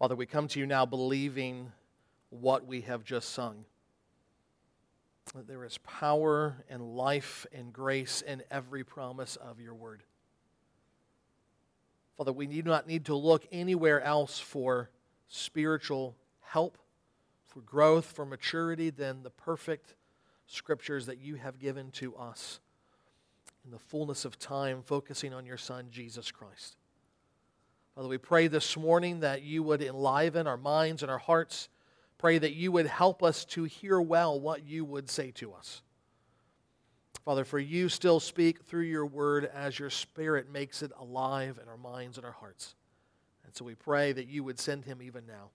Father, 0.00 0.16
we 0.16 0.24
come 0.24 0.48
to 0.48 0.58
you 0.58 0.64
now 0.64 0.86
believing 0.86 1.72
what 2.30 2.66
we 2.66 2.80
have 2.80 3.04
just 3.04 3.34
sung. 3.34 3.66
That 5.34 5.46
there 5.46 5.62
is 5.62 5.76
power 5.76 6.56
and 6.70 6.96
life 6.96 7.46
and 7.52 7.70
grace 7.70 8.22
in 8.22 8.42
every 8.50 8.82
promise 8.82 9.36
of 9.36 9.60
your 9.60 9.74
word. 9.74 10.02
Father, 12.16 12.32
we 12.32 12.46
do 12.46 12.62
not 12.62 12.86
need 12.86 13.04
to 13.04 13.14
look 13.14 13.46
anywhere 13.52 14.00
else 14.00 14.38
for 14.38 14.88
spiritual 15.28 16.16
help, 16.40 16.78
for 17.46 17.60
growth, 17.60 18.06
for 18.06 18.24
maturity 18.24 18.88
than 18.88 19.22
the 19.22 19.28
perfect 19.28 19.96
scriptures 20.46 21.04
that 21.04 21.18
you 21.18 21.34
have 21.34 21.58
given 21.58 21.90
to 21.90 22.16
us 22.16 22.58
in 23.66 23.70
the 23.70 23.78
fullness 23.78 24.24
of 24.24 24.38
time, 24.38 24.80
focusing 24.82 25.34
on 25.34 25.44
your 25.44 25.58
Son, 25.58 25.88
Jesus 25.90 26.30
Christ. 26.30 26.79
Father, 27.94 28.08
we 28.08 28.18
pray 28.18 28.46
this 28.46 28.76
morning 28.76 29.20
that 29.20 29.42
you 29.42 29.62
would 29.62 29.82
enliven 29.82 30.46
our 30.46 30.56
minds 30.56 31.02
and 31.02 31.10
our 31.10 31.18
hearts. 31.18 31.68
Pray 32.18 32.38
that 32.38 32.54
you 32.54 32.70
would 32.72 32.86
help 32.86 33.22
us 33.22 33.44
to 33.46 33.64
hear 33.64 34.00
well 34.00 34.38
what 34.38 34.64
you 34.64 34.84
would 34.84 35.10
say 35.10 35.30
to 35.32 35.52
us. 35.52 35.82
Father, 37.24 37.44
for 37.44 37.58
you 37.58 37.88
still 37.88 38.20
speak 38.20 38.64
through 38.64 38.84
your 38.84 39.06
word 39.06 39.50
as 39.54 39.78
your 39.78 39.90
spirit 39.90 40.50
makes 40.50 40.82
it 40.82 40.92
alive 40.98 41.58
in 41.62 41.68
our 41.68 41.76
minds 41.76 42.16
and 42.16 42.24
our 42.24 42.32
hearts. 42.32 42.74
And 43.44 43.54
so 43.54 43.64
we 43.64 43.74
pray 43.74 44.12
that 44.12 44.28
you 44.28 44.44
would 44.44 44.58
send 44.58 44.84
him 44.84 45.02
even 45.02 45.26
now 45.26 45.50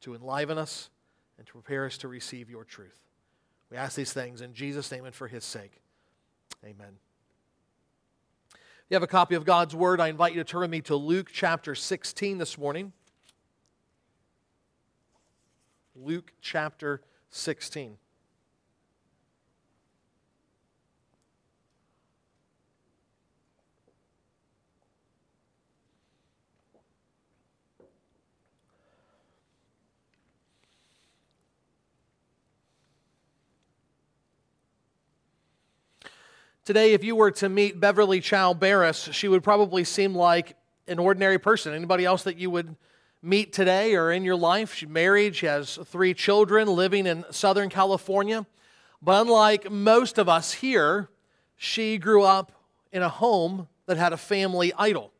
to 0.00 0.14
enliven 0.14 0.58
us 0.58 0.90
and 1.38 1.46
to 1.46 1.52
prepare 1.52 1.86
us 1.86 1.98
to 1.98 2.08
receive 2.08 2.50
your 2.50 2.64
truth. 2.64 2.98
We 3.70 3.76
ask 3.76 3.96
these 3.96 4.12
things 4.12 4.40
in 4.40 4.54
Jesus' 4.54 4.90
name 4.90 5.04
and 5.04 5.14
for 5.14 5.28
his 5.28 5.44
sake. 5.44 5.80
Amen. 6.64 6.98
You 8.88 8.94
have 8.94 9.02
a 9.02 9.08
copy 9.08 9.34
of 9.34 9.44
God's 9.44 9.74
Word, 9.74 10.00
I 10.00 10.06
invite 10.06 10.32
you 10.32 10.44
to 10.44 10.48
turn 10.48 10.60
with 10.60 10.70
me 10.70 10.80
to 10.82 10.94
Luke 10.94 11.30
chapter 11.32 11.74
16 11.74 12.38
this 12.38 12.56
morning. 12.56 12.92
Luke 15.96 16.32
chapter 16.40 17.00
16. 17.30 17.98
Today, 36.66 36.94
if 36.94 37.04
you 37.04 37.14
were 37.14 37.30
to 37.30 37.48
meet 37.48 37.78
Beverly 37.78 38.20
Chow 38.20 38.52
Barris, 38.52 39.08
she 39.12 39.28
would 39.28 39.44
probably 39.44 39.84
seem 39.84 40.16
like 40.16 40.56
an 40.88 40.98
ordinary 40.98 41.38
person. 41.38 41.72
Anybody 41.72 42.04
else 42.04 42.24
that 42.24 42.38
you 42.38 42.50
would 42.50 42.74
meet 43.22 43.52
today 43.52 43.94
or 43.94 44.10
in 44.10 44.24
your 44.24 44.34
life? 44.34 44.74
She's 44.74 44.88
married, 44.88 45.36
she 45.36 45.46
has 45.46 45.78
three 45.84 46.12
children 46.12 46.66
living 46.66 47.06
in 47.06 47.24
Southern 47.30 47.68
California. 47.68 48.46
But 49.00 49.22
unlike 49.22 49.70
most 49.70 50.18
of 50.18 50.28
us 50.28 50.54
here, 50.54 51.08
she 51.54 51.98
grew 51.98 52.24
up 52.24 52.50
in 52.90 53.00
a 53.00 53.08
home 53.08 53.68
that 53.86 53.96
had 53.96 54.12
a 54.12 54.16
family 54.16 54.72
idol. 54.76 55.12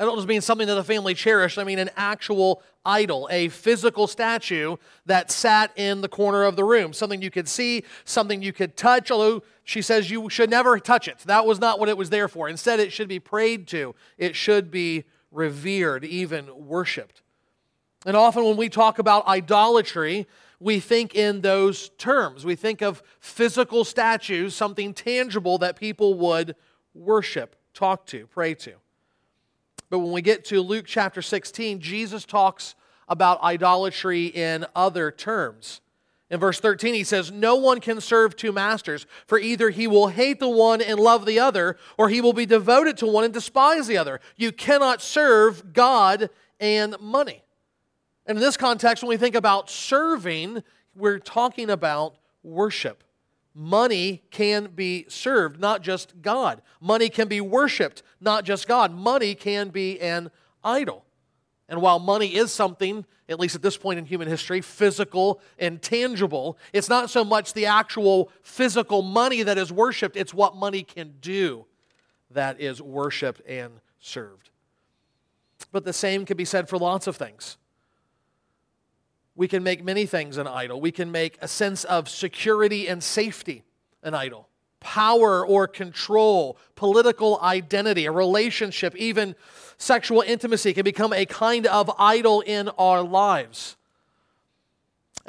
I 0.00 0.04
don't 0.04 0.16
just 0.16 0.26
mean 0.26 0.40
something 0.40 0.66
that 0.66 0.74
the 0.74 0.82
family 0.82 1.14
cherished, 1.14 1.58
I 1.58 1.64
mean 1.64 1.78
an 1.78 1.90
actual 1.96 2.60
idol, 2.84 3.28
a 3.30 3.48
physical 3.50 4.08
statue 4.08 4.76
that 5.06 5.30
sat 5.30 5.70
in 5.76 6.00
the 6.00 6.08
corner 6.08 6.42
of 6.42 6.56
the 6.56 6.64
room, 6.64 6.92
something 6.92 7.22
you 7.22 7.30
could 7.30 7.48
see, 7.48 7.84
something 8.04 8.42
you 8.42 8.52
could 8.52 8.76
touch, 8.76 9.12
although 9.12 9.42
she 9.66 9.82
says 9.82 10.10
you 10.10 10.30
should 10.30 10.48
never 10.48 10.78
touch 10.78 11.08
it. 11.08 11.18
That 11.26 11.44
was 11.44 11.58
not 11.58 11.80
what 11.80 11.88
it 11.88 11.98
was 11.98 12.08
there 12.08 12.28
for. 12.28 12.48
Instead, 12.48 12.78
it 12.78 12.92
should 12.92 13.08
be 13.08 13.18
prayed 13.18 13.66
to, 13.68 13.96
it 14.16 14.36
should 14.36 14.70
be 14.70 15.04
revered, 15.32 16.04
even 16.04 16.46
worshiped. 16.66 17.22
And 18.06 18.16
often 18.16 18.44
when 18.44 18.56
we 18.56 18.68
talk 18.68 19.00
about 19.00 19.26
idolatry, 19.26 20.28
we 20.60 20.78
think 20.78 21.16
in 21.16 21.40
those 21.40 21.88
terms. 21.98 22.44
We 22.44 22.54
think 22.54 22.80
of 22.80 23.02
physical 23.18 23.84
statues, 23.84 24.54
something 24.54 24.94
tangible 24.94 25.58
that 25.58 25.74
people 25.76 26.14
would 26.14 26.54
worship, 26.94 27.56
talk 27.74 28.06
to, 28.06 28.28
pray 28.28 28.54
to. 28.54 28.74
But 29.90 29.98
when 29.98 30.12
we 30.12 30.22
get 30.22 30.44
to 30.46 30.62
Luke 30.62 30.86
chapter 30.86 31.20
16, 31.20 31.80
Jesus 31.80 32.24
talks 32.24 32.76
about 33.08 33.42
idolatry 33.42 34.26
in 34.26 34.64
other 34.76 35.10
terms. 35.10 35.80
In 36.28 36.40
verse 36.40 36.58
13, 36.58 36.94
he 36.94 37.04
says, 37.04 37.30
No 37.30 37.56
one 37.56 37.80
can 37.80 38.00
serve 38.00 38.34
two 38.34 38.52
masters, 38.52 39.06
for 39.26 39.38
either 39.38 39.70
he 39.70 39.86
will 39.86 40.08
hate 40.08 40.40
the 40.40 40.48
one 40.48 40.80
and 40.80 40.98
love 40.98 41.24
the 41.24 41.38
other, 41.38 41.76
or 41.96 42.08
he 42.08 42.20
will 42.20 42.32
be 42.32 42.46
devoted 42.46 42.96
to 42.98 43.06
one 43.06 43.24
and 43.24 43.32
despise 43.32 43.86
the 43.86 43.98
other. 43.98 44.20
You 44.36 44.50
cannot 44.52 45.00
serve 45.00 45.72
God 45.72 46.30
and 46.58 46.98
money. 47.00 47.44
And 48.26 48.38
in 48.38 48.42
this 48.42 48.56
context, 48.56 49.04
when 49.04 49.10
we 49.10 49.16
think 49.16 49.36
about 49.36 49.70
serving, 49.70 50.64
we're 50.96 51.20
talking 51.20 51.70
about 51.70 52.16
worship 52.42 53.04
money 53.56 54.22
can 54.30 54.66
be 54.66 55.06
served, 55.08 55.58
not 55.58 55.80
just 55.80 56.20
God. 56.20 56.60
Money 56.80 57.08
can 57.08 57.26
be 57.26 57.40
worshiped, 57.40 58.02
not 58.20 58.44
just 58.44 58.68
God. 58.68 58.92
Money 58.92 59.34
can 59.34 59.70
be 59.70 59.98
an 59.98 60.30
idol. 60.62 61.05
And 61.68 61.82
while 61.82 61.98
money 61.98 62.34
is 62.34 62.52
something, 62.52 63.04
at 63.28 63.40
least 63.40 63.56
at 63.56 63.62
this 63.62 63.76
point 63.76 63.98
in 63.98 64.04
human 64.04 64.28
history, 64.28 64.60
physical 64.60 65.40
and 65.58 65.82
tangible, 65.82 66.58
it's 66.72 66.88
not 66.88 67.10
so 67.10 67.24
much 67.24 67.52
the 67.52 67.66
actual 67.66 68.30
physical 68.42 69.02
money 69.02 69.42
that 69.42 69.58
is 69.58 69.72
worshiped, 69.72 70.16
it's 70.16 70.32
what 70.32 70.54
money 70.54 70.82
can 70.82 71.14
do 71.20 71.66
that 72.30 72.60
is 72.60 72.80
worshiped 72.80 73.40
and 73.48 73.72
served. 73.98 74.50
But 75.72 75.84
the 75.84 75.92
same 75.92 76.24
can 76.24 76.36
be 76.36 76.44
said 76.44 76.68
for 76.68 76.78
lots 76.78 77.06
of 77.06 77.16
things 77.16 77.56
we 79.36 79.46
can 79.46 79.62
make 79.62 79.84
many 79.84 80.06
things 80.06 80.38
an 80.38 80.46
idol. 80.46 80.80
We 80.80 80.90
can 80.90 81.12
make 81.12 81.36
a 81.40 81.46
sense 81.46 81.84
of 81.84 82.08
security 82.08 82.88
and 82.88 83.04
safety 83.04 83.62
an 84.02 84.14
idol. 84.14 84.48
Power 84.80 85.46
or 85.46 85.68
control, 85.68 86.56
political 86.74 87.40
identity, 87.40 88.06
a 88.06 88.12
relationship, 88.12 88.96
even 88.96 89.34
sexual 89.78 90.22
intimacy 90.22 90.72
can 90.74 90.84
become 90.84 91.12
a 91.12 91.26
kind 91.26 91.66
of 91.66 91.90
idol 91.98 92.40
in 92.40 92.68
our 92.78 93.02
lives. 93.02 93.76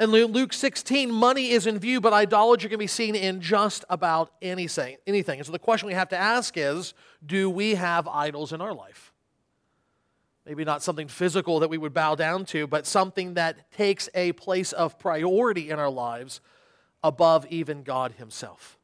In 0.00 0.10
Luke 0.10 0.52
16, 0.52 1.10
money 1.10 1.50
is 1.50 1.66
in 1.66 1.78
view, 1.78 2.00
but 2.00 2.12
idolatry 2.12 2.70
can 2.70 2.78
be 2.78 2.86
seen 2.86 3.16
in 3.16 3.40
just 3.40 3.84
about 3.90 4.32
anything. 4.40 4.96
anything. 5.06 5.40
And 5.40 5.46
so 5.46 5.50
the 5.50 5.58
question 5.58 5.88
we 5.88 5.94
have 5.94 6.10
to 6.10 6.16
ask 6.16 6.56
is 6.56 6.94
do 7.24 7.50
we 7.50 7.74
have 7.74 8.06
idols 8.06 8.52
in 8.52 8.60
our 8.60 8.72
life? 8.72 9.12
maybe 10.48 10.64
not 10.64 10.82
something 10.82 11.08
physical 11.08 11.60
that 11.60 11.68
we 11.68 11.76
would 11.76 11.92
bow 11.92 12.14
down 12.14 12.46
to, 12.46 12.66
but 12.66 12.86
something 12.86 13.34
that 13.34 13.70
takes 13.70 14.08
a 14.14 14.32
place 14.32 14.72
of 14.72 14.98
priority 14.98 15.68
in 15.68 15.78
our 15.78 15.90
lives 15.90 16.40
above 17.04 17.46
even 17.50 17.82
God 17.82 18.12
Himself. 18.12 18.77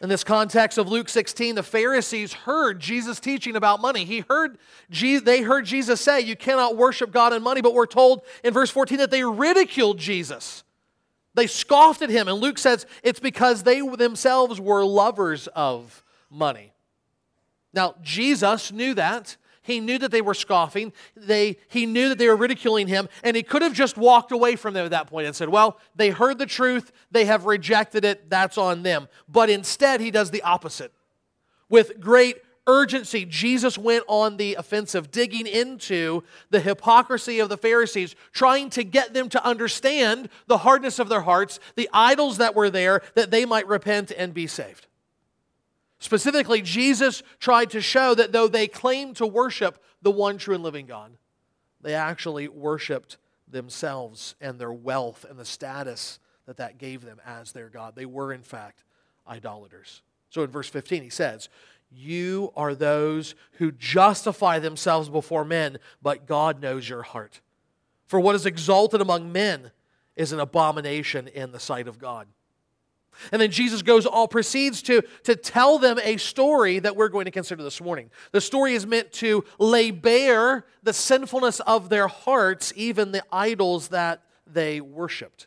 In 0.00 0.08
this 0.08 0.22
context 0.22 0.78
of 0.78 0.88
Luke 0.88 1.08
16, 1.08 1.56
the 1.56 1.62
Pharisees 1.62 2.32
heard 2.32 2.78
Jesus 2.78 3.18
teaching 3.18 3.56
about 3.56 3.80
money. 3.80 4.04
He 4.04 4.20
heard, 4.20 4.56
they 4.90 5.42
heard 5.42 5.64
Jesus 5.64 6.00
say, 6.00 6.20
You 6.20 6.36
cannot 6.36 6.76
worship 6.76 7.10
God 7.10 7.32
and 7.32 7.42
money, 7.42 7.60
but 7.60 7.74
we're 7.74 7.86
told 7.86 8.22
in 8.44 8.54
verse 8.54 8.70
14 8.70 8.98
that 8.98 9.10
they 9.10 9.24
ridiculed 9.24 9.98
Jesus. 9.98 10.62
They 11.34 11.48
scoffed 11.48 12.02
at 12.02 12.10
him. 12.10 12.28
And 12.28 12.38
Luke 12.38 12.58
says 12.58 12.86
it's 13.02 13.20
because 13.20 13.64
they 13.64 13.80
themselves 13.80 14.60
were 14.60 14.84
lovers 14.84 15.48
of 15.48 16.04
money. 16.30 16.72
Now, 17.72 17.96
Jesus 18.02 18.72
knew 18.72 18.94
that. 18.94 19.36
He 19.68 19.80
knew 19.80 19.98
that 19.98 20.10
they 20.10 20.22
were 20.22 20.32
scoffing. 20.32 20.94
They, 21.14 21.58
he 21.68 21.84
knew 21.84 22.08
that 22.08 22.16
they 22.16 22.26
were 22.26 22.36
ridiculing 22.36 22.88
him, 22.88 23.06
and 23.22 23.36
he 23.36 23.42
could 23.42 23.60
have 23.60 23.74
just 23.74 23.98
walked 23.98 24.32
away 24.32 24.56
from 24.56 24.72
them 24.72 24.86
at 24.86 24.92
that 24.92 25.08
point 25.08 25.26
and 25.26 25.36
said, 25.36 25.50
Well, 25.50 25.78
they 25.94 26.08
heard 26.08 26.38
the 26.38 26.46
truth, 26.46 26.90
they 27.10 27.26
have 27.26 27.44
rejected 27.44 28.02
it, 28.02 28.30
that's 28.30 28.56
on 28.56 28.82
them. 28.82 29.08
But 29.28 29.50
instead, 29.50 30.00
he 30.00 30.10
does 30.10 30.30
the 30.30 30.40
opposite. 30.40 30.90
With 31.68 32.00
great 32.00 32.38
urgency, 32.66 33.26
Jesus 33.26 33.76
went 33.76 34.04
on 34.08 34.38
the 34.38 34.54
offensive, 34.54 35.10
digging 35.10 35.46
into 35.46 36.22
the 36.48 36.60
hypocrisy 36.60 37.38
of 37.38 37.50
the 37.50 37.58
Pharisees, 37.58 38.16
trying 38.32 38.70
to 38.70 38.82
get 38.82 39.12
them 39.12 39.28
to 39.28 39.44
understand 39.44 40.30
the 40.46 40.58
hardness 40.58 40.98
of 40.98 41.10
their 41.10 41.20
hearts, 41.20 41.60
the 41.76 41.90
idols 41.92 42.38
that 42.38 42.54
were 42.54 42.70
there, 42.70 43.02
that 43.16 43.30
they 43.30 43.44
might 43.44 43.68
repent 43.68 44.12
and 44.16 44.32
be 44.32 44.46
saved. 44.46 44.87
Specifically, 45.98 46.62
Jesus 46.62 47.22
tried 47.40 47.70
to 47.70 47.80
show 47.80 48.14
that 48.14 48.32
though 48.32 48.48
they 48.48 48.68
claimed 48.68 49.16
to 49.16 49.26
worship 49.26 49.82
the 50.00 50.10
one 50.10 50.38
true 50.38 50.54
and 50.54 50.62
living 50.62 50.86
God, 50.86 51.12
they 51.80 51.94
actually 51.94 52.48
worshiped 52.48 53.16
themselves 53.48 54.34
and 54.40 54.58
their 54.58 54.72
wealth 54.72 55.24
and 55.28 55.38
the 55.38 55.44
status 55.44 56.18
that 56.46 56.58
that 56.58 56.78
gave 56.78 57.04
them 57.04 57.20
as 57.26 57.52
their 57.52 57.68
God. 57.68 57.94
They 57.94 58.06
were, 58.06 58.32
in 58.32 58.42
fact, 58.42 58.84
idolaters. 59.28 60.02
So 60.30 60.42
in 60.42 60.50
verse 60.50 60.68
15, 60.68 61.02
he 61.02 61.10
says, 61.10 61.48
You 61.90 62.52
are 62.56 62.74
those 62.74 63.34
who 63.52 63.72
justify 63.72 64.58
themselves 64.58 65.08
before 65.08 65.44
men, 65.44 65.78
but 66.02 66.26
God 66.26 66.60
knows 66.60 66.88
your 66.88 67.02
heart. 67.02 67.40
For 68.06 68.20
what 68.20 68.34
is 68.34 68.46
exalted 68.46 69.00
among 69.00 69.32
men 69.32 69.72
is 70.16 70.32
an 70.32 70.40
abomination 70.40 71.28
in 71.28 71.52
the 71.52 71.60
sight 71.60 71.88
of 71.88 71.98
God. 71.98 72.26
And 73.32 73.40
then 73.40 73.50
Jesus 73.50 73.82
goes 73.82 74.06
all 74.06 74.28
proceeds 74.28 74.82
to, 74.82 75.02
to 75.24 75.36
tell 75.36 75.78
them 75.78 75.98
a 76.02 76.16
story 76.16 76.78
that 76.78 76.96
we're 76.96 77.08
going 77.08 77.24
to 77.24 77.30
consider 77.30 77.62
this 77.62 77.80
morning. 77.80 78.10
The 78.32 78.40
story 78.40 78.74
is 78.74 78.86
meant 78.86 79.12
to 79.14 79.44
lay 79.58 79.90
bare 79.90 80.64
the 80.82 80.92
sinfulness 80.92 81.60
of 81.60 81.88
their 81.88 82.08
hearts, 82.08 82.72
even 82.76 83.12
the 83.12 83.24
idols 83.32 83.88
that 83.88 84.22
they 84.46 84.80
worshiped. 84.80 85.46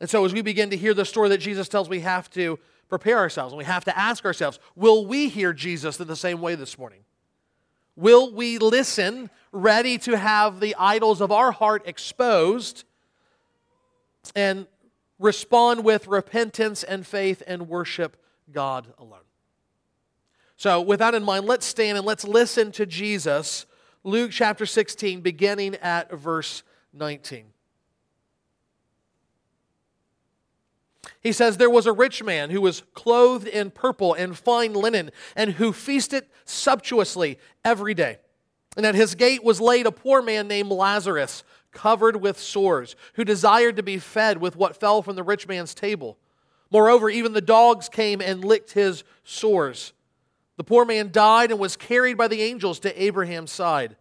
And 0.00 0.08
so 0.08 0.24
as 0.24 0.32
we 0.32 0.42
begin 0.42 0.70
to 0.70 0.76
hear 0.76 0.94
the 0.94 1.04
story 1.04 1.28
that 1.30 1.38
Jesus 1.38 1.68
tells, 1.68 1.88
we 1.88 2.00
have 2.00 2.30
to 2.30 2.58
prepare 2.88 3.18
ourselves 3.18 3.52
and 3.52 3.58
we 3.58 3.64
have 3.64 3.84
to 3.84 3.98
ask 3.98 4.24
ourselves, 4.24 4.58
will 4.76 5.06
we 5.06 5.28
hear 5.28 5.52
Jesus 5.52 6.00
in 6.00 6.06
the 6.06 6.16
same 6.16 6.40
way 6.40 6.54
this 6.54 6.78
morning? 6.78 7.00
Will 7.96 8.32
we 8.32 8.58
listen, 8.58 9.28
ready 9.50 9.98
to 9.98 10.16
have 10.16 10.60
the 10.60 10.76
idols 10.78 11.20
of 11.20 11.32
our 11.32 11.50
heart 11.50 11.82
exposed 11.86 12.84
and 14.36 14.66
respond 15.18 15.84
with 15.84 16.06
repentance 16.06 16.82
and 16.82 17.06
faith 17.06 17.42
and 17.46 17.68
worship 17.68 18.16
God 18.52 18.92
alone. 18.98 19.20
So, 20.56 20.80
with 20.80 20.98
that 20.98 21.14
in 21.14 21.22
mind, 21.22 21.46
let's 21.46 21.66
stand 21.66 21.98
and 21.98 22.06
let's 22.06 22.24
listen 22.24 22.72
to 22.72 22.86
Jesus, 22.86 23.66
Luke 24.02 24.32
chapter 24.32 24.66
16, 24.66 25.20
beginning 25.20 25.76
at 25.76 26.10
verse 26.12 26.62
19. 26.92 27.44
He 31.20 31.32
says, 31.32 31.56
There 31.56 31.70
was 31.70 31.86
a 31.86 31.92
rich 31.92 32.22
man 32.22 32.50
who 32.50 32.60
was 32.60 32.82
clothed 32.94 33.46
in 33.46 33.70
purple 33.70 34.14
and 34.14 34.36
fine 34.36 34.72
linen, 34.72 35.10
and 35.36 35.52
who 35.52 35.72
feasted 35.72 36.26
sumptuously 36.44 37.38
every 37.64 37.94
day. 37.94 38.18
And 38.76 38.86
at 38.86 38.94
his 38.94 39.14
gate 39.14 39.42
was 39.42 39.60
laid 39.60 39.86
a 39.86 39.92
poor 39.92 40.22
man 40.22 40.48
named 40.48 40.70
Lazarus 40.70 41.42
covered 41.78 42.16
with 42.16 42.40
sores, 42.40 42.96
who 43.14 43.24
desired 43.24 43.76
to 43.76 43.84
be 43.84 43.98
fed 43.98 44.38
with 44.38 44.56
what 44.56 44.80
fell 44.80 45.00
from 45.00 45.14
the 45.14 45.22
rich 45.22 45.46
man's 45.46 45.74
table. 45.74 46.18
Moreover, 46.72 47.08
even 47.08 47.34
the 47.34 47.40
dogs 47.40 47.88
came 47.88 48.20
and 48.20 48.44
licked 48.44 48.72
his 48.72 49.04
sores. 49.22 49.92
The 50.56 50.64
poor 50.64 50.84
man 50.84 51.10
died 51.12 51.52
and 51.52 51.60
was 51.60 51.76
carried 51.76 52.16
by 52.16 52.26
the 52.26 52.42
angels 52.42 52.80
to 52.80 53.02
Abraham's 53.02 53.52
side. 53.52 53.96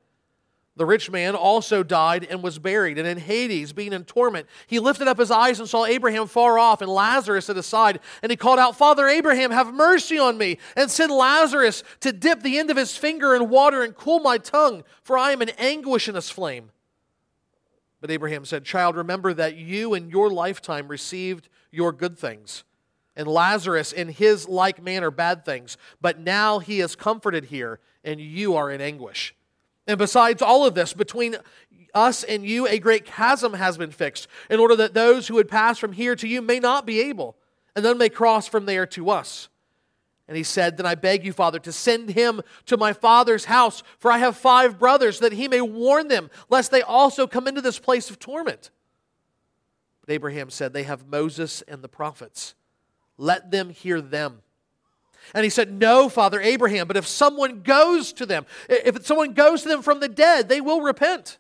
The 0.76 0.88
rich 0.88 1.12
man 1.12 1.36
also 1.36 1.84
died 1.84 2.26
and 2.28 2.42
was 2.42 2.58
buried. 2.58 2.98
And 2.98 3.08
in 3.08 3.20
Hades, 3.20 3.74
being 3.74 3.94
in 3.94 4.06
torment, 4.06 4.48
he 4.66 4.80
lifted 4.80 5.08
up 5.08 5.20
his 5.20 5.30
eyes 5.30 5.60
and 5.60 5.70
saw 5.70 5.86
Abraham 5.86 6.26
far 6.26 6.58
off 6.58 6.82
and 6.82 6.90
Lazarus 6.90 7.50
at 7.50 7.56
his 7.58 7.68
side. 7.68 8.00
And 8.24 8.32
he 8.32 8.36
called 8.36 8.58
out, 8.58 8.76
Father 8.76 9.08
Abraham, 9.08 9.52
have 9.52 9.72
mercy 9.72 10.18
on 10.18 10.38
me, 10.38 10.58
and 10.76 10.90
send 10.90 11.12
Lazarus 11.12 11.84
to 12.00 12.12
dip 12.12 12.42
the 12.42 12.58
end 12.58 12.72
of 12.72 12.78
his 12.78 12.98
finger 12.98 13.36
in 13.36 13.50
water 13.50 13.84
and 13.84 13.96
cool 13.96 14.20
my 14.20 14.40
tongue, 14.40 14.84
for 15.04 15.16
I 15.16 15.32
am 15.32 15.44
in 15.44 15.50
anguish 15.58 16.08
in 16.08 16.16
this 16.16 16.30
flame. 16.30 16.72
But 18.00 18.12
Abraham 18.12 18.46
said, 18.46 18.64
Child, 18.64 18.96
remember 18.96 19.34
that 19.34 19.56
you 19.56 19.94
in 19.94 20.10
your 20.10 20.30
lifetime 20.30 20.88
received 20.88 21.50
your 21.72 21.92
good 21.92 22.18
things, 22.18 22.64
and 23.16 23.28
Lazarus 23.28 23.92
in 23.92 24.10
his 24.10 24.48
like 24.48 24.82
manner 24.82 25.12
bad 25.12 25.44
things. 25.44 25.78
But 26.00 26.20
now 26.20 26.60
he 26.60 26.80
is 26.80 26.96
comforted 26.96 27.46
here, 27.46 27.80
and 28.04 28.22
you 28.22 28.56
are 28.56 28.70
in 28.70 28.82
anguish. 28.82 29.36
And 29.88 29.98
besides 29.98 30.42
all 30.42 30.66
of 30.66 30.76
this, 30.76 30.94
between 30.94 31.38
us 31.94 32.24
and 32.24 32.46
you, 32.46 32.68
a 32.68 32.78
great 32.78 33.06
chasm 33.06 33.54
has 33.54 33.78
been 33.78 33.92
fixed, 33.92 34.28
in 34.50 34.60
order 34.60 34.76
that 34.76 34.94
those 34.94 35.28
who 35.28 35.36
would 35.36 35.48
pass 35.48 35.78
from 35.78 35.94
here 35.94 36.16
to 36.16 36.28
you 36.28 36.42
may 36.42 36.60
not 36.60 36.86
be 36.86 37.00
able, 37.00 37.36
and 37.76 37.84
then 37.84 37.98
may 37.98 38.10
cross 38.10 38.48
from 38.48 38.66
there 38.66 38.86
to 38.88 39.10
us. 39.10 39.50
And 40.28 40.36
he 40.36 40.44
said, 40.44 40.78
Then 40.78 40.86
I 40.86 40.96
beg 40.96 41.26
you, 41.26 41.34
Father, 41.34 41.60
to 41.60 41.72
send 41.72 42.10
him 42.10 42.42
to 42.66 42.78
my 42.78 42.94
father's 42.94 43.46
house, 43.46 43.82
for 43.98 44.12
I 44.12 44.18
have 44.18 44.36
five 44.36 44.78
brothers, 44.78 45.20
that 45.20 45.34
he 45.34 45.48
may 45.48 45.62
warn 45.62 46.08
them, 46.08 46.30
lest 46.50 46.72
they 46.72 46.82
also 46.82 47.28
come 47.28 47.48
into 47.48 47.62
this 47.62 47.80
place 47.80 48.10
of 48.10 48.20
torment. 48.20 48.72
But 50.02 50.14
Abraham 50.14 50.50
said, 50.50 50.74
They 50.74 50.84
have 50.84 51.08
Moses 51.08 51.62
and 51.68 51.82
the 51.82 51.88
prophets. 51.88 52.56
Let 53.18 53.52
them 53.52 53.70
hear 53.70 54.02
them. 54.02 54.42
And 55.34 55.44
he 55.44 55.50
said, 55.50 55.72
No, 55.72 56.10
Father 56.10 56.42
Abraham, 56.42 56.88
but 56.88 56.98
if 56.98 57.08
someone 57.08 57.62
goes 57.62 58.14
to 58.14 58.26
them, 58.26 58.46
if 58.70 59.06
someone 59.06 59.34
goes 59.34 59.64
to 59.64 59.70
them 59.70 59.82
from 59.82 60.00
the 60.00 60.10
dead, 60.10 60.50
they 60.50 60.62
will 60.62 60.82
repent. 60.82 61.38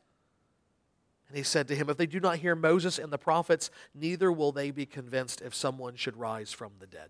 And 1.27 1.37
he 1.37 1.43
said 1.43 1.67
to 1.67 1.75
him, 1.75 1.89
If 1.89 1.97
they 1.97 2.05
do 2.05 2.19
not 2.19 2.37
hear 2.37 2.55
Moses 2.55 2.99
and 2.99 3.11
the 3.11 3.17
prophets, 3.17 3.69
neither 3.93 4.31
will 4.31 4.53
they 4.53 4.71
be 4.71 4.85
convinced 4.85 5.41
if 5.41 5.53
someone 5.53 5.95
should 5.95 6.17
rise 6.17 6.53
from 6.53 6.71
the 6.79 6.87
dead. 6.87 7.09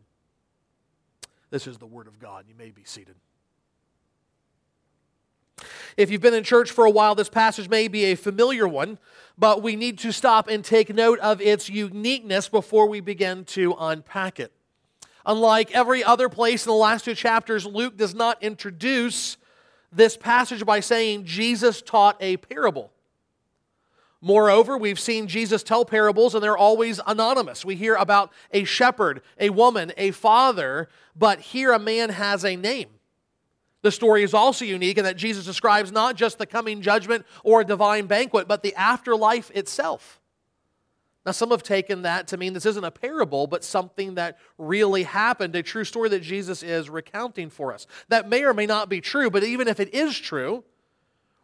This 1.50 1.68
is 1.68 1.78
the 1.78 1.86
Word 1.86 2.08
of 2.08 2.20
God. 2.20 2.46
You 2.48 2.56
may 2.56 2.72
be 2.72 2.84
seated. 2.84 3.16
If 5.96 6.12
you've 6.12 6.22
been 6.22 6.34
in 6.34 6.44
church 6.44 6.70
for 6.70 6.86
a 6.86 6.92
while, 6.92 7.16
this 7.16 7.30
passage 7.30 7.70
may 7.70 7.88
be 7.88 8.06
a 8.06 8.16
familiar 8.16 8.68
one, 8.68 9.00
but 9.38 9.64
we 9.64 9.76
need 9.76 9.98
to 10.00 10.12
stop 10.12 10.48
and 10.48 10.64
take 10.64 10.94
note 10.94 11.20
of 11.20 11.42
its 11.42 11.70
uniqueness 11.70 12.50
before 12.50 12.88
we 12.88 13.00
begin 13.00 13.46
to 13.46 13.76
unpack 13.80 14.40
it. 14.40 14.52
Unlike 15.26 15.72
every 15.72 16.04
other 16.04 16.30
place 16.30 16.66
in 16.66 16.70
the 16.70 16.78
last 16.78 17.06
two 17.06 17.16
chapters, 17.16 17.66
Luke 17.66 17.98
does 17.98 18.14
not 18.14 18.42
introduce 18.44 19.38
this 19.92 20.16
passage 20.16 20.66
by 20.66 20.80
saying 20.80 21.26
Jesus 21.26 21.82
taught 21.82 22.18
a 22.20 22.38
parable. 22.38 22.92
Moreover, 24.22 24.78
we've 24.78 25.00
seen 25.00 25.28
Jesus 25.28 25.62
tell 25.62 25.86
parables, 25.86 26.34
and 26.34 26.44
they're 26.44 26.58
always 26.58 27.00
anonymous. 27.06 27.64
We 27.64 27.76
hear 27.76 27.96
about 27.96 28.32
a 28.52 28.64
shepherd, 28.64 29.22
a 29.40 29.52
woman, 29.52 29.94
a 29.96 30.12
father, 30.12 30.90
but 31.16 31.40
here 31.40 31.72
a 31.72 31.80
man 31.80 32.10
has 32.10 32.44
a 32.44 32.56
name. 32.56 32.90
The 33.84 33.92
story 33.92 34.24
is 34.24 34.34
also 34.34 34.66
unique 34.66 34.98
in 34.98 35.04
that 35.04 35.18
Jesus 35.18 35.46
describes 35.46 35.92
not 35.92 36.16
just 36.16 36.40
the 36.40 36.48
coming 36.48 36.82
judgment 36.82 37.26
or 37.44 37.62
a 37.62 37.66
divine 37.66 38.08
banquet, 38.08 38.48
but 38.48 38.64
the 38.64 38.74
afterlife 38.76 39.52
itself. 39.52 40.20
Now, 41.26 41.32
some 41.32 41.52
have 41.52 41.62
taken 41.62 42.04
that 42.04 42.28
to 42.30 42.38
mean 42.38 42.54
this 42.54 42.66
isn't 42.66 42.84
a 42.84 42.90
parable, 42.90 43.48
but 43.48 43.64
something 43.64 44.16
that 44.16 44.40
really 44.58 45.04
happened, 45.04 45.56
a 45.56 45.62
true 45.62 45.84
story 45.84 46.10
that 46.10 46.22
Jesus 46.22 46.64
is 46.64 46.90
recounting 46.90 47.50
for 47.50 47.74
us. 47.74 47.86
That 48.08 48.30
may 48.30 48.46
or 48.46 48.54
may 48.54 48.66
not 48.66 48.90
be 48.90 49.02
true, 49.02 49.30
but 49.30 49.44
even 49.44 49.68
if 49.68 49.80
it 49.80 49.94
is 49.94 50.18
true, 50.18 50.64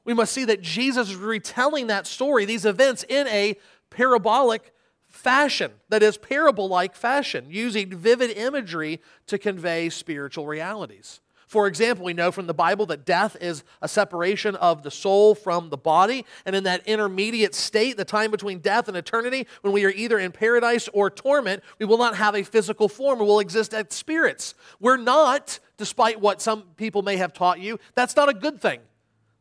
we 0.06 0.14
must 0.14 0.34
see 0.34 0.46
that 0.46 0.62
Jesus 0.62 1.10
is 1.10 1.16
retelling 1.16 1.88
that 1.88 2.08
story, 2.08 2.46
these 2.46 2.66
events, 2.66 3.04
in 3.08 3.28
a 3.28 3.56
parabolic 3.90 4.74
fashion, 5.08 5.72
that 5.90 6.04
is, 6.04 6.18
parable 6.18 6.68
like 6.68 6.96
fashion, 6.96 7.46
using 7.50 7.90
vivid 7.90 8.32
imagery 8.32 9.00
to 9.28 9.38
convey 9.38 9.90
spiritual 9.90 10.48
realities. 10.48 11.20
For 11.54 11.68
example, 11.68 12.04
we 12.04 12.14
know 12.14 12.32
from 12.32 12.48
the 12.48 12.54
Bible 12.56 12.88
that 12.88 13.06
death 13.06 13.38
is 13.40 13.64
a 13.80 13.88
separation 13.88 14.56
of 14.56 14.82
the 14.82 14.90
soul 14.90 15.36
from 15.36 15.70
the 15.70 15.78
body. 15.78 16.26
And 16.48 16.56
in 16.56 16.64
that 16.64 16.88
intermediate 16.88 17.54
state, 17.54 17.96
the 17.96 18.06
time 18.06 18.32
between 18.32 18.58
death 18.58 18.88
and 18.88 18.98
eternity, 18.98 19.46
when 19.62 19.72
we 19.72 19.86
are 19.86 19.92
either 19.92 20.18
in 20.18 20.32
paradise 20.32 20.90
or 20.94 21.12
torment, 21.12 21.62
we 21.78 21.86
will 21.86 22.00
not 22.00 22.16
have 22.16 22.34
a 22.34 22.42
physical 22.42 22.90
form. 22.90 23.20
We 23.20 23.26
will 23.26 23.40
exist 23.40 23.72
as 23.76 23.86
spirits. 23.90 24.56
We're 24.80 24.98
not, 24.98 25.60
despite 25.78 26.20
what 26.20 26.42
some 26.42 26.64
people 26.76 27.04
may 27.04 27.18
have 27.18 27.34
taught 27.34 27.60
you, 27.60 27.78
that's 27.94 28.16
not 28.16 28.30
a 28.30 28.34
good 28.34 28.60
thing. 28.60 28.80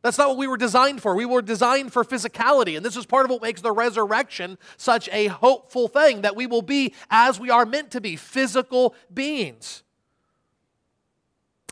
That's 0.03 0.17
not 0.17 0.27
what 0.27 0.37
we 0.37 0.47
were 0.47 0.57
designed 0.57 1.01
for. 1.01 1.15
We 1.15 1.25
were 1.25 1.41
designed 1.41 1.93
for 1.93 2.03
physicality. 2.03 2.75
And 2.75 2.85
this 2.85 2.97
is 2.97 3.05
part 3.05 3.23
of 3.23 3.31
what 3.31 3.41
makes 3.41 3.61
the 3.61 3.71
resurrection 3.71 4.57
such 4.75 5.07
a 5.13 5.27
hopeful 5.27 5.87
thing 5.87 6.21
that 6.21 6.35
we 6.35 6.45
will 6.45 6.61
be 6.61 6.93
as 7.09 7.39
we 7.39 7.49
are 7.49 7.65
meant 7.65 7.89
to 7.91 8.01
be 8.01 8.17
physical 8.17 8.95
beings. 9.11 9.81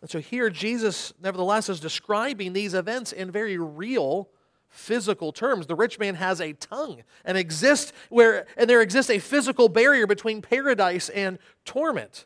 And 0.02 0.10
so 0.10 0.20
here, 0.20 0.50
Jesus, 0.50 1.14
nevertheless, 1.22 1.68
is 1.68 1.82
describing 1.82 2.54
these 2.54 2.74
events 2.74 3.12
in 3.12 3.32
very 3.32 3.58
real 3.58 4.30
physical 4.70 5.34
terms. 5.34 5.68
The 5.68 5.76
rich 5.76 6.00
man 6.00 6.16
has 6.16 6.40
a 6.40 6.54
tongue 6.54 7.04
and 7.26 7.38
exists 7.38 7.92
where 8.10 8.48
and 8.56 8.70
there 8.70 8.82
exists 8.82 9.12
a 9.12 9.20
physical 9.20 9.68
barrier 9.68 10.08
between 10.08 10.42
paradise 10.42 11.10
and 11.10 11.38
torment. 11.66 12.26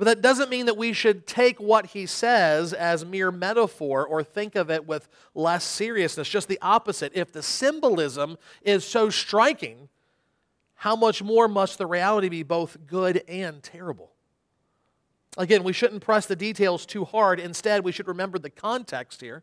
But 0.00 0.06
that 0.06 0.22
doesn't 0.22 0.48
mean 0.48 0.64
that 0.64 0.78
we 0.78 0.94
should 0.94 1.26
take 1.26 1.60
what 1.60 1.84
he 1.84 2.06
says 2.06 2.72
as 2.72 3.04
mere 3.04 3.30
metaphor 3.30 4.06
or 4.06 4.22
think 4.22 4.56
of 4.56 4.70
it 4.70 4.86
with 4.86 5.06
less 5.34 5.62
seriousness. 5.62 6.26
Just 6.26 6.48
the 6.48 6.58
opposite. 6.62 7.12
If 7.14 7.32
the 7.32 7.42
symbolism 7.42 8.38
is 8.62 8.82
so 8.82 9.10
striking, 9.10 9.90
how 10.76 10.96
much 10.96 11.22
more 11.22 11.48
must 11.48 11.76
the 11.76 11.86
reality 11.86 12.30
be 12.30 12.42
both 12.42 12.78
good 12.86 13.22
and 13.28 13.62
terrible? 13.62 14.12
Again, 15.36 15.64
we 15.64 15.74
shouldn't 15.74 16.02
press 16.02 16.24
the 16.24 16.34
details 16.34 16.86
too 16.86 17.04
hard. 17.04 17.38
Instead, 17.38 17.84
we 17.84 17.92
should 17.92 18.08
remember 18.08 18.38
the 18.38 18.48
context 18.48 19.20
here. 19.20 19.42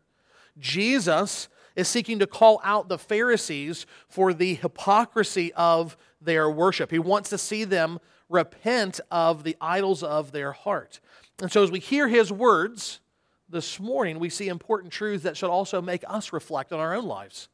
Jesus 0.58 1.48
is 1.76 1.86
seeking 1.86 2.18
to 2.18 2.26
call 2.26 2.60
out 2.64 2.88
the 2.88 2.98
Pharisees 2.98 3.86
for 4.08 4.34
the 4.34 4.54
hypocrisy 4.54 5.52
of 5.52 5.96
their 6.20 6.50
worship. 6.50 6.90
He 6.90 6.98
wants 6.98 7.30
to 7.30 7.38
see 7.38 7.64
them 7.64 7.98
repent 8.28 9.00
of 9.10 9.44
the 9.44 9.56
idols 9.60 10.02
of 10.02 10.32
their 10.32 10.52
heart. 10.52 11.00
And 11.40 11.50
so, 11.50 11.62
as 11.62 11.70
we 11.70 11.78
hear 11.78 12.08
his 12.08 12.32
words 12.32 13.00
this 13.48 13.80
morning, 13.80 14.18
we 14.18 14.28
see 14.28 14.48
important 14.48 14.92
truths 14.92 15.24
that 15.24 15.36
should 15.36 15.50
also 15.50 15.80
make 15.80 16.04
us 16.06 16.32
reflect 16.32 16.72
on 16.72 16.80
our 16.80 16.94
own 16.94 17.06
lives, 17.06 17.48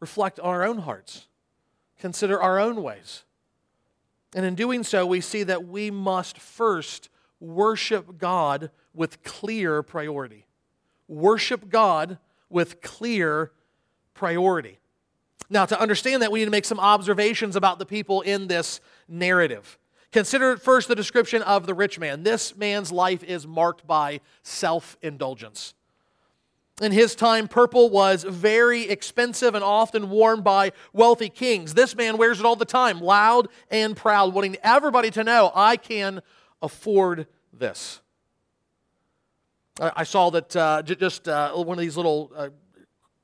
reflect 0.00 0.38
on 0.38 0.48
our 0.48 0.64
own 0.64 0.78
hearts, 0.78 1.26
consider 1.98 2.40
our 2.40 2.58
own 2.58 2.82
ways. 2.82 3.24
And 4.34 4.44
in 4.44 4.54
doing 4.54 4.84
so, 4.84 5.06
we 5.06 5.20
see 5.20 5.42
that 5.44 5.66
we 5.66 5.90
must 5.90 6.38
first 6.38 7.08
worship 7.40 8.18
God 8.18 8.70
with 8.92 9.22
clear 9.22 9.82
priority. 9.82 10.44
Worship 11.06 11.70
God 11.70 12.18
with 12.50 12.82
clear 12.82 13.52
priority. 14.12 14.77
Now, 15.50 15.64
to 15.66 15.80
understand 15.80 16.22
that, 16.22 16.30
we 16.30 16.40
need 16.40 16.44
to 16.46 16.50
make 16.50 16.64
some 16.64 16.80
observations 16.80 17.56
about 17.56 17.78
the 17.78 17.86
people 17.86 18.20
in 18.20 18.48
this 18.48 18.80
narrative. 19.08 19.78
Consider 20.12 20.56
first 20.56 20.88
the 20.88 20.94
description 20.94 21.42
of 21.42 21.66
the 21.66 21.74
rich 21.74 21.98
man. 21.98 22.22
This 22.22 22.56
man's 22.56 22.90
life 22.90 23.22
is 23.22 23.46
marked 23.46 23.86
by 23.86 24.20
self 24.42 24.96
indulgence. 25.02 25.74
In 26.80 26.92
his 26.92 27.14
time, 27.16 27.48
purple 27.48 27.90
was 27.90 28.22
very 28.22 28.88
expensive 28.88 29.54
and 29.54 29.64
often 29.64 30.10
worn 30.10 30.42
by 30.42 30.72
wealthy 30.92 31.28
kings. 31.28 31.74
This 31.74 31.96
man 31.96 32.16
wears 32.18 32.38
it 32.38 32.46
all 32.46 32.56
the 32.56 32.64
time, 32.64 33.00
loud 33.00 33.48
and 33.70 33.96
proud, 33.96 34.32
wanting 34.32 34.56
everybody 34.62 35.10
to 35.10 35.24
know, 35.24 35.50
I 35.54 35.76
can 35.76 36.22
afford 36.62 37.26
this. 37.52 38.00
I 39.80 40.04
saw 40.04 40.30
that 40.30 40.56
uh, 40.56 40.82
just 40.82 41.28
uh, 41.28 41.52
one 41.52 41.78
of 41.78 41.80
these 41.80 41.96
little 41.96 42.32
uh, 42.34 42.48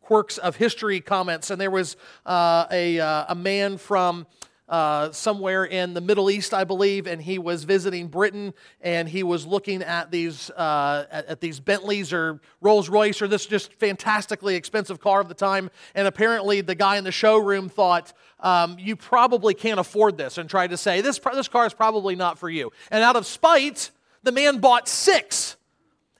quirks 0.04 0.38
of 0.38 0.56
history 0.56 1.00
comments, 1.00 1.50
and 1.50 1.60
there 1.60 1.70
was 1.70 1.96
uh, 2.26 2.66
a, 2.70 3.00
uh, 3.00 3.24
a 3.28 3.34
man 3.34 3.78
from 3.78 4.26
uh, 4.68 5.12
somewhere 5.12 5.64
in 5.64 5.92
the 5.92 6.00
Middle 6.00 6.30
East, 6.30 6.54
I 6.54 6.64
believe, 6.64 7.06
and 7.06 7.20
he 7.20 7.38
was 7.38 7.64
visiting 7.64 8.08
Britain, 8.08 8.54
and 8.80 9.08
he 9.08 9.22
was 9.22 9.46
looking 9.46 9.82
at 9.82 10.10
these 10.10 10.50
uh, 10.50 11.04
at, 11.10 11.26
at, 11.26 11.40
these 11.40 11.60
Bentleys 11.60 12.14
or 12.14 12.40
Rolls 12.62 12.88
Royce 12.88 13.20
or 13.20 13.28
this 13.28 13.44
just 13.44 13.74
fantastically 13.74 14.54
expensive 14.54 15.00
car 15.00 15.20
of 15.20 15.28
the 15.28 15.34
time. 15.34 15.70
And 15.94 16.08
apparently, 16.08 16.62
the 16.62 16.74
guy 16.74 16.96
in 16.96 17.04
the 17.04 17.12
showroom 17.12 17.68
thought, 17.68 18.14
um, 18.40 18.76
"You 18.78 18.96
probably 18.96 19.52
can't 19.52 19.78
afford 19.78 20.16
this," 20.16 20.38
and 20.38 20.48
tried 20.48 20.70
to 20.70 20.78
say, 20.78 21.02
"This 21.02 21.18
this 21.18 21.48
car 21.48 21.66
is 21.66 21.74
probably 21.74 22.16
not 22.16 22.38
for 22.38 22.48
you." 22.48 22.72
And 22.90 23.04
out 23.04 23.16
of 23.16 23.26
spite, 23.26 23.90
the 24.22 24.32
man 24.32 24.58
bought 24.58 24.88
six 24.88 25.56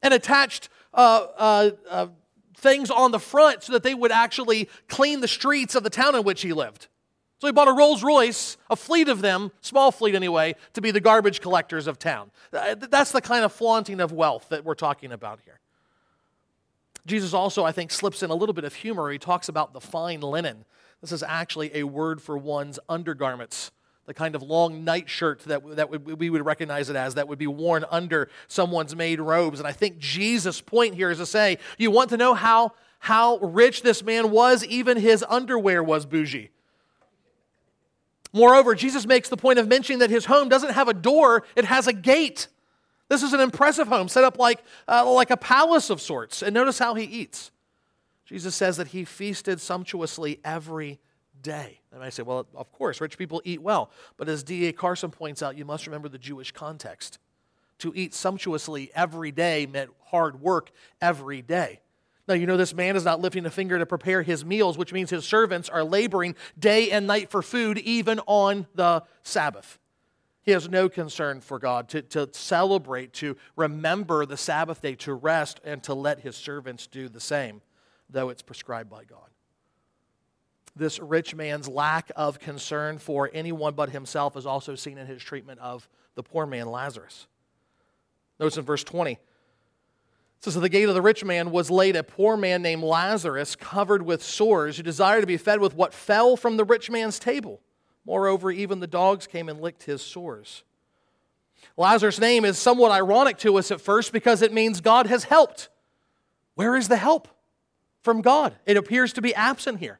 and 0.02 0.12
attached. 0.12 0.68
Uh, 0.92 1.26
uh, 1.38 1.70
uh 1.88 2.06
things 2.56 2.90
on 2.90 3.10
the 3.10 3.18
front 3.18 3.62
so 3.62 3.72
that 3.72 3.82
they 3.82 3.94
would 3.94 4.12
actually 4.12 4.68
clean 4.88 5.20
the 5.20 5.28
streets 5.28 5.74
of 5.74 5.82
the 5.82 5.90
town 5.90 6.14
in 6.14 6.24
which 6.24 6.42
he 6.42 6.52
lived. 6.52 6.88
So 7.40 7.48
he 7.48 7.52
bought 7.52 7.68
a 7.68 7.72
Rolls 7.72 8.02
Royce, 8.02 8.56
a 8.70 8.76
fleet 8.76 9.08
of 9.08 9.20
them, 9.20 9.52
small 9.60 9.92
fleet 9.92 10.14
anyway, 10.14 10.54
to 10.72 10.80
be 10.80 10.90
the 10.90 11.00
garbage 11.00 11.40
collectors 11.40 11.86
of 11.86 11.98
town. 11.98 12.30
Uh, 12.52 12.74
that's 12.74 13.12
the 13.12 13.20
kind 13.20 13.44
of 13.44 13.52
flaunting 13.52 14.00
of 14.00 14.12
wealth 14.12 14.48
that 14.48 14.64
we're 14.64 14.74
talking 14.74 15.12
about 15.12 15.40
here. 15.44 15.60
Jesus 17.06 17.34
also, 17.34 17.64
I 17.64 17.72
think, 17.72 17.90
slips 17.90 18.22
in 18.22 18.30
a 18.30 18.34
little 18.34 18.54
bit 18.54 18.64
of 18.64 18.74
humor. 18.74 19.10
He 19.10 19.18
talks 19.18 19.48
about 19.48 19.72
the 19.74 19.80
fine 19.80 20.20
linen. 20.20 20.64
This 21.00 21.12
is 21.12 21.22
actually 21.22 21.70
a 21.76 21.82
word 21.82 22.22
for 22.22 22.38
one's 22.38 22.78
undergarments, 22.88 23.72
the 24.06 24.14
kind 24.14 24.34
of 24.34 24.42
long 24.42 24.84
nightshirt 24.84 25.40
that, 25.40 25.76
that 25.76 25.88
we 26.04 26.30
would 26.30 26.44
recognize 26.44 26.90
it 26.90 26.96
as, 26.96 27.14
that 27.14 27.28
would 27.28 27.38
be 27.38 27.46
worn 27.46 27.84
under 27.90 28.28
someone's 28.48 28.94
made 28.94 29.20
robes. 29.20 29.58
And 29.58 29.66
I 29.66 29.72
think 29.72 29.98
Jesus' 29.98 30.60
point 30.60 30.94
here 30.94 31.10
is 31.10 31.18
to 31.18 31.26
say, 31.26 31.58
you 31.78 31.90
want 31.90 32.10
to 32.10 32.16
know 32.16 32.34
how, 32.34 32.72
how 32.98 33.38
rich 33.38 33.82
this 33.82 34.02
man 34.02 34.30
was? 34.30 34.64
Even 34.66 34.98
his 34.98 35.24
underwear 35.28 35.82
was 35.82 36.04
bougie. 36.04 36.50
Moreover, 38.32 38.74
Jesus 38.74 39.06
makes 39.06 39.28
the 39.28 39.36
point 39.36 39.58
of 39.58 39.68
mentioning 39.68 40.00
that 40.00 40.10
his 40.10 40.24
home 40.24 40.48
doesn't 40.48 40.72
have 40.72 40.88
a 40.88 40.94
door, 40.94 41.44
it 41.54 41.64
has 41.64 41.86
a 41.86 41.92
gate. 41.92 42.48
This 43.08 43.22
is 43.22 43.32
an 43.32 43.40
impressive 43.40 43.86
home, 43.86 44.08
set 44.08 44.24
up 44.24 44.38
like, 44.38 44.62
uh, 44.88 45.10
like 45.10 45.30
a 45.30 45.36
palace 45.36 45.88
of 45.88 46.00
sorts. 46.00 46.42
And 46.42 46.52
notice 46.52 46.78
how 46.78 46.94
he 46.94 47.04
eats. 47.04 47.52
Jesus 48.24 48.54
says 48.54 48.78
that 48.78 48.88
he 48.88 49.04
feasted 49.04 49.60
sumptuously 49.60 50.40
every 50.44 50.98
day. 51.40 51.80
And 51.94 52.02
I 52.02 52.10
say, 52.10 52.22
well, 52.22 52.46
of 52.54 52.72
course, 52.72 53.00
rich 53.00 53.16
people 53.16 53.40
eat 53.44 53.62
well. 53.62 53.90
But 54.16 54.28
as 54.28 54.42
D.A. 54.42 54.72
Carson 54.72 55.10
points 55.10 55.42
out, 55.42 55.56
you 55.56 55.64
must 55.64 55.86
remember 55.86 56.08
the 56.08 56.18
Jewish 56.18 56.50
context. 56.50 57.18
To 57.78 57.92
eat 57.94 58.14
sumptuously 58.14 58.90
every 58.94 59.30
day 59.30 59.66
meant 59.66 59.90
hard 60.06 60.40
work 60.40 60.70
every 61.00 61.40
day. 61.40 61.80
Now, 62.26 62.34
you 62.34 62.46
know, 62.46 62.56
this 62.56 62.74
man 62.74 62.96
is 62.96 63.04
not 63.04 63.20
lifting 63.20 63.44
a 63.46 63.50
finger 63.50 63.78
to 63.78 63.86
prepare 63.86 64.22
his 64.22 64.44
meals, 64.44 64.78
which 64.78 64.92
means 64.92 65.10
his 65.10 65.24
servants 65.24 65.68
are 65.68 65.84
laboring 65.84 66.34
day 66.58 66.90
and 66.90 67.06
night 67.06 67.30
for 67.30 67.42
food, 67.42 67.78
even 67.78 68.20
on 68.26 68.66
the 68.74 69.02
Sabbath. 69.22 69.78
He 70.42 70.52
has 70.52 70.68
no 70.68 70.88
concern 70.88 71.40
for 71.40 71.58
God 71.58 71.88
to, 71.90 72.02
to 72.02 72.28
celebrate, 72.32 73.12
to 73.14 73.36
remember 73.56 74.26
the 74.26 74.36
Sabbath 74.36 74.82
day, 74.82 74.94
to 74.96 75.14
rest, 75.14 75.60
and 75.64 75.82
to 75.84 75.94
let 75.94 76.20
his 76.20 76.36
servants 76.36 76.86
do 76.86 77.08
the 77.08 77.20
same, 77.20 77.62
though 78.10 78.30
it's 78.30 78.42
prescribed 78.42 78.90
by 78.90 79.04
God. 79.04 79.28
This 80.76 80.98
rich 80.98 81.34
man's 81.34 81.68
lack 81.68 82.10
of 82.16 82.40
concern 82.40 82.98
for 82.98 83.30
anyone 83.32 83.74
but 83.74 83.90
himself 83.90 84.36
is 84.36 84.46
also 84.46 84.74
seen 84.74 84.98
in 84.98 85.06
his 85.06 85.22
treatment 85.22 85.60
of 85.60 85.88
the 86.14 86.22
poor 86.22 86.46
man, 86.46 86.66
Lazarus. 86.66 87.26
Notice 88.40 88.56
in 88.56 88.64
verse 88.64 88.82
20 88.82 89.18
says, 90.40 90.56
At 90.56 90.62
the 90.62 90.68
gate 90.68 90.88
of 90.88 90.94
the 90.94 91.02
rich 91.02 91.24
man 91.24 91.50
was 91.50 91.70
laid 91.70 91.96
a 91.96 92.02
poor 92.02 92.36
man 92.36 92.62
named 92.62 92.82
Lazarus, 92.82 93.56
covered 93.56 94.02
with 94.02 94.22
sores, 94.22 94.76
who 94.76 94.82
desired 94.82 95.22
to 95.22 95.26
be 95.26 95.36
fed 95.36 95.60
with 95.60 95.74
what 95.74 95.94
fell 95.94 96.36
from 96.36 96.56
the 96.56 96.64
rich 96.64 96.90
man's 96.90 97.18
table. 97.18 97.60
Moreover, 98.04 98.50
even 98.50 98.80
the 98.80 98.86
dogs 98.86 99.26
came 99.26 99.48
and 99.48 99.60
licked 99.60 99.84
his 99.84 100.02
sores. 100.02 100.62
Lazarus' 101.76 102.20
name 102.20 102.44
is 102.44 102.58
somewhat 102.58 102.92
ironic 102.92 103.38
to 103.38 103.56
us 103.56 103.70
at 103.70 103.80
first 103.80 104.12
because 104.12 104.42
it 104.42 104.52
means 104.52 104.80
God 104.80 105.06
has 105.06 105.24
helped. 105.24 105.70
Where 106.54 106.76
is 106.76 106.88
the 106.88 106.96
help 106.96 107.28
from 108.02 108.20
God? 108.20 108.54
It 108.66 108.76
appears 108.76 109.14
to 109.14 109.22
be 109.22 109.34
absent 109.34 109.78
here. 109.80 109.98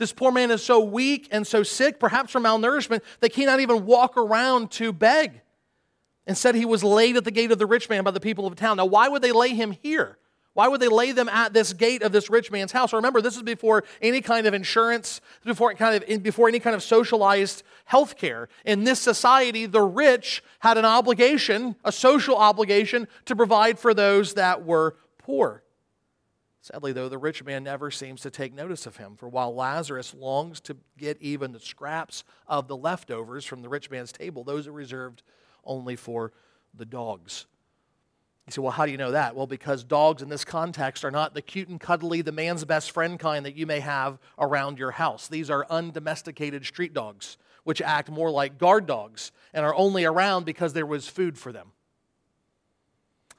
This 0.00 0.14
poor 0.14 0.32
man 0.32 0.50
is 0.50 0.64
so 0.64 0.80
weak 0.80 1.28
and 1.30 1.46
so 1.46 1.62
sick, 1.62 2.00
perhaps 2.00 2.32
from 2.32 2.44
malnourishment, 2.44 3.02
he 3.20 3.28
cannot 3.28 3.60
even 3.60 3.84
walk 3.84 4.16
around 4.16 4.70
to 4.72 4.94
beg. 4.94 5.42
Instead, 6.26 6.54
he 6.54 6.64
was 6.64 6.82
laid 6.82 7.18
at 7.18 7.24
the 7.24 7.30
gate 7.30 7.52
of 7.52 7.58
the 7.58 7.66
rich 7.66 7.90
man 7.90 8.02
by 8.02 8.10
the 8.10 8.18
people 8.18 8.46
of 8.46 8.56
the 8.56 8.58
town. 8.58 8.78
Now, 8.78 8.86
why 8.86 9.08
would 9.08 9.20
they 9.20 9.30
lay 9.30 9.50
him 9.50 9.72
here? 9.82 10.16
Why 10.54 10.68
would 10.68 10.80
they 10.80 10.88
lay 10.88 11.12
them 11.12 11.28
at 11.28 11.52
this 11.52 11.74
gate 11.74 12.02
of 12.02 12.12
this 12.12 12.30
rich 12.30 12.50
man's 12.50 12.72
house? 12.72 12.94
Remember, 12.94 13.20
this 13.20 13.36
is 13.36 13.42
before 13.42 13.84
any 14.00 14.22
kind 14.22 14.46
of 14.46 14.54
insurance, 14.54 15.20
before 15.44 15.74
kind 15.74 16.02
of 16.02 16.22
before 16.22 16.48
any 16.48 16.60
kind 16.60 16.74
of 16.74 16.82
socialized 16.82 17.62
health 17.84 18.16
care. 18.16 18.48
In 18.64 18.84
this 18.84 19.00
society, 19.00 19.66
the 19.66 19.82
rich 19.82 20.42
had 20.60 20.78
an 20.78 20.86
obligation, 20.86 21.76
a 21.84 21.92
social 21.92 22.36
obligation, 22.36 23.06
to 23.26 23.36
provide 23.36 23.78
for 23.78 23.92
those 23.92 24.32
that 24.32 24.64
were 24.64 24.96
poor. 25.18 25.62
Sadly, 26.62 26.92
though, 26.92 27.08
the 27.08 27.18
rich 27.18 27.42
man 27.42 27.64
never 27.64 27.90
seems 27.90 28.20
to 28.20 28.30
take 28.30 28.52
notice 28.52 28.86
of 28.86 28.98
him. 28.98 29.16
For 29.16 29.28
while 29.28 29.54
Lazarus 29.54 30.14
longs 30.14 30.60
to 30.62 30.76
get 30.98 31.16
even 31.20 31.52
the 31.52 31.60
scraps 31.60 32.22
of 32.46 32.68
the 32.68 32.76
leftovers 32.76 33.46
from 33.46 33.62
the 33.62 33.68
rich 33.68 33.90
man's 33.90 34.12
table, 34.12 34.44
those 34.44 34.66
are 34.66 34.72
reserved 34.72 35.22
only 35.64 35.96
for 35.96 36.32
the 36.74 36.84
dogs. 36.84 37.46
You 38.46 38.52
say, 38.52 38.62
well, 38.62 38.72
how 38.72 38.84
do 38.84 38.92
you 38.92 38.98
know 38.98 39.12
that? 39.12 39.34
Well, 39.34 39.46
because 39.46 39.84
dogs 39.84 40.22
in 40.22 40.28
this 40.28 40.44
context 40.44 41.04
are 41.04 41.10
not 41.10 41.34
the 41.34 41.42
cute 41.42 41.68
and 41.68 41.80
cuddly, 41.80 42.20
the 42.20 42.32
man's 42.32 42.64
best 42.64 42.90
friend 42.90 43.18
kind 43.18 43.46
that 43.46 43.56
you 43.56 43.66
may 43.66 43.80
have 43.80 44.18
around 44.38 44.78
your 44.78 44.90
house. 44.90 45.28
These 45.28 45.50
are 45.50 45.66
undomesticated 45.70 46.66
street 46.66 46.92
dogs, 46.92 47.38
which 47.64 47.80
act 47.80 48.10
more 48.10 48.30
like 48.30 48.58
guard 48.58 48.86
dogs 48.86 49.32
and 49.54 49.64
are 49.64 49.74
only 49.74 50.04
around 50.04 50.44
because 50.44 50.72
there 50.72 50.86
was 50.86 51.08
food 51.08 51.38
for 51.38 51.52
them. 51.52 51.72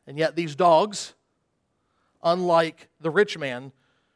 And 0.08 0.18
yet, 0.18 0.36
these 0.36 0.56
dogs, 0.56 1.14
unlike 2.24 2.90
the 3.00 3.10
rich 3.10 3.38
man, 3.38 3.72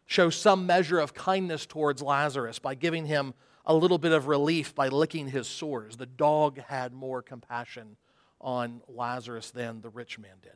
show 0.06 0.30
some 0.30 0.66
measure 0.66 1.00
of 1.00 1.14
kindness 1.14 1.66
towards 1.66 2.02
Lazarus 2.02 2.60
by 2.60 2.76
giving 2.76 3.06
him 3.06 3.34
a 3.66 3.74
little 3.74 3.98
bit 3.98 4.12
of 4.12 4.28
relief 4.28 4.76
by 4.76 4.88
licking 4.90 5.28
his 5.28 5.48
sores. 5.48 5.98
The 5.98 6.06
dog 6.06 6.60
had 6.60 6.94
more 6.94 7.22
compassion 7.22 7.98
on 8.40 8.82
Lazarus 8.88 9.52
than 9.52 9.82
the 9.82 9.90
rich 9.90 10.20
man 10.20 10.36
did. 10.42 10.54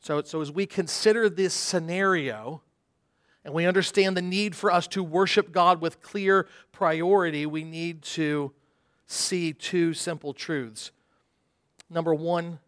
So, 0.00 0.22
so 0.22 0.40
as 0.40 0.50
we 0.50 0.66
consider 0.66 1.28
this 1.28 1.54
scenario 1.54 2.62
and 3.44 3.52
we 3.52 3.66
understand 3.66 4.16
the 4.16 4.22
need 4.22 4.56
for 4.56 4.72
us 4.72 4.86
to 4.88 5.02
worship 5.02 5.52
God 5.52 5.80
with 5.80 6.00
clear 6.00 6.48
priority, 6.72 7.44
we 7.44 7.62
need 7.62 8.02
to 8.02 8.52
see 9.06 9.52
two 9.52 9.94
simple 9.94 10.32
truths. 10.32 10.90
Number 11.90 12.14
one, 12.14 12.58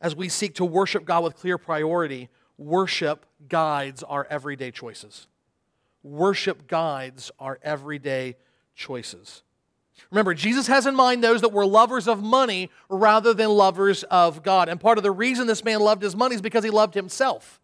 as 0.00 0.14
we 0.14 0.28
seek 0.28 0.54
to 0.56 0.64
worship 0.64 1.04
God 1.04 1.24
with 1.24 1.36
clear 1.36 1.58
priority, 1.58 2.28
worship 2.56 3.26
guides 3.48 4.02
our 4.02 4.26
everyday 4.30 4.70
choices 4.70 5.26
worship 6.02 6.66
guides 6.66 7.30
our 7.38 7.58
everyday 7.62 8.36
choices. 8.74 9.42
Remember, 10.10 10.32
Jesus 10.32 10.68
has 10.68 10.86
in 10.86 10.94
mind 10.94 11.24
those 11.24 11.40
that 11.40 11.52
were 11.52 11.66
lovers 11.66 12.06
of 12.06 12.22
money 12.22 12.70
rather 12.88 13.34
than 13.34 13.50
lovers 13.50 14.04
of 14.04 14.42
God. 14.42 14.68
And 14.68 14.80
part 14.80 14.96
of 14.96 15.04
the 15.04 15.10
reason 15.10 15.46
this 15.46 15.64
man 15.64 15.80
loved 15.80 16.02
his 16.02 16.14
money 16.14 16.36
is 16.36 16.42
because 16.42 16.62
he 16.62 16.70
loved 16.70 16.94
himself. 16.94 17.60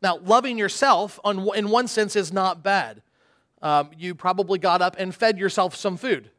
Now, 0.00 0.18
loving 0.18 0.58
yourself, 0.58 1.18
in 1.24 1.70
one 1.70 1.88
sense, 1.88 2.14
is 2.14 2.32
not 2.32 2.62
bad. 2.62 3.02
Um, 3.62 3.90
you 3.98 4.14
probably 4.14 4.58
got 4.58 4.80
up 4.80 4.96
and 4.98 5.14
fed 5.14 5.38
yourself 5.38 5.74
some 5.74 5.96
food. 5.96 6.30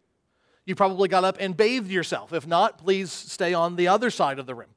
You 0.65 0.75
probably 0.75 1.09
got 1.09 1.23
up 1.23 1.37
and 1.39 1.57
bathed 1.57 1.91
yourself. 1.91 2.31
If 2.31 2.47
not, 2.47 2.77
please 2.77 3.11
stay 3.11 3.53
on 3.53 3.75
the 3.75 3.87
other 3.87 4.09
side 4.09 4.39
of 4.39 4.45
the 4.45 4.55
room. 4.55 4.74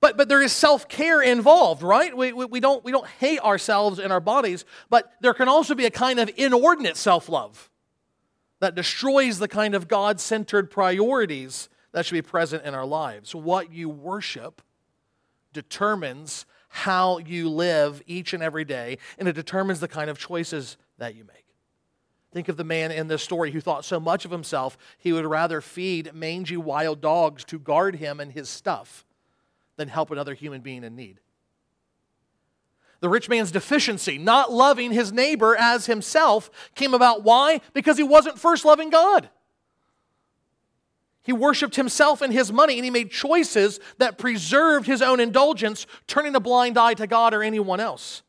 But, 0.00 0.16
but 0.16 0.28
there 0.28 0.42
is 0.42 0.52
self 0.52 0.88
care 0.88 1.20
involved, 1.20 1.82
right? 1.82 2.16
We, 2.16 2.32
we, 2.32 2.44
we, 2.44 2.60
don't, 2.60 2.84
we 2.84 2.92
don't 2.92 3.06
hate 3.06 3.40
ourselves 3.40 3.98
and 3.98 4.12
our 4.12 4.20
bodies, 4.20 4.64
but 4.90 5.12
there 5.20 5.34
can 5.34 5.48
also 5.48 5.74
be 5.74 5.86
a 5.86 5.90
kind 5.90 6.20
of 6.20 6.30
inordinate 6.36 6.96
self 6.96 7.28
love 7.28 7.70
that 8.60 8.74
destroys 8.74 9.38
the 9.38 9.48
kind 9.48 9.74
of 9.74 9.88
God 9.88 10.20
centered 10.20 10.70
priorities 10.70 11.68
that 11.92 12.06
should 12.06 12.14
be 12.14 12.22
present 12.22 12.64
in 12.64 12.74
our 12.74 12.86
lives. 12.86 13.34
What 13.34 13.72
you 13.72 13.88
worship 13.88 14.62
determines 15.52 16.44
how 16.68 17.18
you 17.18 17.48
live 17.48 18.02
each 18.06 18.34
and 18.34 18.42
every 18.42 18.64
day, 18.64 18.98
and 19.18 19.26
it 19.26 19.32
determines 19.32 19.80
the 19.80 19.88
kind 19.88 20.10
of 20.10 20.18
choices 20.18 20.76
that 20.98 21.14
you 21.14 21.24
make. 21.24 21.46
Think 22.32 22.48
of 22.48 22.58
the 22.58 22.64
man 22.64 22.92
in 22.92 23.08
this 23.08 23.22
story 23.22 23.50
who 23.52 23.60
thought 23.60 23.84
so 23.84 23.98
much 23.98 24.24
of 24.24 24.30
himself 24.30 24.76
he 24.98 25.12
would 25.12 25.24
rather 25.24 25.60
feed 25.60 26.12
mangy 26.12 26.58
wild 26.58 27.00
dogs 27.00 27.42
to 27.44 27.58
guard 27.58 27.96
him 27.96 28.20
and 28.20 28.32
his 28.32 28.50
stuff 28.50 29.06
than 29.78 29.88
help 29.88 30.10
another 30.10 30.34
human 30.34 30.60
being 30.60 30.84
in 30.84 30.94
need. 30.94 31.20
The 33.00 33.08
rich 33.08 33.28
man's 33.28 33.52
deficiency, 33.52 34.18
not 34.18 34.52
loving 34.52 34.92
his 34.92 35.12
neighbor 35.12 35.56
as 35.56 35.86
himself, 35.86 36.50
came 36.74 36.92
about. 36.92 37.22
Why? 37.22 37.62
Because 37.72 37.96
he 37.96 38.02
wasn't 38.02 38.38
first 38.38 38.64
loving 38.64 38.90
God. 38.90 39.30
He 41.22 41.32
worshiped 41.32 41.76
himself 41.76 42.20
and 42.20 42.32
his 42.32 42.52
money, 42.52 42.74
and 42.74 42.84
he 42.84 42.90
made 42.90 43.10
choices 43.10 43.78
that 43.98 44.18
preserved 44.18 44.86
his 44.86 45.00
own 45.00 45.20
indulgence, 45.20 45.86
turning 46.06 46.34
a 46.34 46.40
blind 46.40 46.76
eye 46.76 46.94
to 46.94 47.06
God 47.06 47.32
or 47.34 47.42
anyone 47.42 47.80
else. 47.80 48.22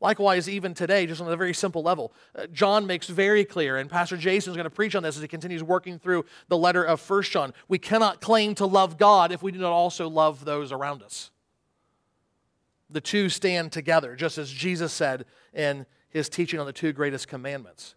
Likewise, 0.00 0.48
even 0.48 0.72
today, 0.72 1.04
just 1.06 1.20
on 1.20 1.30
a 1.30 1.36
very 1.36 1.52
simple 1.52 1.82
level, 1.82 2.14
uh, 2.34 2.46
John 2.46 2.86
makes 2.86 3.06
very 3.06 3.44
clear, 3.44 3.76
and 3.76 3.90
Pastor 3.90 4.16
Jason 4.16 4.50
is 4.50 4.56
going 4.56 4.64
to 4.64 4.70
preach 4.70 4.94
on 4.94 5.02
this 5.02 5.16
as 5.16 5.22
he 5.22 5.28
continues 5.28 5.62
working 5.62 5.98
through 5.98 6.24
the 6.48 6.56
letter 6.56 6.82
of 6.82 7.00
First 7.00 7.30
John. 7.30 7.52
We 7.68 7.78
cannot 7.78 8.22
claim 8.22 8.54
to 8.56 8.66
love 8.66 8.96
God 8.96 9.30
if 9.30 9.42
we 9.42 9.52
do 9.52 9.58
not 9.58 9.72
also 9.72 10.08
love 10.08 10.46
those 10.46 10.72
around 10.72 11.02
us. 11.02 11.30
The 12.88 13.02
two 13.02 13.28
stand 13.28 13.72
together, 13.72 14.16
just 14.16 14.38
as 14.38 14.50
Jesus 14.50 14.92
said 14.92 15.26
in 15.52 15.84
his 16.08 16.30
teaching 16.30 16.58
on 16.58 16.66
the 16.66 16.72
two 16.72 16.92
greatest 16.92 17.28
commandments. 17.28 17.94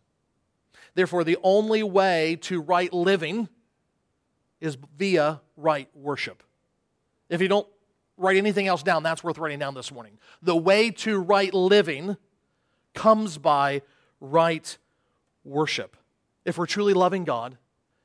Therefore, 0.95 1.23
the 1.23 1.37
only 1.41 1.83
way 1.83 2.37
to 2.41 2.61
right 2.61 2.91
living 2.91 3.47
is 4.59 4.77
via 4.97 5.41
right 5.55 5.89
worship. 5.95 6.43
If 7.29 7.41
you 7.41 7.47
don't 7.47 7.67
write 8.17 8.37
anything 8.37 8.67
else 8.67 8.83
down, 8.83 9.03
that's 9.03 9.23
worth 9.23 9.37
writing 9.37 9.59
down 9.59 9.73
this 9.73 9.91
morning. 9.91 10.17
The 10.41 10.55
way 10.55 10.91
to 10.91 11.19
right 11.19 11.53
living 11.53 12.17
comes 12.93 13.37
by 13.37 13.81
right 14.19 14.77
worship. 15.43 15.97
If 16.45 16.57
we're 16.57 16.65
truly 16.65 16.93
loving 16.93 17.23
God, 17.23 17.57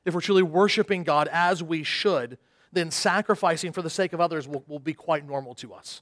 if 0.05 0.13
we're 0.13 0.21
truly 0.21 0.43
worshiping 0.43 1.03
God 1.03 1.29
as 1.31 1.61
we 1.61 1.83
should, 1.83 2.37
then 2.71 2.91
sacrificing 2.91 3.71
for 3.71 3.81
the 3.81 3.89
sake 3.89 4.13
of 4.13 4.21
others 4.21 4.47
will, 4.47 4.63
will 4.67 4.79
be 4.79 4.93
quite 4.93 5.25
normal 5.25 5.55
to 5.55 5.73
us. 5.73 6.01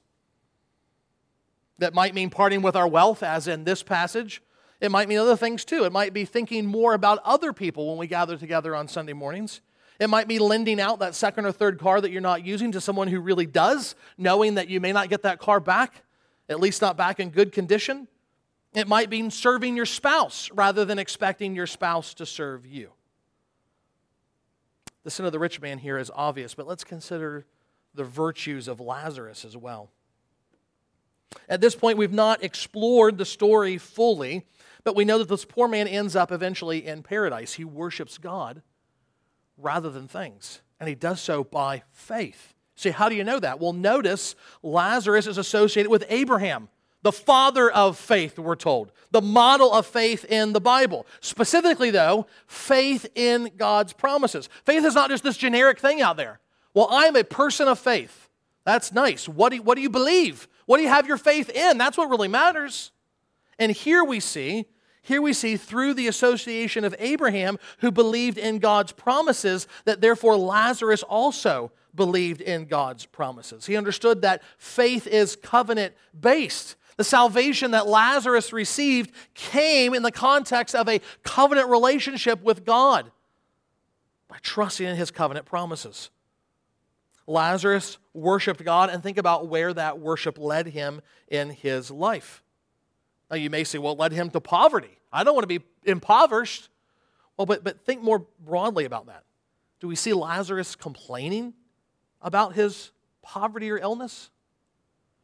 That 1.78 1.94
might 1.94 2.14
mean 2.14 2.30
parting 2.30 2.62
with 2.62 2.76
our 2.76 2.88
wealth, 2.88 3.22
as 3.22 3.46
in 3.48 3.64
this 3.64 3.82
passage. 3.82 4.42
It 4.80 4.90
might 4.90 5.08
mean 5.08 5.18
other 5.18 5.36
things 5.36 5.64
too. 5.64 5.84
It 5.84 5.92
might 5.92 6.12
be 6.12 6.24
thinking 6.24 6.66
more 6.66 6.94
about 6.94 7.20
other 7.24 7.52
people 7.52 7.88
when 7.88 7.98
we 7.98 8.06
gather 8.06 8.36
together 8.36 8.74
on 8.74 8.88
Sunday 8.88 9.12
mornings. 9.12 9.60
It 9.98 10.08
might 10.08 10.28
be 10.28 10.38
lending 10.38 10.80
out 10.80 11.00
that 11.00 11.14
second 11.14 11.46
or 11.46 11.52
third 11.52 11.78
car 11.78 12.00
that 12.00 12.10
you're 12.10 12.20
not 12.20 12.44
using 12.44 12.72
to 12.72 12.80
someone 12.80 13.08
who 13.08 13.20
really 13.20 13.46
does, 13.46 13.96
knowing 14.16 14.54
that 14.54 14.68
you 14.68 14.80
may 14.80 14.92
not 14.92 15.08
get 15.08 15.22
that 15.22 15.40
car 15.40 15.58
back, 15.58 16.02
at 16.48 16.60
least 16.60 16.80
not 16.80 16.96
back 16.96 17.18
in 17.18 17.30
good 17.30 17.52
condition. 17.52 18.06
It 18.74 18.86
might 18.86 19.10
be 19.10 19.28
serving 19.30 19.76
your 19.76 19.86
spouse 19.86 20.50
rather 20.52 20.84
than 20.84 20.98
expecting 20.98 21.54
your 21.54 21.66
spouse 21.66 22.14
to 22.14 22.26
serve 22.26 22.64
you. 22.64 22.90
The 25.02 25.10
sin 25.10 25.26
of 25.26 25.32
the 25.32 25.38
rich 25.38 25.60
man 25.60 25.78
here 25.78 25.98
is 25.98 26.12
obvious, 26.14 26.54
but 26.54 26.66
let's 26.66 26.84
consider 26.84 27.46
the 27.94 28.04
virtues 28.04 28.68
of 28.68 28.78
Lazarus 28.78 29.44
as 29.44 29.56
well. 29.56 29.90
At 31.48 31.60
this 31.60 31.74
point, 31.74 31.98
we've 31.98 32.12
not 32.12 32.44
explored 32.44 33.18
the 33.18 33.24
story 33.24 33.78
fully, 33.78 34.46
but 34.84 34.94
we 34.94 35.04
know 35.04 35.18
that 35.18 35.28
this 35.28 35.44
poor 35.44 35.66
man 35.66 35.88
ends 35.88 36.14
up 36.14 36.30
eventually 36.30 36.86
in 36.86 37.02
paradise. 37.02 37.54
He 37.54 37.64
worships 37.64 38.18
God 38.18 38.62
rather 39.58 39.90
than 39.90 40.08
things. 40.08 40.60
And 40.80 40.88
he 40.88 40.94
does 40.94 41.20
so 41.20 41.44
by 41.44 41.82
faith. 41.90 42.54
See, 42.76 42.90
how 42.90 43.08
do 43.08 43.16
you 43.16 43.24
know 43.24 43.40
that? 43.40 43.58
Well, 43.58 43.72
notice 43.72 44.36
Lazarus 44.62 45.26
is 45.26 45.36
associated 45.36 45.90
with 45.90 46.04
Abraham, 46.08 46.68
the 47.02 47.12
father 47.12 47.70
of 47.70 47.98
faith, 47.98 48.38
we're 48.38 48.54
told, 48.54 48.92
the 49.10 49.20
model 49.20 49.72
of 49.72 49.86
faith 49.86 50.24
in 50.24 50.52
the 50.52 50.60
Bible. 50.60 51.06
Specifically, 51.20 51.90
though, 51.90 52.26
faith 52.46 53.06
in 53.14 53.50
God's 53.56 53.92
promises. 53.92 54.48
Faith 54.64 54.84
is 54.84 54.94
not 54.94 55.10
just 55.10 55.24
this 55.24 55.36
generic 55.36 55.80
thing 55.80 56.00
out 56.00 56.16
there. 56.16 56.38
Well, 56.74 56.88
I'm 56.90 57.16
a 57.16 57.24
person 57.24 57.66
of 57.66 57.78
faith. 57.78 58.28
That's 58.64 58.92
nice. 58.92 59.28
What 59.28 59.50
do, 59.50 59.56
you, 59.56 59.62
what 59.62 59.74
do 59.74 59.80
you 59.80 59.90
believe? 59.90 60.46
What 60.66 60.76
do 60.76 60.82
you 60.82 60.88
have 60.88 61.08
your 61.08 61.16
faith 61.16 61.50
in? 61.50 61.78
That's 61.78 61.96
what 61.96 62.10
really 62.10 62.28
matters. 62.28 62.92
And 63.58 63.72
here 63.72 64.04
we 64.04 64.20
see 64.20 64.66
here 65.08 65.22
we 65.22 65.32
see 65.32 65.56
through 65.56 65.94
the 65.94 66.06
association 66.06 66.84
of 66.84 66.94
Abraham, 66.98 67.58
who 67.78 67.90
believed 67.90 68.36
in 68.36 68.58
God's 68.58 68.92
promises, 68.92 69.66
that 69.86 70.02
therefore 70.02 70.36
Lazarus 70.36 71.02
also 71.02 71.72
believed 71.94 72.42
in 72.42 72.66
God's 72.66 73.06
promises. 73.06 73.64
He 73.64 73.74
understood 73.74 74.20
that 74.20 74.42
faith 74.58 75.06
is 75.06 75.34
covenant 75.34 75.94
based. 76.18 76.76
The 76.98 77.04
salvation 77.04 77.70
that 77.70 77.86
Lazarus 77.86 78.52
received 78.52 79.12
came 79.32 79.94
in 79.94 80.02
the 80.02 80.12
context 80.12 80.74
of 80.74 80.88
a 80.90 81.00
covenant 81.22 81.70
relationship 81.70 82.42
with 82.42 82.66
God 82.66 83.10
by 84.28 84.36
trusting 84.42 84.86
in 84.86 84.96
his 84.96 85.10
covenant 85.10 85.46
promises. 85.46 86.10
Lazarus 87.26 87.96
worshiped 88.12 88.62
God, 88.62 88.90
and 88.90 89.02
think 89.02 89.16
about 89.16 89.48
where 89.48 89.72
that 89.72 90.00
worship 90.00 90.36
led 90.36 90.66
him 90.66 91.00
in 91.28 91.48
his 91.48 91.90
life. 91.90 92.42
Now, 93.30 93.36
you 93.36 93.48
may 93.48 93.64
say, 93.64 93.78
well, 93.78 93.94
it 93.94 93.98
led 93.98 94.12
him 94.12 94.28
to 94.30 94.40
poverty. 94.40 94.97
I 95.12 95.24
don't 95.24 95.34
want 95.34 95.48
to 95.48 95.58
be 95.58 95.64
impoverished. 95.84 96.68
Well, 97.36 97.46
but, 97.46 97.64
but 97.64 97.84
think 97.84 98.02
more 98.02 98.26
broadly 98.40 98.84
about 98.84 99.06
that. 99.06 99.24
Do 99.80 99.88
we 99.88 99.96
see 99.96 100.12
Lazarus 100.12 100.74
complaining 100.74 101.54
about 102.20 102.54
his 102.54 102.90
poverty 103.22 103.70
or 103.70 103.78
illness? 103.78 104.30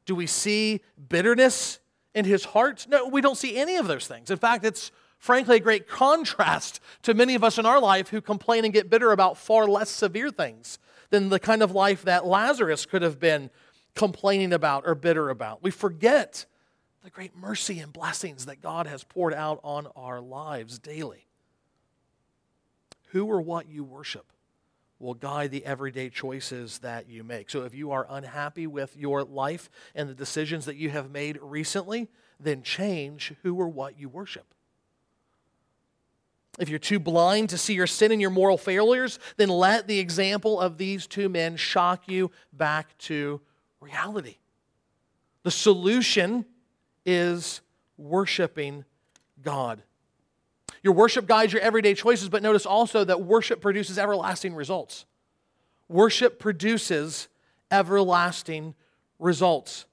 Do 0.06 0.14
we 0.14 0.26
see 0.26 0.80
bitterness 1.08 1.80
in 2.14 2.24
his 2.24 2.44
heart? 2.44 2.86
No, 2.88 3.08
we 3.08 3.20
don't 3.20 3.36
see 3.36 3.56
any 3.56 3.76
of 3.76 3.86
those 3.86 4.06
things. 4.06 4.30
In 4.30 4.38
fact, 4.38 4.64
it's 4.64 4.92
frankly 5.18 5.56
a 5.56 5.60
great 5.60 5.88
contrast 5.88 6.80
to 7.02 7.14
many 7.14 7.34
of 7.34 7.42
us 7.42 7.58
in 7.58 7.66
our 7.66 7.80
life 7.80 8.10
who 8.10 8.20
complain 8.20 8.64
and 8.64 8.72
get 8.72 8.90
bitter 8.90 9.10
about 9.10 9.38
far 9.38 9.66
less 9.66 9.90
severe 9.90 10.30
things 10.30 10.78
than 11.10 11.30
the 11.30 11.40
kind 11.40 11.62
of 11.62 11.72
life 11.72 12.02
that 12.02 12.26
Lazarus 12.26 12.86
could 12.86 13.02
have 13.02 13.18
been 13.18 13.50
complaining 13.94 14.52
about 14.52 14.84
or 14.86 14.94
bitter 14.94 15.30
about. 15.30 15.62
We 15.62 15.70
forget 15.70 16.46
the 17.04 17.10
great 17.10 17.36
mercy 17.36 17.80
and 17.80 17.92
blessings 17.92 18.46
that 18.46 18.62
God 18.62 18.86
has 18.86 19.04
poured 19.04 19.34
out 19.34 19.60
on 19.62 19.86
our 19.94 20.22
lives 20.22 20.78
daily. 20.78 21.26
Who 23.08 23.26
or 23.26 23.42
what 23.42 23.68
you 23.68 23.84
worship 23.84 24.32
will 24.98 25.12
guide 25.12 25.50
the 25.50 25.66
everyday 25.66 26.08
choices 26.08 26.78
that 26.78 27.10
you 27.10 27.22
make. 27.22 27.50
So 27.50 27.64
if 27.64 27.74
you 27.74 27.90
are 27.90 28.06
unhappy 28.08 28.66
with 28.66 28.96
your 28.96 29.22
life 29.22 29.68
and 29.94 30.08
the 30.08 30.14
decisions 30.14 30.64
that 30.64 30.76
you 30.76 30.88
have 30.90 31.10
made 31.10 31.38
recently, 31.42 32.08
then 32.40 32.62
change 32.62 33.34
who 33.42 33.54
or 33.54 33.68
what 33.68 34.00
you 34.00 34.08
worship. 34.08 34.54
If 36.58 36.70
you're 36.70 36.78
too 36.78 37.00
blind 37.00 37.50
to 37.50 37.58
see 37.58 37.74
your 37.74 37.86
sin 37.86 38.12
and 38.12 38.20
your 38.20 38.30
moral 38.30 38.56
failures, 38.56 39.18
then 39.36 39.50
let 39.50 39.88
the 39.88 39.98
example 39.98 40.58
of 40.58 40.78
these 40.78 41.06
two 41.06 41.28
men 41.28 41.56
shock 41.56 42.08
you 42.08 42.30
back 42.50 42.96
to 42.98 43.42
reality. 43.80 44.38
The 45.42 45.50
solution 45.50 46.46
is 47.04 47.60
worshiping 47.96 48.84
God. 49.42 49.82
Your 50.82 50.92
worship 50.92 51.26
guides 51.26 51.52
your 51.52 51.62
everyday 51.62 51.94
choices, 51.94 52.28
but 52.28 52.42
notice 52.42 52.66
also 52.66 53.04
that 53.04 53.22
worship 53.22 53.60
produces 53.60 53.98
everlasting 53.98 54.54
results. 54.54 55.06
Worship 55.88 56.38
produces 56.38 57.28
everlasting 57.70 58.74
results. 59.18 59.86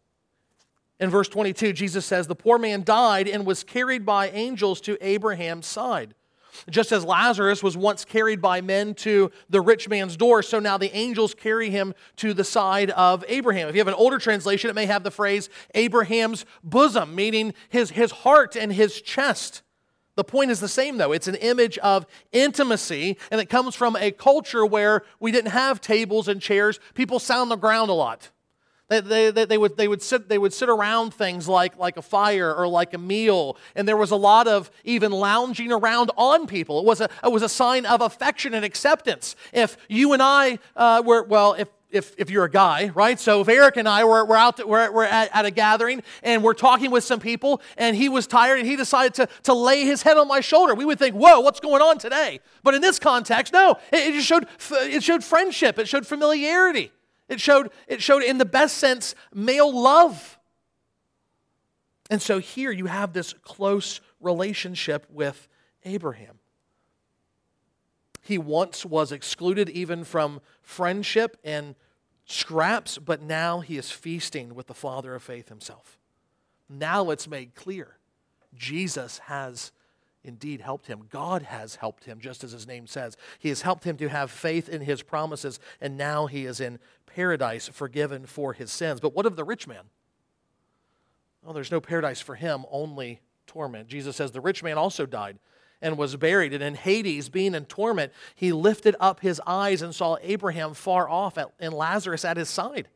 In 0.99 1.09
verse 1.09 1.27
22, 1.29 1.73
Jesus 1.73 2.05
says, 2.05 2.27
The 2.27 2.35
poor 2.35 2.57
man 2.57 2.83
died 2.83 3.27
and 3.27 3.45
was 3.45 3.63
carried 3.63 4.05
by 4.05 4.29
angels 4.29 4.81
to 4.81 4.97
Abraham's 5.05 5.65
side. 5.65 6.13
Just 6.69 6.91
as 6.91 7.03
Lazarus 7.03 7.63
was 7.63 7.77
once 7.77 8.05
carried 8.05 8.41
by 8.41 8.61
men 8.61 8.93
to 8.95 9.31
the 9.49 9.61
rich 9.61 9.89
man's 9.89 10.17
door, 10.17 10.43
so 10.43 10.59
now 10.59 10.77
the 10.77 10.95
angels 10.95 11.33
carry 11.33 11.69
him 11.69 11.93
to 12.17 12.33
the 12.33 12.43
side 12.43 12.91
of 12.91 13.23
Abraham. 13.27 13.67
If 13.67 13.75
you 13.75 13.79
have 13.79 13.87
an 13.87 13.93
older 13.93 14.17
translation, 14.17 14.69
it 14.69 14.73
may 14.73 14.85
have 14.85 15.03
the 15.03 15.11
phrase 15.11 15.49
Abraham's 15.75 16.45
bosom, 16.63 17.15
meaning 17.15 17.53
his, 17.69 17.91
his 17.91 18.11
heart 18.11 18.55
and 18.55 18.71
his 18.71 19.01
chest. 19.01 19.61
The 20.15 20.23
point 20.23 20.51
is 20.51 20.59
the 20.59 20.67
same, 20.67 20.97
though. 20.97 21.13
It's 21.13 21.27
an 21.27 21.35
image 21.35 21.77
of 21.79 22.05
intimacy, 22.31 23.17
and 23.31 23.39
it 23.39 23.49
comes 23.49 23.75
from 23.75 23.95
a 23.95 24.11
culture 24.11 24.65
where 24.65 25.03
we 25.19 25.31
didn't 25.31 25.51
have 25.51 25.79
tables 25.79 26.27
and 26.27 26.41
chairs. 26.41 26.79
People 26.93 27.17
sat 27.17 27.37
on 27.37 27.49
the 27.49 27.55
ground 27.55 27.89
a 27.89 27.93
lot. 27.93 28.29
They, 28.91 29.31
they, 29.31 29.45
they, 29.45 29.57
would, 29.57 29.77
they, 29.77 29.87
would 29.87 30.01
sit, 30.01 30.27
they 30.27 30.37
would 30.37 30.51
sit 30.51 30.67
around 30.67 31.13
things 31.13 31.47
like, 31.47 31.77
like 31.77 31.95
a 31.95 32.01
fire 32.01 32.53
or 32.53 32.67
like 32.67 32.93
a 32.93 32.97
meal, 32.97 33.55
and 33.73 33.87
there 33.87 33.95
was 33.95 34.11
a 34.11 34.17
lot 34.17 34.49
of 34.49 34.69
even 34.83 35.13
lounging 35.13 35.71
around 35.71 36.11
on 36.17 36.45
people. 36.45 36.79
It 36.79 36.85
was 36.85 36.99
a, 36.99 37.09
it 37.23 37.31
was 37.31 37.41
a 37.41 37.47
sign 37.47 37.85
of 37.85 38.01
affection 38.01 38.53
and 38.53 38.65
acceptance. 38.65 39.37
If 39.53 39.77
you 39.87 40.11
and 40.11 40.21
I 40.21 40.59
uh, 40.75 41.03
were, 41.05 41.23
well, 41.23 41.53
if, 41.53 41.69
if, 41.89 42.13
if 42.17 42.29
you're 42.29 42.43
a 42.43 42.51
guy, 42.51 42.91
right? 42.93 43.17
So 43.17 43.39
if 43.39 43.47
Eric 43.47 43.77
and 43.77 43.87
I 43.87 44.03
were, 44.03 44.25
were 44.25 44.35
out, 44.35 44.57
to, 44.57 44.67
we're, 44.67 44.91
we're 44.91 45.05
at, 45.05 45.29
at, 45.33 45.45
a 45.45 45.51
gathering 45.51 46.03
and 46.21 46.43
we're 46.43 46.53
talking 46.53 46.91
with 46.91 47.05
some 47.05 47.21
people 47.21 47.61
and 47.77 47.95
he 47.95 48.09
was 48.09 48.27
tired 48.27 48.59
and 48.59 48.67
he 48.67 48.75
decided 48.75 49.13
to, 49.15 49.29
to 49.43 49.53
lay 49.53 49.85
his 49.85 50.01
head 50.01 50.17
on 50.17 50.27
my 50.27 50.41
shoulder, 50.41 50.75
we 50.75 50.83
would 50.83 50.99
think, 50.99 51.15
whoa, 51.15 51.39
what's 51.39 51.61
going 51.61 51.81
on 51.81 51.97
today? 51.97 52.41
But 52.61 52.73
in 52.73 52.81
this 52.81 52.99
context, 52.99 53.53
no, 53.53 53.77
it, 53.93 54.09
it 54.09 54.13
just 54.15 54.27
showed, 54.27 54.47
it 54.71 55.01
showed 55.01 55.23
friendship, 55.23 55.79
it 55.79 55.87
showed 55.87 56.05
familiarity. 56.05 56.91
It 57.31 57.39
showed, 57.39 57.71
it 57.87 58.01
showed 58.01 58.23
in 58.23 58.39
the 58.39 58.45
best 58.45 58.77
sense, 58.77 59.15
male 59.33 59.73
love. 59.73 60.37
And 62.09 62.21
so 62.21 62.39
here 62.39 62.71
you 62.71 62.87
have 62.87 63.13
this 63.13 63.31
close 63.41 64.01
relationship 64.19 65.07
with 65.09 65.47
Abraham. 65.85 66.39
He 68.21 68.37
once 68.37 68.85
was 68.85 69.13
excluded 69.13 69.69
even 69.69 70.03
from 70.03 70.41
friendship 70.61 71.37
and 71.41 71.75
scraps, 72.25 72.97
but 72.97 73.21
now 73.21 73.61
he 73.61 73.77
is 73.77 73.89
feasting 73.89 74.53
with 74.53 74.67
the 74.67 74.73
Father 74.73 75.15
of 75.15 75.23
faith 75.23 75.47
himself. 75.47 75.97
Now 76.67 77.11
it's 77.11 77.29
made 77.29 77.55
clear 77.55 77.95
Jesus 78.53 79.19
has 79.19 79.71
indeed 80.23 80.61
helped 80.61 80.87
him. 80.87 81.07
God 81.09 81.41
has 81.43 81.75
helped 81.75 82.05
him, 82.05 82.19
just 82.19 82.43
as 82.43 82.51
his 82.51 82.67
name 82.67 82.87
says. 82.87 83.17
He 83.39 83.49
has 83.49 83.61
helped 83.61 83.83
him 83.83 83.97
to 83.97 84.09
have 84.09 84.31
faith 84.31 84.69
in 84.69 84.81
his 84.81 85.01
promises, 85.01 85.59
and 85.79 85.97
now 85.97 86.27
he 86.27 86.45
is 86.45 86.59
in 86.59 86.79
paradise, 87.05 87.67
forgiven 87.67 88.25
for 88.25 88.53
his 88.53 88.71
sins. 88.71 88.99
But 88.99 89.15
what 89.15 89.25
of 89.25 89.35
the 89.35 89.43
rich 89.43 89.67
man? 89.67 89.85
Well, 91.43 91.53
there's 91.53 91.71
no 91.71 91.81
paradise 91.81 92.21
for 92.21 92.35
him, 92.35 92.65
only 92.69 93.21
torment. 93.47 93.87
Jesus 93.87 94.15
says 94.15 94.31
the 94.31 94.41
rich 94.41 94.63
man 94.63 94.77
also 94.77 95.05
died 95.05 95.39
and 95.81 95.97
was 95.97 96.15
buried. 96.15 96.53
And 96.53 96.63
in 96.63 96.75
Hades, 96.75 97.29
being 97.29 97.55
in 97.55 97.65
torment, 97.65 98.13
he 98.35 98.51
lifted 98.53 98.95
up 98.99 99.21
his 99.21 99.41
eyes 99.47 99.81
and 99.81 99.93
saw 99.93 100.17
Abraham 100.21 100.73
far 100.75 101.09
off 101.09 101.37
and 101.59 101.73
Lazarus 101.73 102.23
at 102.23 102.37
his 102.37 102.49
side. 102.49 102.87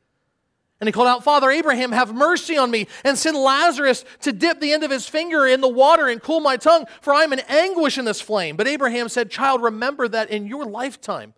And 0.79 0.87
he 0.87 0.91
called 0.91 1.07
out, 1.07 1.23
Father 1.23 1.49
Abraham, 1.49 1.93
have 1.93 2.13
mercy 2.13 2.57
on 2.57 2.69
me, 2.69 2.87
and 3.03 3.17
send 3.17 3.37
Lazarus 3.37 4.03
to 4.21 4.33
dip 4.33 4.59
the 4.59 4.73
end 4.73 4.83
of 4.83 4.91
his 4.91 5.07
finger 5.07 5.47
in 5.47 5.61
the 5.61 5.69
water 5.69 6.07
and 6.07 6.21
cool 6.21 6.41
my 6.41 6.57
tongue, 6.57 6.85
for 7.01 7.13
I 7.13 7.23
am 7.23 7.31
in 7.31 7.39
anguish 7.47 7.97
in 7.97 8.03
this 8.05 8.19
flame. 8.19 8.57
But 8.57 8.67
Abraham 8.67 9.07
said, 9.07 9.31
Child, 9.31 9.63
remember 9.63 10.07
that 10.09 10.29
in 10.29 10.47
your 10.47 10.65
lifetime, 10.65 11.33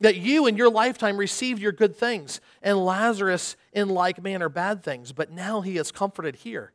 that 0.00 0.16
you 0.16 0.46
in 0.46 0.56
your 0.56 0.70
lifetime 0.70 1.18
received 1.18 1.60
your 1.60 1.72
good 1.72 1.94
things, 1.94 2.40
and 2.62 2.82
Lazarus 2.82 3.56
in 3.72 3.90
like 3.90 4.22
manner 4.22 4.48
bad 4.48 4.82
things. 4.82 5.12
But 5.12 5.30
now 5.30 5.60
he 5.60 5.76
is 5.76 5.92
comforted 5.92 6.36
here, 6.36 6.72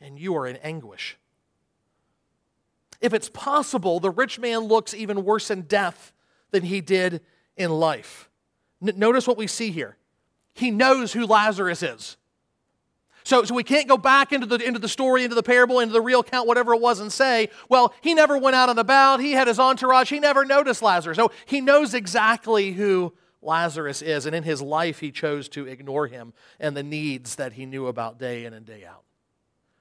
and 0.00 0.18
you 0.18 0.36
are 0.36 0.46
in 0.46 0.56
anguish. 0.56 1.18
If 3.00 3.12
it's 3.14 3.28
possible, 3.28 4.00
the 4.00 4.10
rich 4.10 4.40
man 4.40 4.60
looks 4.60 4.92
even 4.92 5.24
worse 5.24 5.50
in 5.50 5.62
death 5.62 6.12
than 6.50 6.64
he 6.64 6.80
did 6.80 7.20
in 7.56 7.70
life. 7.70 8.28
N- 8.84 8.94
notice 8.96 9.28
what 9.28 9.36
we 9.36 9.46
see 9.46 9.70
here. 9.70 9.96
He 10.56 10.70
knows 10.70 11.12
who 11.12 11.26
Lazarus 11.26 11.82
is. 11.82 12.16
So, 13.24 13.44
so 13.44 13.54
we 13.54 13.62
can't 13.62 13.86
go 13.86 13.98
back 13.98 14.32
into 14.32 14.46
the, 14.46 14.56
into 14.56 14.78
the 14.78 14.88
story, 14.88 15.22
into 15.22 15.34
the 15.34 15.42
parable, 15.42 15.80
into 15.80 15.92
the 15.92 16.00
real 16.00 16.20
account, 16.20 16.48
whatever 16.48 16.72
it 16.72 16.80
was, 16.80 16.98
and 16.98 17.12
say, 17.12 17.50
well, 17.68 17.92
he 18.00 18.14
never 18.14 18.38
went 18.38 18.56
out 18.56 18.70
and 18.70 18.78
about. 18.78 19.20
He 19.20 19.32
had 19.32 19.48
his 19.48 19.58
entourage. 19.58 20.08
He 20.08 20.18
never 20.18 20.46
noticed 20.46 20.80
Lazarus. 20.80 21.16
So 21.16 21.30
he 21.44 21.60
knows 21.60 21.92
exactly 21.92 22.72
who 22.72 23.12
Lazarus 23.42 24.00
is. 24.00 24.24
And 24.24 24.34
in 24.34 24.44
his 24.44 24.62
life, 24.62 25.00
he 25.00 25.10
chose 25.10 25.48
to 25.50 25.66
ignore 25.66 26.06
him 26.06 26.32
and 26.58 26.74
the 26.74 26.82
needs 26.82 27.36
that 27.36 27.52
he 27.52 27.66
knew 27.66 27.86
about 27.86 28.18
day 28.18 28.46
in 28.46 28.54
and 28.54 28.64
day 28.64 28.86
out. 28.86 29.02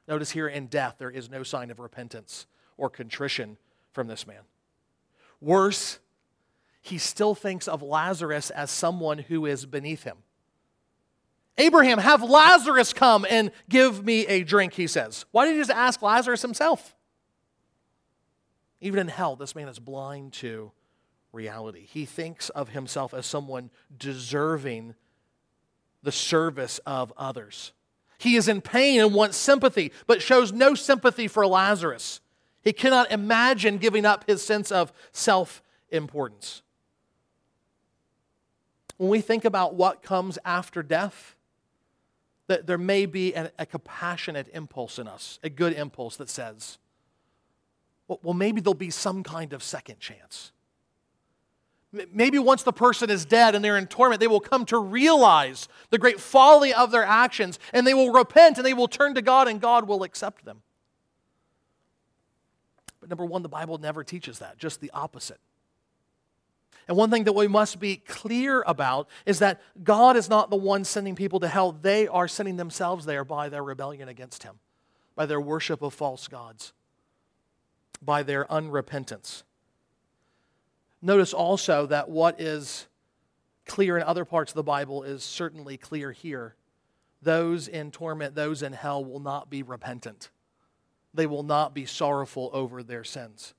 Notice 0.09 0.31
here 0.31 0.49
in 0.49 0.67
death, 0.67 0.95
there 0.97 1.09
is 1.09 1.29
no 1.29 1.43
sign 1.43 1.71
of 1.71 1.79
repentance 1.79 2.47
or 2.77 2.89
contrition 2.89 3.55
from 3.93 4.07
this 4.07 4.27
man. 4.27 4.41
Worse, 5.39 5.99
he 6.81 6.97
still 6.97 7.33
thinks 7.33 7.69
of 7.69 7.81
Lazarus 7.81 8.49
as 8.49 8.69
someone 8.69 9.19
who 9.19 9.45
is 9.45 9.65
beneath 9.65 10.03
him. 10.03 10.17
Abraham, 11.57 11.99
have 11.99 12.21
Lazarus 12.21 12.91
come 12.91 13.25
and 13.29 13.51
give 13.69 14.03
me 14.03 14.27
a 14.27 14.43
drink, 14.43 14.73
he 14.73 14.87
says. 14.87 15.25
Why 15.31 15.45
did 15.45 15.53
he 15.53 15.61
just 15.61 15.71
ask 15.71 16.01
Lazarus 16.01 16.41
himself? 16.41 16.95
Even 18.81 18.99
in 18.99 19.07
hell, 19.07 19.35
this 19.35 19.55
man 19.55 19.67
is 19.67 19.79
blind 19.79 20.33
to 20.33 20.71
reality. 21.31 21.85
He 21.85 22.05
thinks 22.05 22.49
of 22.49 22.69
himself 22.69 23.13
as 23.13 23.25
someone 23.25 23.69
deserving 23.97 24.95
the 26.03 26.11
service 26.11 26.79
of 26.85 27.13
others. 27.17 27.71
He 28.17 28.35
is 28.35 28.47
in 28.47 28.61
pain 28.61 28.99
and 29.01 29.13
wants 29.13 29.37
sympathy, 29.37 29.91
but 30.07 30.21
shows 30.21 30.51
no 30.51 30.75
sympathy 30.75 31.27
for 31.27 31.47
Lazarus. 31.47 32.21
He 32.63 32.73
cannot 32.73 33.11
imagine 33.11 33.77
giving 33.77 34.05
up 34.05 34.25
his 34.25 34.43
sense 34.43 34.71
of 34.71 34.91
self 35.11 35.61
importance. 35.89 36.61
When 38.97 39.09
we 39.09 39.21
think 39.21 39.45
about 39.45 39.75
what 39.75 40.01
comes 40.01 40.39
after 40.45 40.81
death, 40.81 41.35
that 42.47 42.67
there 42.67 42.77
may 42.77 43.05
be 43.05 43.33
a, 43.33 43.51
a 43.57 43.65
compassionate 43.65 44.47
impulse 44.53 44.99
in 44.99 45.07
us, 45.07 45.39
a 45.43 45.49
good 45.49 45.73
impulse 45.73 46.15
that 46.17 46.29
says, 46.29 46.77
well, 48.07 48.19
well, 48.21 48.33
maybe 48.33 48.61
there'll 48.61 48.75
be 48.75 48.91
some 48.91 49.23
kind 49.23 49.53
of 49.53 49.63
second 49.63 49.99
chance. 49.99 50.51
Maybe 52.13 52.37
once 52.37 52.63
the 52.63 52.73
person 52.73 53.09
is 53.09 53.25
dead 53.25 53.55
and 53.55 53.63
they're 53.63 53.77
in 53.77 53.87
torment, 53.87 54.19
they 54.19 54.27
will 54.27 54.41
come 54.41 54.65
to 54.65 54.77
realize 54.77 55.69
the 55.91 55.97
great 55.97 56.19
folly 56.19 56.73
of 56.73 56.91
their 56.91 57.05
actions 57.05 57.57
and 57.71 57.87
they 57.87 57.93
will 57.93 58.11
repent 58.11 58.57
and 58.57 58.65
they 58.65 58.73
will 58.73 58.89
turn 58.89 59.15
to 59.15 59.21
God 59.21 59.47
and 59.47 59.61
God 59.61 59.87
will 59.87 60.03
accept 60.03 60.43
them. 60.43 60.61
But 62.99 63.09
number 63.09 63.25
one, 63.25 63.43
the 63.43 63.49
Bible 63.49 63.77
never 63.77 64.03
teaches 64.03 64.39
that, 64.39 64.57
just 64.57 64.81
the 64.81 64.91
opposite. 64.91 65.39
And 66.87 66.95
one 66.95 67.09
thing 67.09 67.23
that 67.23 67.33
we 67.33 67.47
must 67.47 67.79
be 67.79 67.97
clear 67.97 68.63
about 68.67 69.09
is 69.25 69.39
that 69.39 69.61
God 69.83 70.15
is 70.15 70.29
not 70.29 70.49
the 70.49 70.55
one 70.55 70.83
sending 70.83 71.15
people 71.15 71.39
to 71.39 71.47
hell. 71.47 71.71
They 71.71 72.07
are 72.07 72.27
sending 72.27 72.57
themselves 72.57 73.05
there 73.05 73.23
by 73.23 73.49
their 73.49 73.63
rebellion 73.63 74.07
against 74.07 74.43
Him, 74.43 74.59
by 75.15 75.25
their 75.25 75.41
worship 75.41 75.81
of 75.81 75.93
false 75.93 76.27
gods, 76.27 76.73
by 78.01 78.21
their 78.21 78.45
unrepentance. 78.45 79.43
Notice 81.01 81.33
also 81.33 81.87
that 81.87 82.09
what 82.09 82.39
is 82.39 82.87
clear 83.65 83.97
in 83.97 84.03
other 84.03 84.25
parts 84.25 84.51
of 84.51 84.55
the 84.55 84.63
Bible 84.63 85.03
is 85.03 85.23
certainly 85.23 85.77
clear 85.77 86.11
here. 86.11 86.55
Those 87.21 87.67
in 87.67 87.91
torment, 87.91 88.35
those 88.35 88.61
in 88.61 88.73
hell 88.73 89.03
will 89.03 89.19
not 89.19 89.49
be 89.49 89.63
repentant. 89.63 90.29
They 91.13 91.25
will 91.25 91.43
not 91.43 91.73
be 91.73 91.85
sorrowful 91.85 92.49
over 92.53 92.83
their 92.83 93.03
sins. 93.03 93.55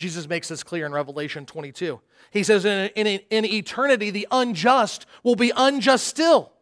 Jesus 0.00 0.26
makes 0.26 0.48
this 0.48 0.62
clear 0.62 0.86
in 0.86 0.92
Revelation 0.92 1.44
22. 1.44 2.00
He 2.30 2.42
says, 2.42 2.64
in, 2.64 2.88
in, 2.96 3.20
in 3.28 3.44
eternity, 3.44 4.10
the 4.10 4.26
unjust 4.30 5.04
will 5.22 5.36
be 5.36 5.52
unjust 5.54 6.06
still. 6.06 6.52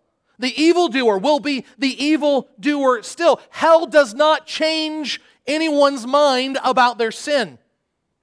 The 0.41 0.61
evildoer 0.61 1.19
will 1.19 1.39
be 1.39 1.65
the 1.79 2.05
evildoer 2.05 3.05
still. 3.05 3.41
Hell 3.51 3.87
does 3.87 4.13
not 4.13 4.45
change 4.47 5.21
anyone's 5.47 6.05
mind 6.05 6.59
about 6.65 6.99
their 6.99 7.13
sin 7.13 7.59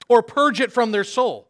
or 0.09 0.21
purge 0.21 0.59
it 0.59 0.73
from 0.73 0.91
their 0.91 1.05
soul. 1.05 1.47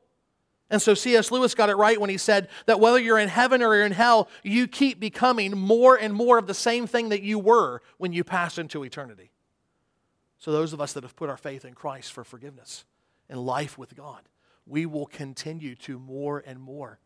And 0.69 0.80
so 0.80 0.93
C.S. 0.93 1.32
Lewis 1.32 1.56
got 1.56 1.69
it 1.69 1.75
right 1.75 1.99
when 1.99 2.12
he 2.12 2.17
said 2.17 2.49
that 2.67 2.80
whether 2.80 2.99
you're 2.99 3.19
in 3.19 3.30
heaven 3.30 3.63
or 3.63 3.75
you're 3.75 3.86
in 3.86 3.91
hell, 3.91 4.30
you 4.43 4.67
keep 4.67 4.99
becoming 4.99 5.58
more 5.58 5.95
and 5.95 6.13
more 6.13 6.38
of 6.38 6.45
the 6.45 6.54
same 6.54 6.86
thing 6.86 7.10
that 7.10 7.23
you 7.23 7.39
were 7.39 7.82
when 7.97 8.13
you 8.13 8.23
pass 8.23 8.60
into 8.60 8.84
eternity. 8.84 9.32
So, 10.38 10.51
those 10.51 10.73
of 10.73 10.82
us 10.82 10.93
that 10.93 11.04
have 11.04 11.15
put 11.15 11.30
our 11.30 11.38
faith 11.38 11.65
in 11.65 11.73
Christ 11.73 12.13
for 12.13 12.23
forgiveness, 12.23 12.86
and 13.29 13.39
life 13.45 13.77
with 13.77 13.95
God. 13.95 14.21
We 14.65 14.85
will 14.85 15.05
continue 15.05 15.75
to 15.75 15.99
more 15.99 16.43
and 16.45 16.59
more 16.59 16.99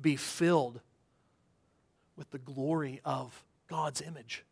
be 0.00 0.16
filled 0.16 0.80
with 2.16 2.30
the 2.30 2.38
glory 2.38 3.00
of 3.04 3.44
God's 3.68 4.00
image, 4.00 4.44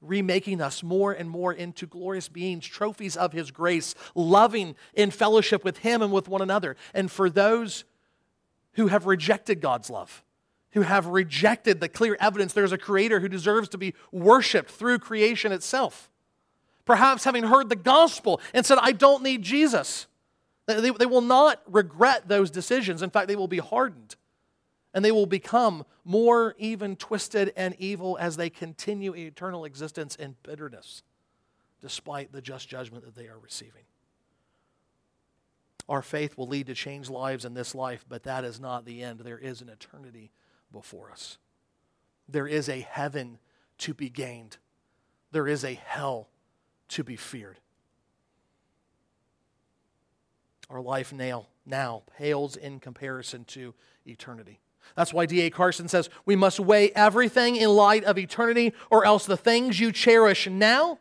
remaking 0.00 0.60
us 0.60 0.82
more 0.82 1.12
and 1.12 1.28
more 1.28 1.52
into 1.52 1.86
glorious 1.86 2.28
beings, 2.28 2.66
trophies 2.66 3.16
of 3.16 3.32
His 3.32 3.50
grace, 3.50 3.94
loving 4.14 4.76
in 4.94 5.10
fellowship 5.10 5.64
with 5.64 5.78
Him 5.78 6.02
and 6.02 6.12
with 6.12 6.28
one 6.28 6.42
another. 6.42 6.76
And 6.94 7.10
for 7.10 7.30
those 7.30 7.84
who 8.74 8.88
have 8.88 9.06
rejected 9.06 9.60
God's 9.60 9.90
love, 9.90 10.22
who 10.72 10.82
have 10.82 11.06
rejected 11.06 11.80
the 11.80 11.88
clear 11.88 12.16
evidence 12.20 12.52
there's 12.52 12.72
a 12.72 12.78
Creator 12.78 13.20
who 13.20 13.28
deserves 13.28 13.68
to 13.70 13.78
be 13.78 13.94
worshiped 14.10 14.70
through 14.70 14.98
creation 14.98 15.52
itself, 15.52 16.10
perhaps 16.84 17.24
having 17.24 17.44
heard 17.44 17.68
the 17.68 17.76
gospel 17.76 18.40
and 18.54 18.64
said, 18.64 18.78
I 18.80 18.92
don't 18.92 19.22
need 19.22 19.42
Jesus. 19.42 20.06
They, 20.80 20.90
they 20.90 21.06
will 21.06 21.20
not 21.20 21.60
regret 21.66 22.28
those 22.28 22.50
decisions. 22.50 23.02
In 23.02 23.10
fact, 23.10 23.28
they 23.28 23.36
will 23.36 23.48
be 23.48 23.58
hardened. 23.58 24.16
And 24.94 25.04
they 25.04 25.12
will 25.12 25.26
become 25.26 25.84
more 26.04 26.54
even 26.58 26.96
twisted 26.96 27.52
and 27.56 27.74
evil 27.78 28.18
as 28.20 28.36
they 28.36 28.50
continue 28.50 29.14
eternal 29.14 29.64
existence 29.64 30.16
in 30.16 30.36
bitterness, 30.42 31.02
despite 31.80 32.32
the 32.32 32.42
just 32.42 32.68
judgment 32.68 33.04
that 33.04 33.14
they 33.14 33.26
are 33.26 33.38
receiving. 33.38 33.84
Our 35.88 36.02
faith 36.02 36.36
will 36.36 36.46
lead 36.46 36.66
to 36.66 36.74
changed 36.74 37.10
lives 37.10 37.44
in 37.44 37.54
this 37.54 37.74
life, 37.74 38.04
but 38.08 38.24
that 38.24 38.44
is 38.44 38.60
not 38.60 38.84
the 38.84 39.02
end. 39.02 39.20
There 39.20 39.38
is 39.38 39.62
an 39.62 39.68
eternity 39.68 40.30
before 40.70 41.10
us. 41.10 41.38
There 42.28 42.46
is 42.46 42.68
a 42.68 42.80
heaven 42.80 43.38
to 43.78 43.94
be 43.94 44.08
gained, 44.08 44.58
there 45.32 45.48
is 45.48 45.64
a 45.64 45.74
hell 45.74 46.28
to 46.88 47.02
be 47.02 47.16
feared. 47.16 47.58
Our 50.72 50.80
life 50.80 51.12
now, 51.12 51.48
now 51.66 52.02
pales 52.16 52.56
in 52.56 52.80
comparison 52.80 53.44
to 53.44 53.74
eternity. 54.06 54.58
That's 54.96 55.12
why 55.12 55.26
D.A. 55.26 55.50
Carson 55.50 55.86
says 55.86 56.08
we 56.24 56.34
must 56.34 56.58
weigh 56.58 56.90
everything 56.92 57.56
in 57.56 57.68
light 57.68 58.04
of 58.04 58.18
eternity, 58.18 58.72
or 58.90 59.04
else 59.04 59.26
the 59.26 59.36
things 59.36 59.78
you 59.78 59.92
cherish 59.92 60.48
now 60.48 60.98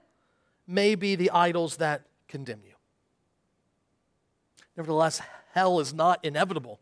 may 0.68 0.96
be 0.96 1.16
the 1.16 1.32
idols 1.32 1.78
that 1.78 2.04
condemn 2.28 2.62
you. 2.66 2.74
Nevertheless, 4.76 5.22
hell 5.54 5.80
is 5.80 5.94
not 5.94 6.24
inevitable. 6.24 6.80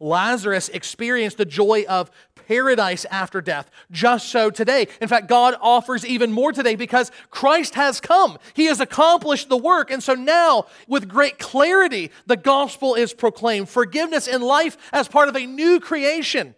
Lazarus 0.00 0.68
experienced 0.68 1.38
the 1.38 1.44
joy 1.44 1.84
of 1.88 2.10
paradise 2.46 3.04
after 3.06 3.40
death. 3.40 3.70
Just 3.90 4.28
so 4.28 4.50
today. 4.50 4.88
In 5.00 5.08
fact, 5.08 5.28
God 5.28 5.56
offers 5.60 6.06
even 6.06 6.32
more 6.32 6.52
today 6.52 6.76
because 6.76 7.10
Christ 7.30 7.74
has 7.74 8.00
come. 8.00 8.38
He 8.54 8.66
has 8.66 8.80
accomplished 8.80 9.48
the 9.48 9.56
work. 9.56 9.90
And 9.90 10.02
so 10.02 10.14
now, 10.14 10.66
with 10.86 11.08
great 11.08 11.38
clarity, 11.38 12.10
the 12.26 12.36
gospel 12.36 12.94
is 12.94 13.12
proclaimed 13.12 13.68
forgiveness 13.68 14.28
in 14.28 14.42
life 14.42 14.76
as 14.92 15.08
part 15.08 15.28
of 15.28 15.36
a 15.36 15.46
new 15.46 15.80
creation 15.80 16.54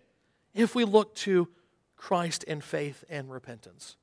if 0.54 0.74
we 0.74 0.84
look 0.84 1.14
to 1.16 1.48
Christ 1.96 2.44
in 2.44 2.60
faith 2.60 3.04
and 3.08 3.30
repentance. 3.30 3.96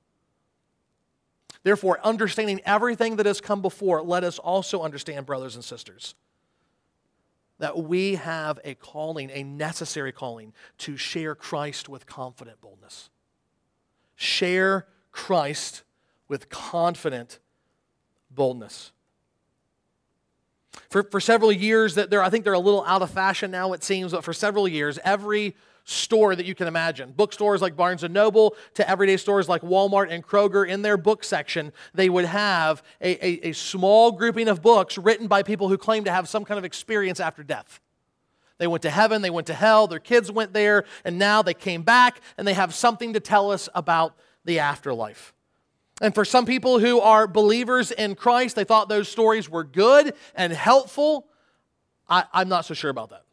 Therefore, 1.63 1.99
understanding 2.03 2.61
everything 2.65 3.15
that 3.15 3.25
has 3.25 3.41
come 3.41 3.61
before, 3.61 4.01
let 4.03 4.23
us 4.23 4.37
also 4.37 4.83
understand, 4.83 5.25
brothers 5.25 5.55
and 5.55 5.63
sisters, 5.63 6.13
that 7.59 7.77
we 7.77 8.15
have 8.15 8.59
a 8.63 8.75
calling, 8.75 9.29
a 9.31 9.43
necessary 9.43 10.11
calling, 10.11 10.53
to 10.79 10.97
share 10.97 11.35
Christ 11.35 11.87
with 11.87 12.05
confident 12.05 12.59
boldness. 12.61 13.09
Share 14.15 14.87
Christ 15.11 15.83
with 16.27 16.49
confident 16.49 17.39
boldness. 18.29 18.91
For, 20.89 21.03
for 21.03 21.21
several 21.21 21.51
years, 21.51 21.95
that 21.95 22.09
they're, 22.09 22.23
I 22.23 22.29
think 22.29 22.43
they're 22.43 22.53
a 22.53 22.59
little 22.59 22.83
out 22.85 23.01
of 23.01 23.09
fashion 23.09 23.51
now, 23.51 23.73
it 23.73 23.83
seems, 23.83 24.11
but 24.11 24.23
for 24.23 24.33
several 24.33 24.67
years, 24.67 24.99
every 25.03 25.55
store 25.85 26.35
that 26.35 26.45
you 26.45 26.55
can 26.55 26.67
imagine. 26.67 27.11
Bookstores 27.11 27.61
like 27.61 27.75
Barnes 27.75 28.03
and 28.03 28.13
Noble 28.13 28.55
to 28.73 28.89
everyday 28.89 29.17
stores 29.17 29.47
like 29.47 29.61
Walmart 29.61 30.11
and 30.11 30.25
Kroger, 30.25 30.67
in 30.67 30.81
their 30.81 30.97
book 30.97 31.23
section, 31.23 31.71
they 31.93 32.09
would 32.09 32.25
have 32.25 32.83
a, 32.99 33.25
a, 33.25 33.49
a 33.49 33.51
small 33.53 34.11
grouping 34.11 34.47
of 34.47 34.61
books 34.61 34.97
written 34.97 35.27
by 35.27 35.43
people 35.43 35.69
who 35.69 35.77
claim 35.77 36.03
to 36.03 36.11
have 36.11 36.27
some 36.27 36.43
kind 36.43 36.57
of 36.57 36.65
experience 36.65 37.19
after 37.19 37.43
death. 37.43 37.79
They 38.57 38.67
went 38.67 38.81
to 38.83 38.89
heaven, 38.89 39.21
they 39.21 39.29
went 39.29 39.47
to 39.47 39.53
hell, 39.53 39.85
their 39.85 39.99
kids 39.99 40.31
went 40.31 40.53
there, 40.53 40.85
and 41.03 41.19
now 41.19 41.41
they 41.41 41.53
came 41.53 41.83
back 41.83 42.19
and 42.37 42.47
they 42.47 42.53
have 42.53 42.73
something 42.73 43.13
to 43.13 43.19
tell 43.19 43.51
us 43.51 43.69
about 43.75 44.15
the 44.43 44.59
afterlife. 44.59 45.33
And 46.01 46.15
for 46.15 46.25
some 46.25 46.45
people 46.45 46.79
who 46.79 46.99
are 46.99 47.27
believers 47.27 47.91
in 47.91 48.15
Christ, 48.15 48.55
they 48.55 48.63
thought 48.63 48.89
those 48.89 49.07
stories 49.07 49.49
were 49.49 49.63
good 49.63 50.13
and 50.33 50.51
helpful. 50.51 51.27
I, 52.09 52.25
am 52.33 52.49
not 52.49 52.65
so 52.65 52.73
sure 52.73 52.89
about 52.89 53.11
that. 53.11 53.24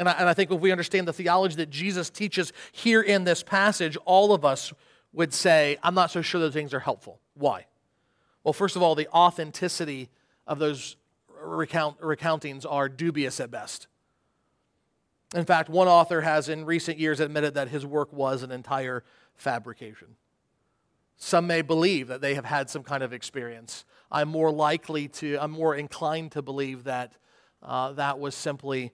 And 0.00 0.08
I, 0.08 0.12
and 0.12 0.28
I 0.30 0.32
think 0.32 0.50
if 0.50 0.58
we 0.58 0.72
understand 0.72 1.06
the 1.06 1.12
theology 1.12 1.56
that 1.56 1.68
Jesus 1.68 2.08
teaches 2.08 2.54
here 2.72 3.02
in 3.02 3.24
this 3.24 3.42
passage, 3.42 3.98
all 4.06 4.32
of 4.32 4.46
us 4.46 4.72
would 5.12 5.34
say, 5.34 5.76
I'm 5.82 5.94
not 5.94 6.10
so 6.10 6.22
sure 6.22 6.40
those 6.40 6.54
things 6.54 6.72
are 6.72 6.80
helpful. 6.80 7.20
Why? 7.34 7.66
Well, 8.42 8.54
first 8.54 8.76
of 8.76 8.82
all, 8.82 8.94
the 8.94 9.08
authenticity 9.08 10.08
of 10.46 10.58
those 10.58 10.96
recount, 11.38 12.00
recountings 12.00 12.64
are 12.68 12.88
dubious 12.88 13.40
at 13.40 13.50
best. 13.50 13.88
In 15.34 15.44
fact, 15.44 15.68
one 15.68 15.86
author 15.86 16.22
has 16.22 16.48
in 16.48 16.64
recent 16.64 16.98
years 16.98 17.20
admitted 17.20 17.52
that 17.54 17.68
his 17.68 17.84
work 17.84 18.10
was 18.10 18.42
an 18.42 18.50
entire 18.50 19.04
fabrication. 19.36 20.16
Some 21.18 21.46
may 21.46 21.60
believe 21.60 22.08
that 22.08 22.22
they 22.22 22.36
have 22.36 22.46
had 22.46 22.70
some 22.70 22.84
kind 22.84 23.02
of 23.02 23.12
experience. 23.12 23.84
I'm 24.10 24.30
more 24.30 24.50
likely 24.50 25.08
to, 25.08 25.36
I'm 25.38 25.50
more 25.50 25.74
inclined 25.74 26.32
to 26.32 26.40
believe 26.40 26.84
that 26.84 27.12
uh, 27.62 27.92
that 27.92 28.18
was 28.18 28.34
simply 28.34 28.92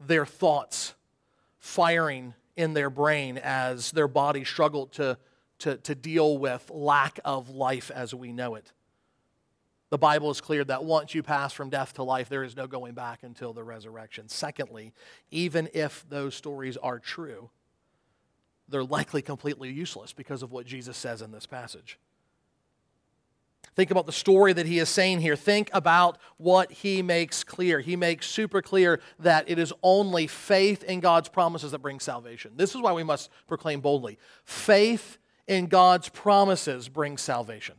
their 0.00 0.26
thoughts 0.26 0.94
firing 1.58 2.34
in 2.56 2.74
their 2.74 2.90
brain 2.90 3.38
as 3.38 3.90
their 3.92 4.08
body 4.08 4.44
struggled 4.44 4.92
to, 4.92 5.18
to, 5.60 5.76
to 5.78 5.94
deal 5.94 6.38
with 6.38 6.70
lack 6.70 7.20
of 7.24 7.50
life 7.50 7.90
as 7.94 8.14
we 8.14 8.32
know 8.32 8.54
it. 8.54 8.72
The 9.90 9.98
Bible 9.98 10.30
is 10.30 10.40
clear 10.40 10.64
that 10.64 10.84
once 10.84 11.14
you 11.14 11.22
pass 11.22 11.52
from 11.52 11.68
death 11.68 11.94
to 11.94 12.04
life, 12.04 12.28
there 12.28 12.44
is 12.44 12.56
no 12.56 12.66
going 12.66 12.94
back 12.94 13.24
until 13.24 13.52
the 13.52 13.64
resurrection. 13.64 14.28
Secondly, 14.28 14.92
even 15.30 15.68
if 15.74 16.08
those 16.08 16.34
stories 16.34 16.76
are 16.76 17.00
true, 17.00 17.50
they're 18.68 18.84
likely 18.84 19.20
completely 19.20 19.70
useless 19.70 20.12
because 20.12 20.42
of 20.44 20.52
what 20.52 20.64
Jesus 20.64 20.96
says 20.96 21.22
in 21.22 21.32
this 21.32 21.44
passage. 21.44 21.98
Think 23.76 23.90
about 23.90 24.06
the 24.06 24.12
story 24.12 24.52
that 24.52 24.66
he 24.66 24.78
is 24.78 24.88
saying 24.88 25.20
here. 25.20 25.36
Think 25.36 25.70
about 25.72 26.18
what 26.38 26.72
he 26.72 27.02
makes 27.02 27.44
clear. 27.44 27.80
He 27.80 27.96
makes 27.96 28.26
super 28.26 28.60
clear 28.60 29.00
that 29.20 29.48
it 29.48 29.58
is 29.58 29.72
only 29.82 30.26
faith 30.26 30.82
in 30.84 31.00
God's 31.00 31.28
promises 31.28 31.70
that 31.70 31.78
brings 31.78 32.02
salvation. 32.02 32.52
This 32.56 32.74
is 32.74 32.80
why 32.80 32.92
we 32.92 33.04
must 33.04 33.30
proclaim 33.46 33.80
boldly 33.80 34.18
faith 34.44 35.18
in 35.46 35.66
God's 35.66 36.08
promises 36.08 36.88
brings 36.88 37.20
salvation. 37.20 37.76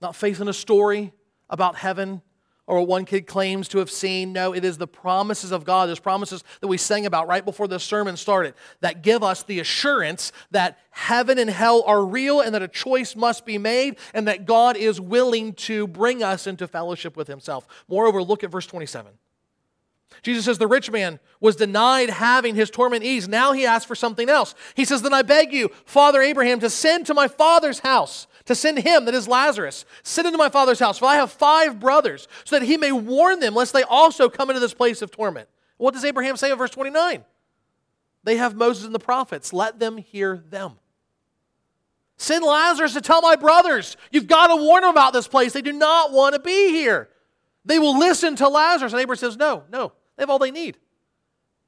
Not 0.00 0.16
faith 0.16 0.40
in 0.40 0.48
a 0.48 0.52
story 0.52 1.12
about 1.48 1.76
heaven, 1.76 2.22
or 2.70 2.86
one 2.86 3.04
kid 3.04 3.26
claims 3.26 3.66
to 3.68 3.78
have 3.78 3.90
seen. 3.90 4.32
No, 4.32 4.54
it 4.54 4.64
is 4.64 4.78
the 4.78 4.86
promises 4.86 5.50
of 5.50 5.64
God, 5.64 5.88
those 5.88 5.98
promises 5.98 6.44
that 6.60 6.68
we 6.68 6.76
sang 6.76 7.04
about 7.04 7.26
right 7.26 7.44
before 7.44 7.66
the 7.66 7.80
sermon 7.80 8.16
started, 8.16 8.54
that 8.80 9.02
give 9.02 9.24
us 9.24 9.42
the 9.42 9.58
assurance 9.58 10.30
that 10.52 10.78
heaven 10.90 11.38
and 11.38 11.50
hell 11.50 11.82
are 11.84 12.04
real 12.04 12.40
and 12.40 12.54
that 12.54 12.62
a 12.62 12.68
choice 12.68 13.16
must 13.16 13.44
be 13.44 13.58
made 13.58 13.96
and 14.14 14.28
that 14.28 14.46
God 14.46 14.76
is 14.76 15.00
willing 15.00 15.52
to 15.54 15.88
bring 15.88 16.22
us 16.22 16.46
into 16.46 16.68
fellowship 16.68 17.16
with 17.16 17.26
Himself. 17.26 17.66
Moreover, 17.88 18.22
look 18.22 18.44
at 18.44 18.50
verse 18.50 18.66
27. 18.66 19.12
Jesus 20.22 20.44
says 20.44 20.58
the 20.58 20.66
rich 20.66 20.90
man 20.90 21.18
was 21.40 21.56
denied 21.56 22.10
having 22.10 22.54
his 22.54 22.70
torment 22.70 23.02
eased. 23.02 23.30
Now 23.30 23.52
he 23.52 23.64
asks 23.64 23.86
for 23.86 23.94
something 23.94 24.28
else. 24.28 24.54
He 24.74 24.84
says, 24.84 25.02
Then 25.02 25.14
I 25.14 25.22
beg 25.22 25.52
you, 25.52 25.70
Father 25.86 26.20
Abraham, 26.20 26.60
to 26.60 26.68
send 26.68 27.06
to 27.06 27.14
my 27.14 27.26
father's 27.26 27.78
house 27.78 28.26
to 28.50 28.56
send 28.56 28.80
him, 28.80 29.04
that 29.04 29.14
is 29.14 29.28
Lazarus, 29.28 29.84
send 30.02 30.26
into 30.26 30.36
my 30.36 30.48
father's 30.48 30.80
house, 30.80 30.98
for 30.98 31.04
I 31.04 31.14
have 31.14 31.30
five 31.30 31.78
brothers, 31.78 32.26
so 32.44 32.58
that 32.58 32.66
he 32.66 32.76
may 32.76 32.90
warn 32.90 33.38
them, 33.38 33.54
lest 33.54 33.72
they 33.72 33.84
also 33.84 34.28
come 34.28 34.50
into 34.50 34.58
this 34.58 34.74
place 34.74 35.02
of 35.02 35.12
torment. 35.12 35.48
What 35.76 35.94
does 35.94 36.04
Abraham 36.04 36.36
say 36.36 36.50
in 36.50 36.58
verse 36.58 36.72
29? 36.72 37.24
They 38.24 38.36
have 38.36 38.56
Moses 38.56 38.84
and 38.86 38.94
the 38.94 38.98
prophets. 38.98 39.52
Let 39.52 39.78
them 39.78 39.98
hear 39.98 40.42
them. 40.50 40.72
Send 42.16 42.44
Lazarus 42.44 42.94
to 42.94 43.00
tell 43.00 43.22
my 43.22 43.36
brothers. 43.36 43.96
You've 44.10 44.26
got 44.26 44.48
to 44.48 44.56
warn 44.56 44.82
them 44.82 44.90
about 44.90 45.12
this 45.12 45.28
place. 45.28 45.52
They 45.52 45.62
do 45.62 45.72
not 45.72 46.10
want 46.10 46.34
to 46.34 46.40
be 46.40 46.70
here. 46.70 47.08
They 47.64 47.78
will 47.78 47.96
listen 48.00 48.34
to 48.36 48.48
Lazarus. 48.48 48.92
And 48.92 49.00
Abraham 49.00 49.20
says, 49.20 49.36
No, 49.36 49.62
no. 49.70 49.92
They 50.16 50.22
have 50.22 50.30
all 50.30 50.40
they 50.40 50.50
need. 50.50 50.76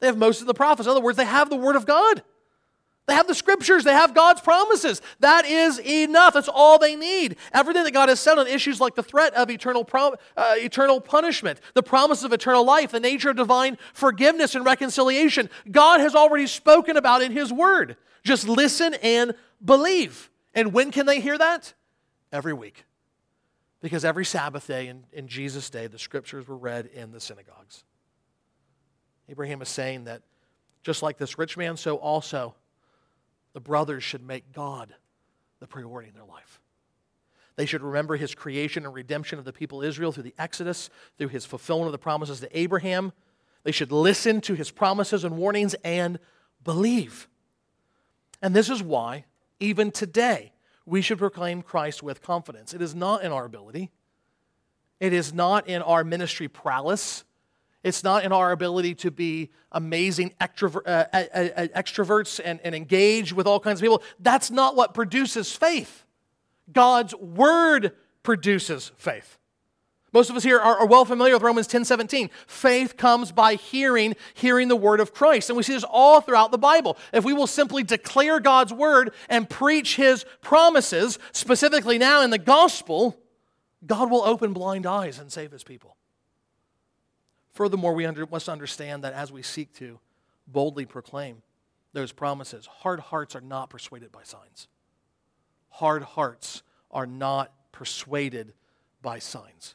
They 0.01 0.09
have 0.09 0.19
Moses 0.19 0.43
and 0.43 0.49
the 0.49 0.55
prophets. 0.55 0.89
In 0.89 0.91
other 0.91 1.01
words, 1.01 1.17
they 1.17 1.25
have 1.25 1.49
the 1.49 1.57
word 1.57 1.77
of 1.77 1.87
God. 1.87 2.23
They 3.07 3.15
have 3.15 3.27
the 3.27 3.35
scriptures, 3.35 3.83
they 3.83 3.93
have 3.93 4.15
God's 4.15 4.41
promises. 4.41 5.03
That 5.19 5.45
is 5.45 5.81
enough. 5.81 6.35
That's 6.35 6.49
all 6.49 6.79
they 6.79 6.95
need. 6.95 7.37
Everything 7.53 7.83
that 7.83 7.91
God 7.91 8.09
has 8.09 8.21
said 8.21 8.39
on 8.39 8.47
issues 8.47 8.81
like 8.81 8.95
the 8.95 9.03
threat 9.03 9.35
of 9.35 9.51
eternal, 9.51 9.87
uh, 10.37 10.55
eternal 10.57 11.01
punishment, 11.01 11.61
the 11.75 11.83
promise 11.83 12.23
of 12.23 12.33
eternal 12.33 12.65
life, 12.65 12.93
the 12.93 13.01
nature 13.01 13.31
of 13.31 13.37
divine 13.37 13.77
forgiveness 13.93 14.55
and 14.55 14.65
reconciliation, 14.65 15.51
God 15.71 16.01
has 16.01 16.15
already 16.15 16.47
spoken 16.47 16.97
about 16.97 17.23
in 17.23 17.33
His 17.33 17.53
Word. 17.53 17.97
Just 18.23 18.47
listen 18.47 18.95
and 19.03 19.35
believe. 19.65 20.31
And 20.55 20.73
when 20.73 20.93
can 20.93 21.07
they 21.07 21.21
hear 21.21 21.37
that? 21.37 21.75
Every 22.31 22.53
week. 22.53 22.85
Because 23.81 24.05
every 24.05 24.25
Sabbath 24.25 24.69
day 24.69 24.87
in, 24.87 25.05
in 25.13 25.27
Jesus' 25.27 25.69
day, 25.71 25.89
the 25.89 25.99
scriptures 25.99 26.47
were 26.47 26.57
read 26.57 26.87
in 26.87 27.11
the 27.11 27.19
synagogues. 27.19 27.83
Abraham 29.29 29.61
is 29.61 29.69
saying 29.69 30.05
that 30.05 30.23
just 30.85 31.03
like 31.03 31.19
this 31.19 31.37
rich 31.37 31.57
man, 31.57 31.77
so 31.77 31.97
also 31.97 32.55
the 33.53 33.61
brothers 33.61 34.03
should 34.03 34.27
make 34.27 34.53
God 34.53 34.95
the 35.61 35.67
priority 35.67 36.09
in 36.09 36.15
their 36.15 36.25
life. 36.25 36.61
They 37.57 37.67
should 37.67 37.83
remember 37.83 38.17
his 38.17 38.35
creation 38.35 38.85
and 38.85 38.95
redemption 38.95 39.39
of 39.39 39.45
the 39.45 39.53
people 39.53 39.83
Israel 39.83 40.13
through 40.13 40.23
the 40.23 40.35
Exodus, 40.39 40.91
through 41.19 41.29
his 41.29 41.45
fulfillment 41.45 41.87
of 41.87 41.93
the 41.93 41.99
promises 41.99 42.41
to 42.41 42.59
Abraham. 42.59 43.13
They 43.63 43.73
should 43.73 43.93
listen 43.93 44.41
to 44.43 44.55
his 44.55 44.71
promises 44.71 45.23
and 45.25 45.37
warnings 45.37 45.75
and 45.85 46.19
believe. 46.65 47.29
And 48.41 48.57
this 48.57 48.71
is 48.71 48.83
why, 48.83 49.27
even 49.61 49.91
today, 49.91 50.53
we 50.85 51.03
should 51.03 51.19
proclaim 51.19 51.63
Christ 51.63 52.03
with 52.03 52.23
confidence. 52.23 52.75
It 52.75 52.83
is 52.83 52.95
not 52.95 53.23
in 53.23 53.33
our 53.33 53.45
ability, 53.45 53.91
it 54.99 55.13
is 55.13 55.33
not 55.33 55.69
in 55.69 55.83
our 55.83 56.05
ministry 56.05 56.49
prowess. 56.49 57.25
It's 57.83 58.05
not 58.05 58.25
in 58.25 58.33
our 58.33 58.53
ability 58.53 58.95
to 58.97 59.11
be 59.11 59.51
amazing 59.73 60.35
uh, 60.41 60.47
uh, 60.87 61.05
uh, 61.13 61.67
extroverts 61.75 62.41
and, 62.45 62.61
and 62.63 62.75
engage 62.75 63.33
with 63.33 63.47
all 63.47 63.59
kinds 63.59 63.81
of 63.81 63.83
people. 63.83 64.03
That's 64.21 64.51
not 64.51 64.77
what 64.77 64.95
produces 64.95 65.51
faith. 65.55 66.05
God's 66.73 67.15
word 67.17 67.93
produces 68.23 68.93
faith. 68.97 69.39
Most 70.13 70.29
of 70.29 70.37
us 70.37 70.43
here 70.43 70.61
are, 70.61 70.81
are, 70.81 70.87
well 70.87 71.07
familiar 71.07 71.33
with 71.35 71.43
Romans 71.43 71.67
10 71.67 71.87
17. 71.87 72.31
Faith 72.47 72.97
comes 72.99 73.33
by 73.33 73.55
hearing, 73.55 74.15
hearing 74.35 74.69
the 74.69 74.77
word 74.77 75.01
of 75.01 75.15
Christ. 75.15 75.49
And 75.49 75.57
we 75.57 75.63
see 75.63 75.73
this 75.73 75.85
all 75.85 76.21
throughout 76.21 76.51
the 76.51 76.59
Bible. 76.59 76.99
If 77.15 77.25
we 77.25 77.33
will 77.33 77.47
simply 77.47 77.83
declare 77.83 78.39
God's 78.39 78.75
word 78.75 79.13
and 79.31 79.49
preach 79.49 79.97
his 79.97 80.27
promises, 80.43 81.19
specifically 81.33 81.97
now 81.97 82.23
in 82.23 82.31
the 82.31 82.39
gospel, 82.39 83.19
God 83.87 84.11
will 84.11 84.23
open 84.23 84.53
blind 84.53 84.85
eyes 84.85 85.19
and 85.19 85.33
save 85.33 85.51
his 85.51 85.65
people. 85.65 85.97
Furthermore, 87.53 87.95
we 87.95 88.07
under, 88.07 88.27
must 88.27 88.49
understand 88.49 89.05
that 89.05 89.13
as 89.13 89.31
we 89.31 89.43
seek 89.43 89.73
to 89.75 89.99
boldly 90.47 90.87
proclaim 90.87 91.43
those 91.93 92.13
promises, 92.13 92.67
hard 92.67 93.01
hearts 93.01 93.37
are 93.37 93.41
not 93.41 93.71
persuaded 93.71 94.11
by 94.11 94.23
signs. 94.23 94.69
Hard 95.69 96.03
hearts 96.03 96.63
are 96.91 97.07
not 97.07 97.53
persuaded 97.71 98.55
by 99.03 99.19
signs. 99.19 99.75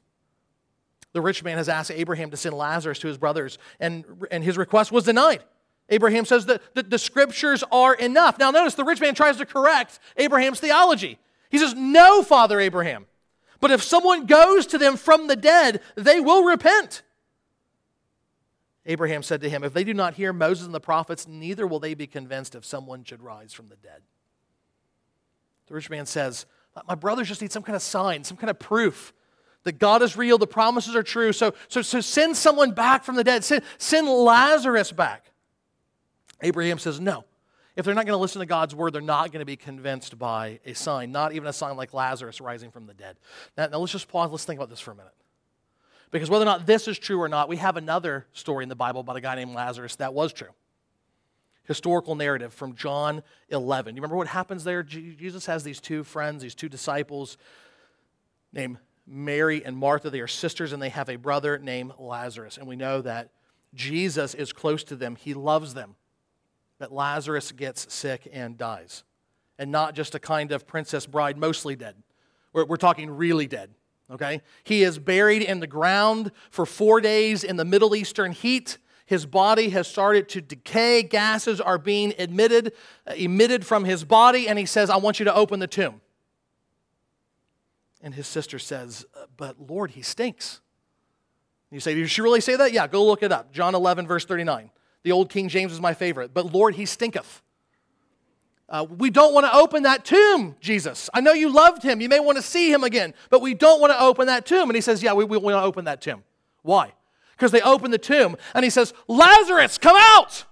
The 1.14 1.22
rich 1.22 1.44
man 1.44 1.58
has 1.58 1.70
asked 1.70 1.92
Abraham 1.92 2.32
to 2.32 2.38
send 2.38 2.56
Lazarus 2.56 3.00
to 3.00 3.08
his 3.08 3.18
brothers, 3.18 3.58
and, 3.80 4.06
and 4.30 4.44
his 4.44 4.58
request 4.58 4.92
was 4.92 5.04
denied. 5.04 5.44
Abraham 5.90 6.26
says 6.26 6.46
that 6.48 6.62
the, 6.76 6.84
the 6.84 7.00
scriptures 7.00 7.64
are 7.72 7.96
enough. 7.96 8.38
Now, 8.38 8.52
notice 8.52 8.76
the 8.76 8.84
rich 8.84 9.00
man 9.00 9.16
tries 9.16 9.38
to 9.38 9.46
correct 9.46 10.00
Abraham's 10.18 10.60
theology. 10.60 11.18
He 11.50 11.58
says, 11.58 11.74
No, 11.76 12.24
Father 12.24 12.60
Abraham. 12.60 13.06
But 13.60 13.72
if 13.72 13.82
someone 13.82 14.26
goes 14.26 14.68
to 14.68 14.78
them 14.78 14.98
from 14.98 15.28
the 15.28 15.36
dead, 15.36 15.82
they 15.96 16.20
will 16.20 16.44
repent. 16.44 17.04
Abraham 18.88 19.22
said 19.22 19.42
to 19.42 19.50
him, 19.50 19.64
If 19.64 19.74
they 19.74 19.84
do 19.84 19.94
not 19.94 20.16
hear 20.16 20.34
Moses 20.34 20.66
and 20.66 20.74
the 20.74 20.80
prophets, 20.80 21.28
neither 21.28 21.68
will 21.68 21.80
they 21.80 21.94
be 21.94 22.08
convinced 22.08 22.56
if 22.56 22.66
someone 22.66 23.04
should 23.04 23.22
rise 23.22 23.54
from 23.54 23.68
the 23.68 23.76
dead. 23.76 24.02
The 25.68 25.76
rich 25.76 25.90
man 25.90 26.06
says, 26.06 26.46
My 26.88 26.96
brothers 26.96 27.28
just 27.28 27.42
need 27.42 27.52
some 27.52 27.64
kind 27.64 27.76
of 27.76 27.82
sign, 27.82 28.24
some 28.24 28.38
kind 28.38 28.50
of 28.50 28.58
proof 28.58 29.14
that 29.66 29.80
God 29.80 30.02
is 30.02 30.16
real, 30.16 30.38
the 30.38 30.48
promises 30.48 30.96
are 30.96 31.04
true. 31.04 31.34
So, 31.34 31.54
so, 31.68 31.82
so 31.82 32.00
send 32.00 32.38
someone 32.38 32.72
back 32.72 33.04
from 33.04 33.16
the 33.16 33.24
dead, 33.24 33.44
send, 33.44 33.64
send 33.78 34.08
Lazarus 34.08 34.94
back. 34.94 35.32
Abraham 36.42 36.80
says, 36.80 37.00
No. 37.00 37.26
If 37.76 37.86
they're 37.86 37.94
not 37.94 38.08
going 38.08 38.18
to 38.18 38.22
listen 38.22 38.40
to 38.40 38.48
God's 38.48 38.74
word, 38.74 38.94
they're 38.94 39.02
not 39.04 39.32
going 39.32 39.42
to 39.42 39.46
be 39.46 39.56
convinced 39.56 40.18
by 40.18 40.60
a 40.66 40.74
sign, 40.74 41.12
not 41.12 41.34
even 41.34 41.48
a 41.48 41.54
sign 41.54 41.78
like 41.78 41.94
Lazarus 41.94 42.42
rising 42.42 42.72
from 42.72 42.88
the 42.88 42.94
dead. 42.96 43.18
Now, 43.56 43.68
now 43.68 43.78
let's 43.78 43.92
just 43.92 44.08
pause. 44.08 44.32
Let's 44.32 44.46
think 44.46 44.58
about 44.58 44.72
this 44.72 44.80
for 44.80 44.94
a 44.94 44.96
minute. 44.96 45.14
Because 46.12 46.30
whether 46.30 46.44
or 46.44 46.46
not 46.46 46.66
this 46.66 46.88
is 46.88 46.98
true 46.98 47.22
or 47.22 47.28
not, 47.28 47.50
we 47.50 47.58
have 47.58 47.78
another 47.78 48.26
story 48.34 48.64
in 48.64 48.70
the 48.70 48.76
Bible 48.76 49.02
about 49.02 49.16
a 49.16 49.22
guy 49.22 49.36
named 49.36 49.54
Lazarus 49.54 49.96
that 49.98 50.14
was 50.14 50.32
true. 50.32 50.50
Historical 51.64 52.16
narrative 52.16 52.54
from 52.54 52.76
John 52.76 53.24
11. 53.50 53.96
You 53.96 54.02
remember 54.02 54.16
what 54.16 54.28
happens 54.28 54.64
there? 54.64 54.84
Jesus 54.84 55.46
has 55.48 55.64
these 55.64 55.82
two 55.82 56.04
friends, 56.04 56.42
these 56.42 56.56
two 56.56 56.70
disciples 56.70 57.38
named 58.54 58.78
Mary 59.06 59.66
and 59.66 59.76
Martha. 59.76 60.10
They 60.10 60.22
are 60.22 60.28
sisters 60.28 60.72
and 60.72 60.82
they 60.82 60.90
have 60.90 61.10
a 61.10 61.18
brother 61.18 61.58
named 61.58 61.94
Lazarus. 62.00 62.58
And 62.58 62.68
we 62.68 62.78
know 62.78 63.02
that 63.02 63.32
Jesus 63.74 64.34
is 64.34 64.54
close 64.54 64.84
to 64.86 64.96
them, 64.96 65.18
he 65.18 65.34
loves 65.34 65.74
them 65.74 65.96
that 66.80 66.92
Lazarus 66.92 67.52
gets 67.52 67.92
sick 67.94 68.28
and 68.32 68.58
dies. 68.58 69.04
And 69.58 69.72
not 69.72 69.96
just 69.96 70.16
a 70.16 70.20
kind 70.20 70.52
of 70.52 70.68
princess 70.68 71.06
bride, 71.06 71.38
mostly 71.38 71.76
dead. 71.76 71.96
We're, 72.54 72.66
we're 72.66 72.78
talking 72.78 73.10
really 73.10 73.48
dead, 73.48 73.72
okay? 74.12 74.42
He 74.64 74.84
is 74.84 75.00
buried 75.00 75.42
in 75.42 75.60
the 75.60 75.68
ground 75.68 76.32
for 76.50 76.66
four 76.66 77.02
days 77.02 77.44
in 77.44 77.56
the 77.58 77.66
Middle 77.66 77.96
Eastern 77.96 78.32
heat. 78.32 78.78
His 79.06 79.26
body 79.26 79.70
has 79.70 79.88
started 79.88 80.28
to 80.30 80.42
decay. 80.42 81.04
Gases 81.04 81.62
are 81.62 81.78
being 81.78 82.14
emitted, 82.18 82.74
uh, 83.08 83.14
emitted 83.16 83.66
from 83.66 83.86
his 83.86 84.04
body, 84.04 84.48
and 84.48 84.60
he 84.60 84.66
says, 84.66 84.90
I 84.90 84.98
want 84.98 85.20
you 85.20 85.26
to 85.26 85.34
open 85.34 85.60
the 85.60 85.68
tomb. 85.68 86.02
And 88.02 88.14
his 88.14 88.28
sister 88.28 88.60
says, 88.60 89.06
uh, 89.16 89.26
But 89.38 89.70
Lord, 89.70 89.92
he 89.92 90.02
stinks. 90.02 90.62
You 91.72 91.80
say, 91.80 91.96
Did 91.96 92.10
she 92.10 92.22
really 92.22 92.42
say 92.42 92.56
that? 92.56 92.74
Yeah, 92.74 92.88
go 92.88 93.06
look 93.06 93.24
it 93.24 93.32
up. 93.32 93.52
John 93.52 93.76
11, 93.76 94.08
verse 94.08 94.26
39. 94.26 94.72
The 95.04 95.12
old 95.12 95.30
King 95.30 95.48
James 95.48 95.72
is 95.72 95.80
my 95.80 95.94
favorite. 95.94 96.34
But 96.34 96.54
Lord, 96.54 96.76
he 96.76 96.86
stinketh. 96.86 97.42
Uh, 98.70 98.86
we 98.98 99.10
don't 99.10 99.34
want 99.34 99.46
to 99.46 99.54
open 99.54 99.84
that 99.84 100.04
tomb, 100.04 100.56
Jesus. 100.60 101.10
I 101.14 101.22
know 101.22 101.32
you 101.32 101.50
loved 101.50 101.84
him. 101.84 102.02
You 102.02 102.10
may 102.10 102.20
want 102.20 102.38
to 102.38 102.42
see 102.42 102.72
him 102.72 102.84
again, 102.84 103.14
but 103.30 103.42
we 103.42 103.54
don't 103.54 103.80
want 103.80 103.94
to 103.94 104.00
open 104.00 104.28
that 104.28 104.46
tomb. 104.46 104.70
And 104.70 104.76
he 104.76 104.82
says, 104.82 105.02
Yeah, 105.02 105.14
we, 105.14 105.24
we 105.24 105.38
want 105.38 105.56
to 105.56 105.62
open 105.62 105.86
that 105.86 106.02
tomb. 106.02 106.24
Why? 106.64 106.94
Because 107.32 107.52
they 107.52 107.62
open 107.62 107.92
the 107.92 107.98
tomb 107.98 108.36
and 108.54 108.64
he 108.64 108.70
says, 108.70 108.94
Lazarus, 109.08 109.78
come 109.78 109.96
out. 109.98 110.44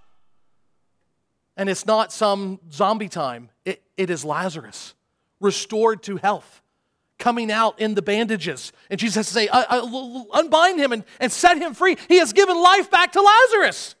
And 1.58 1.68
it's 1.68 1.84
not 1.84 2.12
some 2.12 2.60
zombie 2.70 3.08
time, 3.08 3.50
it, 3.64 3.82
it 3.96 4.08
is 4.08 4.24
Lazarus, 4.24 4.94
restored 5.40 6.02
to 6.04 6.16
health, 6.16 6.62
coming 7.18 7.50
out 7.50 7.80
in 7.80 7.94
the 7.94 8.02
bandages. 8.02 8.72
And 8.88 8.98
Jesus 8.98 9.16
has 9.16 9.26
to 9.28 9.34
say, 9.34 9.48
uh, 9.48 9.64
uh, 9.68 10.24
Unbind 10.34 10.78
him 10.78 10.92
and, 10.92 11.04
and 11.20 11.30
set 11.30 11.58
him 11.58 11.74
free. 11.74 11.96
He 12.08 12.18
has 12.18 12.32
given 12.32 12.56
life 12.60 12.90
back 12.90 13.12
to 13.12 13.20
Lazarus. 13.20 13.94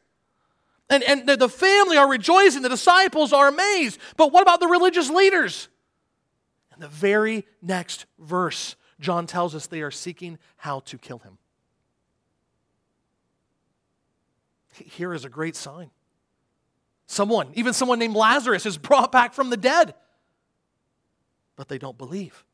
And, 0.88 1.02
and 1.02 1.26
the, 1.26 1.36
the 1.36 1.48
family 1.48 1.96
are 1.96 2.08
rejoicing, 2.08 2.62
the 2.62 2.68
disciples 2.68 3.32
are 3.32 3.48
amazed. 3.48 3.98
But 4.16 4.32
what 4.32 4.42
about 4.42 4.60
the 4.60 4.68
religious 4.68 5.10
leaders? 5.10 5.68
In 6.74 6.80
the 6.80 6.88
very 6.88 7.44
next 7.60 8.06
verse, 8.18 8.76
John 9.00 9.26
tells 9.26 9.54
us 9.54 9.66
they 9.66 9.82
are 9.82 9.90
seeking 9.90 10.38
how 10.56 10.80
to 10.80 10.98
kill 10.98 11.18
him. 11.18 11.38
Here 14.72 15.14
is 15.14 15.24
a 15.24 15.28
great 15.28 15.56
sign. 15.56 15.90
Someone, 17.06 17.48
even 17.54 17.72
someone 17.72 17.98
named 17.98 18.16
Lazarus, 18.16 18.66
is 18.66 18.78
brought 18.78 19.10
back 19.10 19.32
from 19.32 19.50
the 19.50 19.56
dead. 19.56 19.94
But 21.56 21.68
they 21.68 21.78
don't 21.78 21.96
believe. 21.96 22.44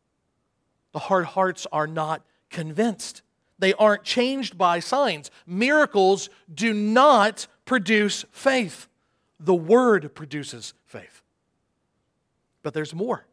The 0.93 1.01
hard 1.01 1.25
hearts 1.25 1.67
are 1.73 1.87
not 1.87 2.23
convinced. 2.51 3.23
They 3.59 3.75
aren't 3.75 4.05
changed 4.05 4.57
by 4.57 4.79
signs. 4.79 5.31
Miracles 5.47 6.29
do 6.53 6.73
not 6.73 7.47
produce 7.65 8.25
faith. 8.33 8.89
The 9.39 9.55
Word 9.55 10.15
produces 10.15 10.75
faith. 10.85 11.23
But 12.63 12.75
there's 12.75 12.95
more. 12.95 13.27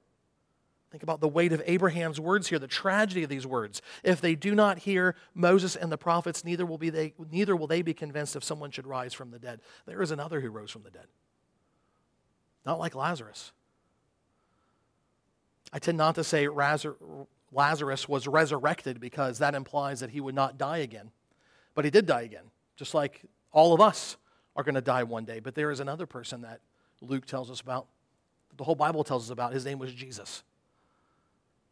Think 0.91 1.03
about 1.03 1.21
the 1.21 1.27
weight 1.27 1.53
of 1.53 1.61
Abraham's 1.67 2.19
words 2.19 2.47
here, 2.47 2.57
the 2.57 2.67
tragedy 2.67 3.21
of 3.21 3.29
these 3.29 3.45
words. 3.45 3.81
If 4.03 4.21
they 4.21 4.33
do 4.33 4.55
not 4.55 4.79
hear 4.79 5.15
Moses 5.35 5.75
and 5.75 5.91
the 5.91 5.99
prophets, 5.99 6.43
neither 6.43 6.65
will, 6.65 6.79
be 6.79 6.89
they, 6.89 7.13
neither 7.31 7.55
will 7.55 7.67
they 7.67 7.83
be 7.83 7.93
convinced 7.93 8.35
if 8.35 8.43
someone 8.43 8.71
should 8.71 8.87
rise 8.87 9.13
from 9.13 9.29
the 9.29 9.37
dead. 9.37 9.61
There 9.85 10.01
is 10.01 10.09
another 10.09 10.41
who 10.41 10.49
rose 10.49 10.71
from 10.71 10.81
the 10.81 10.89
dead. 10.89 11.05
Not 12.65 12.79
like 12.79 12.95
Lazarus. 12.95 13.51
I 15.71 15.77
tend 15.77 15.99
not 15.99 16.15
to 16.15 16.23
say 16.23 16.47
Lazarus 16.47 18.09
was 18.09 18.27
resurrected 18.27 18.99
because 18.99 19.37
that 19.37 19.53
implies 19.53 19.99
that 19.99 20.09
he 20.09 20.19
would 20.19 20.35
not 20.35 20.57
die 20.57 20.79
again. 20.79 21.11
But 21.75 21.85
he 21.85 21.91
did 21.91 22.07
die 22.07 22.21
again, 22.21 22.45
just 22.75 22.95
like 22.95 23.21
all 23.51 23.75
of 23.75 23.79
us 23.79 24.17
are 24.59 24.63
going 24.63 24.75
to 24.75 24.81
die 24.81 25.03
one 25.03 25.23
day. 25.23 25.39
But 25.39 25.55
there 25.55 25.71
is 25.71 25.79
another 25.79 26.05
person 26.05 26.41
that 26.41 26.59
Luke 27.01 27.25
tells 27.25 27.49
us 27.49 27.61
about, 27.61 27.87
the 28.57 28.65
whole 28.65 28.75
Bible 28.75 29.05
tells 29.05 29.27
us 29.27 29.29
about. 29.31 29.53
His 29.53 29.63
name 29.63 29.79
was 29.79 29.93
Jesus. 29.93 30.43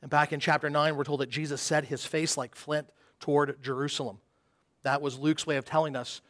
And 0.01 0.09
back 0.09 0.31
in 0.31 0.39
chapter 0.39 0.69
9, 0.69 0.95
we're 0.95 1.03
told 1.03 1.19
that 1.19 1.29
Jesus 1.29 1.61
set 1.61 1.83
his 1.83 2.05
face 2.05 2.37
like 2.37 2.55
flint 2.55 2.87
toward 3.19 3.61
Jerusalem. 3.61 4.19
That 4.83 5.01
was 5.01 5.19
Luke's 5.19 5.45
way 5.45 5.57
of 5.57 5.65
telling 5.65 5.97
us 5.97 6.21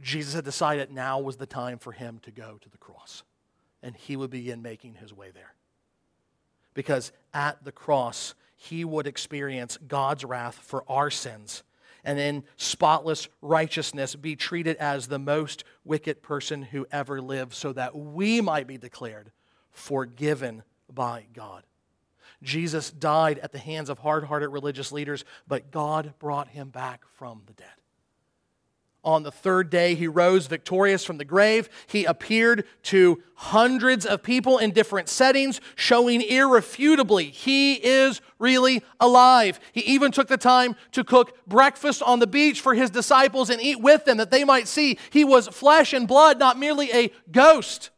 Jesus 0.00 0.34
had 0.34 0.44
decided 0.44 0.92
now 0.92 1.18
was 1.18 1.36
the 1.36 1.46
time 1.46 1.78
for 1.78 1.90
him 1.90 2.20
to 2.22 2.30
go 2.30 2.58
to 2.60 2.68
the 2.68 2.78
cross. 2.78 3.24
And 3.82 3.96
he 3.96 4.14
would 4.14 4.30
begin 4.30 4.62
making 4.62 4.94
his 4.94 5.12
way 5.12 5.32
there. 5.32 5.54
Because 6.74 7.10
at 7.32 7.64
the 7.64 7.72
cross, 7.72 8.36
he 8.54 8.84
would 8.84 9.08
experience 9.08 9.78
God's 9.88 10.24
wrath 10.24 10.54
for 10.54 10.84
our 10.88 11.10
sins 11.10 11.64
and 12.04 12.18
in 12.18 12.44
spotless 12.56 13.28
righteousness 13.40 14.14
be 14.14 14.36
treated 14.36 14.76
as 14.76 15.06
the 15.06 15.18
most 15.18 15.64
wicked 15.84 16.22
person 16.22 16.62
who 16.62 16.86
ever 16.92 17.20
lived, 17.20 17.54
so 17.54 17.72
that 17.72 17.96
we 17.96 18.40
might 18.40 18.66
be 18.66 18.78
declared 18.78 19.32
forgiven 19.70 20.62
by 20.92 21.26
God. 21.32 21.64
Jesus 22.42 22.90
died 22.90 23.38
at 23.38 23.52
the 23.52 23.58
hands 23.58 23.88
of 23.88 23.98
hard 23.98 24.24
hearted 24.24 24.48
religious 24.48 24.92
leaders, 24.92 25.24
but 25.48 25.70
God 25.70 26.14
brought 26.18 26.48
him 26.48 26.68
back 26.68 27.02
from 27.16 27.42
the 27.46 27.54
dead. 27.54 27.68
On 29.04 29.22
the 29.22 29.30
third 29.30 29.68
day, 29.68 29.94
he 29.94 30.08
rose 30.08 30.46
victorious 30.46 31.04
from 31.04 31.18
the 31.18 31.26
grave. 31.26 31.68
He 31.86 32.06
appeared 32.06 32.64
to 32.84 33.22
hundreds 33.34 34.06
of 34.06 34.22
people 34.22 34.56
in 34.56 34.70
different 34.70 35.10
settings, 35.10 35.60
showing 35.76 36.22
irrefutably 36.22 37.24
he 37.26 37.74
is 37.74 38.22
really 38.38 38.82
alive. 38.98 39.60
He 39.72 39.82
even 39.82 40.10
took 40.10 40.28
the 40.28 40.38
time 40.38 40.74
to 40.92 41.04
cook 41.04 41.36
breakfast 41.46 42.02
on 42.02 42.18
the 42.18 42.26
beach 42.26 42.62
for 42.62 42.72
his 42.72 42.88
disciples 42.88 43.50
and 43.50 43.60
eat 43.60 43.80
with 43.80 44.06
them 44.06 44.16
that 44.16 44.30
they 44.30 44.42
might 44.42 44.68
see 44.68 44.98
he 45.10 45.22
was 45.22 45.48
flesh 45.48 45.92
and 45.92 46.08
blood, 46.08 46.38
not 46.38 46.58
merely 46.58 46.90
a 46.92 47.12
ghost. 47.30 47.90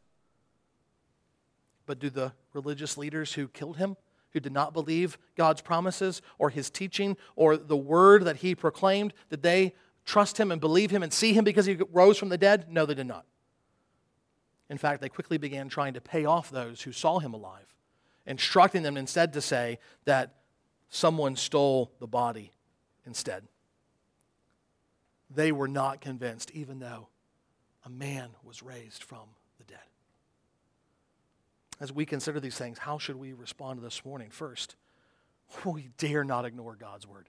But 1.87 2.01
do 2.01 2.11
the 2.11 2.33
religious 2.53 2.99
leaders 2.99 3.35
who 3.35 3.47
killed 3.47 3.77
him, 3.77 3.97
who 4.33 4.41
did 4.41 4.53
not 4.53 4.73
believe 4.73 5.19
God's 5.37 5.61
promises 5.63 6.21
or 6.39 6.51
his 6.51 6.69
teaching 6.69 7.17
or 7.37 7.57
the 7.57 7.77
word 7.77 8.25
that 8.25 8.37
he 8.37 8.57
proclaimed, 8.57 9.15
did 9.31 9.43
they 9.43 9.73
trust 10.07 10.39
him 10.39 10.51
and 10.51 10.61
believe 10.61 10.91
him 10.91 11.03
and 11.03 11.13
see 11.13 11.35
him 11.35 11.45
because 11.45 11.67
he 11.67 11.77
rose 11.93 12.17
from 12.17 12.31
the 12.31 12.39
dead? 12.39 12.67
No, 12.71 12.87
they 12.87 12.95
did 12.95 13.07
not. 13.07 13.27
In 14.71 14.79
fact, 14.79 15.01
they 15.01 15.09
quickly 15.09 15.37
began 15.37 15.69
trying 15.69 15.95
to 15.95 16.01
pay 16.01 16.25
off 16.25 16.51
those 16.51 16.83
who 16.83 16.93
saw 16.93 17.19
him 17.19 17.35
alive, 17.35 17.75
instructing 18.25 18.83
them 18.83 18.97
instead 18.97 19.33
to 19.35 19.41
say 19.41 19.79
that 20.05 20.37
someone 20.89 21.37
stole 21.37 21.93
the 22.01 22.07
body 22.07 22.53
instead. 23.05 23.45
They 25.29 25.53
were 25.53 25.69
not 25.69 26.01
convinced, 26.01 26.51
even 26.53 26.79
though 26.79 27.09
a 27.85 27.91
man 27.91 28.31
was 28.43 28.63
raised 28.63 29.03
from 29.03 29.29
the 29.59 29.65
dead. 29.65 29.79
As 31.81 31.93
we 31.93 32.07
consider 32.07 32.41
these 32.41 32.57
things, 32.57 32.79
how 32.79 32.99
should 32.99 33.17
we 33.17 33.33
respond 33.33 33.83
this 33.83 34.05
morning? 34.05 34.31
First, 34.31 34.77
we 35.65 35.91
dare 35.99 36.25
not 36.25 36.45
ignore 36.45 36.77
God's 36.77 37.07
word 37.07 37.29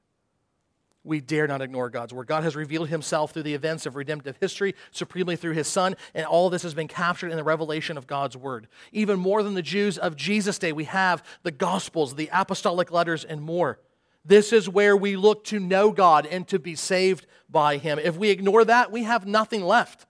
we 1.07 1.21
dare 1.21 1.47
not 1.47 1.61
ignore 1.61 1.89
God's 1.89 2.13
word. 2.13 2.27
God 2.27 2.43
has 2.43 2.55
revealed 2.55 2.89
himself 2.89 3.31
through 3.31 3.43
the 3.43 3.53
events 3.53 3.85
of 3.85 3.95
redemptive 3.95 4.37
history, 4.39 4.75
supremely 4.91 5.35
through 5.35 5.53
his 5.53 5.67
son, 5.67 5.95
and 6.13 6.25
all 6.25 6.49
this 6.49 6.63
has 6.63 6.73
been 6.73 6.87
captured 6.87 7.31
in 7.31 7.37
the 7.37 7.43
revelation 7.43 7.97
of 7.97 8.07
God's 8.07 8.35
word. 8.35 8.67
Even 8.91 9.19
more 9.19 9.41
than 9.41 9.53
the 9.53 9.61
Jews 9.61 9.97
of 9.97 10.15
Jesus' 10.15 10.59
day, 10.59 10.71
we 10.71 10.83
have 10.83 11.23
the 11.43 11.51
gospels, 11.51 12.15
the 12.15 12.29
apostolic 12.31 12.91
letters, 12.91 13.23
and 13.23 13.41
more. 13.41 13.79
This 14.25 14.51
is 14.51 14.67
where 14.67 14.95
we 14.95 15.15
look 15.15 15.45
to 15.45 15.59
know 15.59 15.91
God 15.91 16.25
and 16.25 16.47
to 16.49 16.59
be 16.59 16.75
saved 16.75 17.25
by 17.49 17.77
Him. 17.77 17.97
If 17.97 18.17
we 18.17 18.29
ignore 18.29 18.65
that, 18.65 18.91
we 18.91 19.03
have 19.03 19.25
nothing 19.25 19.63
left. 19.63 20.05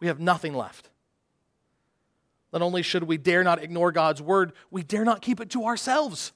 We 0.00 0.06
have 0.06 0.18
nothing 0.18 0.54
left. 0.54 0.88
Not 2.52 2.62
only 2.62 2.82
should 2.82 3.04
we 3.04 3.18
dare 3.18 3.44
not 3.44 3.62
ignore 3.62 3.92
God's 3.92 4.20
word, 4.20 4.52
we 4.70 4.82
dare 4.82 5.04
not 5.04 5.22
keep 5.22 5.40
it 5.40 5.50
to 5.50 5.64
ourselves. 5.64 6.32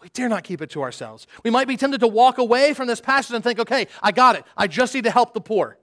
We 0.00 0.08
dare 0.08 0.28
not 0.28 0.44
keep 0.44 0.62
it 0.62 0.70
to 0.70 0.82
ourselves. 0.82 1.26
We 1.44 1.50
might 1.50 1.68
be 1.68 1.76
tempted 1.76 2.00
to 2.00 2.06
walk 2.06 2.38
away 2.38 2.72
from 2.72 2.86
this 2.86 3.00
passage 3.00 3.34
and 3.34 3.44
think, 3.44 3.58
okay, 3.58 3.86
I 4.02 4.12
got 4.12 4.36
it. 4.36 4.44
I 4.56 4.66
just 4.66 4.94
need 4.94 5.04
to 5.04 5.10
help 5.10 5.34
the 5.34 5.40
poor. 5.40 5.78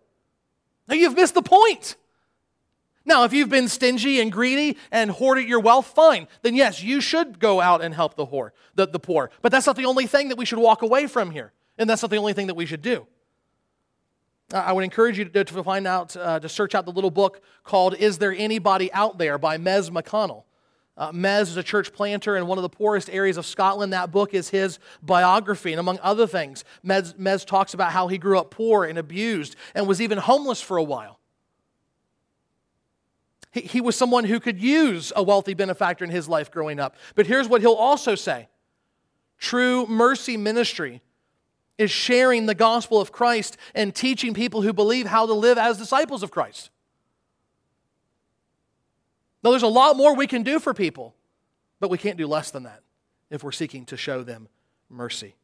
Now 0.88 0.96
you've 0.96 1.16
missed 1.16 1.36
the 1.36 1.42
point. 1.44 1.96
Now, 3.06 3.24
if 3.24 3.32
you've 3.32 3.48
been 3.48 3.70
stingy 3.70 4.20
and 4.20 4.30
greedy 4.30 4.78
and 4.92 5.10
hoarded 5.10 5.48
your 5.48 5.62
wealth, 5.62 5.88
fine. 5.88 6.28
Then 6.42 6.56
yes, 6.56 6.84
you 6.84 7.00
should 7.00 7.40
go 7.40 7.62
out 7.62 7.82
and 7.82 7.94
help 7.94 8.16
the, 8.16 8.26
whore, 8.26 8.50
the, 8.76 8.86
the 8.86 9.00
poor. 9.00 9.32
But 9.42 9.54
that's 9.54 9.66
not 9.66 9.78
the 9.78 9.86
only 9.86 10.08
thing 10.08 10.28
that 10.28 10.38
we 10.38 10.44
should 10.44 10.60
walk 10.60 10.82
away 10.82 11.08
from 11.08 11.32
here. 11.32 11.54
And 11.78 11.90
that's 11.90 12.02
not 12.02 12.12
the 12.12 12.18
only 12.18 12.34
thing 12.34 12.48
that 12.48 12.56
we 12.56 12.66
should 12.66 12.82
do. 12.82 13.08
I 14.52 14.74
would 14.74 14.84
encourage 14.84 15.18
you 15.18 15.26
to, 15.26 15.44
to 15.44 15.64
find 15.64 15.88
out, 15.88 16.18
uh, 16.18 16.40
to 16.40 16.50
search 16.50 16.76
out 16.76 16.86
the 16.86 16.92
little 16.92 17.12
book 17.12 17.42
called 17.64 17.96
Is 17.96 18.18
There 18.18 18.34
Anybody 18.34 18.92
Out 18.92 19.18
There 19.18 19.38
by 19.38 19.58
Mez 19.58 19.90
McConnell. 19.90 20.44
Uh, 20.98 21.12
Mez 21.12 21.44
is 21.44 21.58
a 21.58 21.64
church 21.64 21.94
planter 21.94 22.36
in 22.36 22.48
one 22.48 22.58
of 22.58 22.64
the 22.64 22.70
poorest 22.70 23.10
areas 23.12 23.38
of 23.38 23.46
Scotland. 23.46 23.94
That 23.94 24.12
book 24.12 24.34
is 24.34 24.50
his 24.50 24.80
biography. 25.04 25.72
And 25.72 25.80
among 25.80 26.00
other 26.02 26.26
things, 26.26 26.66
Mez, 26.84 27.14
Mez 27.16 27.46
talks 27.46 27.76
about 27.76 27.92
how 27.92 28.08
he 28.08 28.18
grew 28.18 28.40
up 28.40 28.50
poor 28.50 28.84
and 28.84 28.98
abused 28.98 29.56
and 29.76 29.88
was 29.88 30.02
even 30.02 30.18
homeless 30.18 30.60
for 30.60 30.78
a 30.78 30.84
while. 30.84 31.20
He, 33.52 33.62
he 33.62 33.82
was 33.82 33.96
someone 33.96 34.24
who 34.24 34.40
could 34.40 34.60
use 34.60 35.14
a 35.16 35.22
wealthy 35.22 35.54
benefactor 35.54 36.04
in 36.04 36.10
his 36.10 36.28
life 36.28 36.50
growing 36.50 36.80
up. 36.80 36.96
But 37.14 37.28
here's 37.28 37.48
what 37.48 37.62
he'll 37.62 37.74
also 37.74 38.16
say 38.16 38.48
true 39.38 39.86
mercy 39.86 40.36
ministry 40.36 41.04
is 41.78 41.92
sharing 41.92 42.48
the 42.48 42.56
gospel 42.56 43.00
of 43.00 43.12
Christ 43.12 43.56
and 43.76 43.94
teaching 43.94 44.34
people 44.34 44.64
who 44.64 44.74
believe 44.74 45.06
how 45.06 45.28
to 45.28 45.34
live 45.34 45.60
as 45.60 45.78
disciples 45.78 46.24
of 46.24 46.32
Christ. 46.32 46.72
Now, 49.48 49.52
there's 49.52 49.64
a 49.64 49.68
lot 49.68 49.96
more 49.96 50.14
we 50.14 50.28
can 50.28 50.44
do 50.44 50.60
for 50.60 50.74
people, 50.74 51.16
but 51.80 51.90
we 51.90 51.98
can't 51.98 52.18
do 52.18 52.28
less 52.28 52.52
than 52.52 52.64
that 52.64 52.82
if 53.30 53.46
we're 53.46 53.54
seeking 53.54 53.86
to 53.86 53.96
show 53.96 54.22
them 54.22 54.50
mercy. 54.90 55.36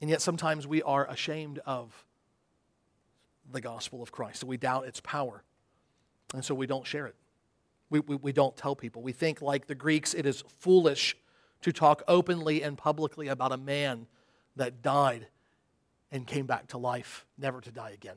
And 0.00 0.08
yet, 0.08 0.22
sometimes 0.22 0.66
we 0.66 0.80
are 0.80 1.06
ashamed 1.06 1.58
of 1.66 2.06
the 3.52 3.60
gospel 3.60 4.02
of 4.02 4.10
Christ. 4.10 4.42
We 4.42 4.56
doubt 4.56 4.86
its 4.86 5.02
power. 5.02 5.42
And 6.32 6.42
so 6.42 6.54
we 6.54 6.66
don't 6.66 6.86
share 6.86 7.06
it. 7.06 7.14
We, 7.90 8.00
we, 8.00 8.16
we, 8.16 8.32
don't 8.32 8.56
tell 8.56 8.74
people. 8.74 9.02
We 9.02 9.12
think, 9.12 9.42
like 9.42 9.66
the 9.66 9.74
Greeks, 9.74 10.14
it 10.14 10.24
is 10.24 10.42
foolish 10.58 11.14
to 11.60 11.72
talk 11.72 12.04
openly 12.08 12.62
and 12.62 12.78
publicly 12.78 13.28
about 13.28 13.52
a 13.52 13.58
man 13.58 14.06
that 14.56 14.80
died 14.80 15.26
and 16.10 16.26
came 16.26 16.46
back 16.46 16.68
to 16.68 16.78
life, 16.78 17.26
never 17.36 17.60
to 17.60 17.70
die 17.70 17.90
again, 17.90 18.16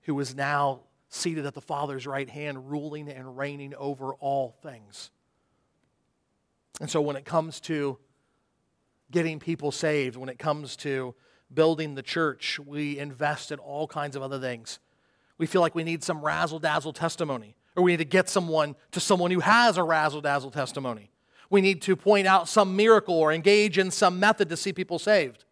who 0.00 0.18
is 0.18 0.34
now 0.34 0.80
seated 1.10 1.44
at 1.44 1.54
the 1.54 1.60
Father's 1.60 2.06
right 2.06 2.30
hand, 2.30 2.70
ruling 2.70 3.08
and 3.08 3.36
reigning 3.36 3.74
over 3.74 4.14
all 4.14 4.56
things. 4.62 5.10
And 6.80 6.88
so 6.88 7.00
when 7.00 7.16
it 7.16 7.24
comes 7.24 7.60
to 7.62 7.98
getting 9.10 9.40
people 9.40 9.72
saved, 9.72 10.16
when 10.16 10.28
it 10.28 10.38
comes 10.38 10.76
to 10.76 11.14
building 11.52 11.96
the 11.96 12.02
church, 12.02 12.60
we 12.64 12.98
invest 12.98 13.50
in 13.50 13.58
all 13.58 13.86
kinds 13.88 14.14
of 14.14 14.22
other 14.22 14.38
things. 14.38 14.78
We 15.36 15.46
feel 15.46 15.60
like 15.60 15.74
we 15.74 15.84
need 15.84 16.04
some 16.04 16.22
razzle 16.24 16.60
dazzle 16.60 16.92
testimony, 16.92 17.56
or 17.74 17.82
we 17.82 17.92
need 17.92 17.98
to 17.98 18.04
get 18.04 18.28
someone 18.28 18.76
to 18.92 19.00
someone 19.00 19.32
who 19.32 19.40
has 19.40 19.76
a 19.76 19.82
razzle 19.82 20.20
dazzle 20.20 20.52
testimony. 20.52 21.10
We 21.50 21.60
need 21.60 21.82
to 21.82 21.96
point 21.96 22.28
out 22.28 22.48
some 22.48 22.76
miracle 22.76 23.16
or 23.16 23.32
engage 23.32 23.78
in 23.78 23.90
some 23.90 24.20
method 24.20 24.48
to 24.50 24.56
see 24.56 24.72
people 24.72 25.00
saved. 25.00 25.44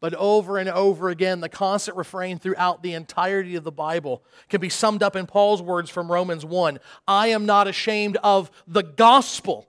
But 0.00 0.14
over 0.14 0.58
and 0.58 0.68
over 0.68 1.08
again, 1.08 1.40
the 1.40 1.48
constant 1.48 1.96
refrain 1.96 2.38
throughout 2.38 2.82
the 2.82 2.94
entirety 2.94 3.56
of 3.56 3.64
the 3.64 3.72
Bible 3.72 4.22
can 4.48 4.60
be 4.60 4.68
summed 4.68 5.02
up 5.02 5.16
in 5.16 5.26
Paul's 5.26 5.60
words 5.60 5.90
from 5.90 6.10
Romans 6.10 6.44
1 6.44 6.78
I 7.06 7.28
am 7.28 7.46
not 7.46 7.66
ashamed 7.66 8.16
of 8.22 8.50
the 8.66 8.82
gospel, 8.82 9.68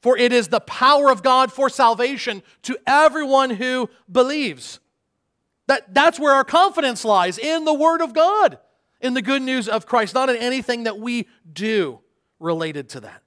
for 0.00 0.18
it 0.18 0.32
is 0.32 0.48
the 0.48 0.60
power 0.60 1.10
of 1.10 1.22
God 1.22 1.52
for 1.52 1.68
salvation 1.68 2.42
to 2.62 2.76
everyone 2.86 3.50
who 3.50 3.88
believes. 4.10 4.80
That, 5.66 5.94
that's 5.94 6.18
where 6.18 6.34
our 6.34 6.44
confidence 6.44 7.04
lies 7.04 7.38
in 7.38 7.64
the 7.64 7.72
Word 7.72 8.02
of 8.02 8.12
God, 8.12 8.58
in 9.00 9.14
the 9.14 9.22
good 9.22 9.40
news 9.40 9.68
of 9.68 9.86
Christ, 9.86 10.14
not 10.14 10.28
in 10.28 10.36
anything 10.36 10.84
that 10.84 10.98
we 10.98 11.28
do 11.50 12.00
related 12.38 12.88
to 12.90 13.00
that. 13.00 13.22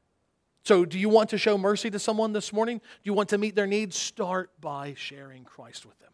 So, 0.64 0.84
do 0.84 1.00
you 1.00 1.08
want 1.08 1.30
to 1.30 1.38
show 1.38 1.58
mercy 1.58 1.90
to 1.90 1.98
someone 1.98 2.34
this 2.34 2.52
morning? 2.52 2.80
Do 2.80 2.84
you 3.06 3.14
want 3.14 3.30
to 3.30 3.38
meet 3.38 3.56
their 3.56 3.66
needs? 3.66 3.96
Start 3.96 4.52
by 4.60 4.94
sharing 4.98 5.46
Christ 5.46 5.86
with 5.86 5.98
them. 6.00 6.12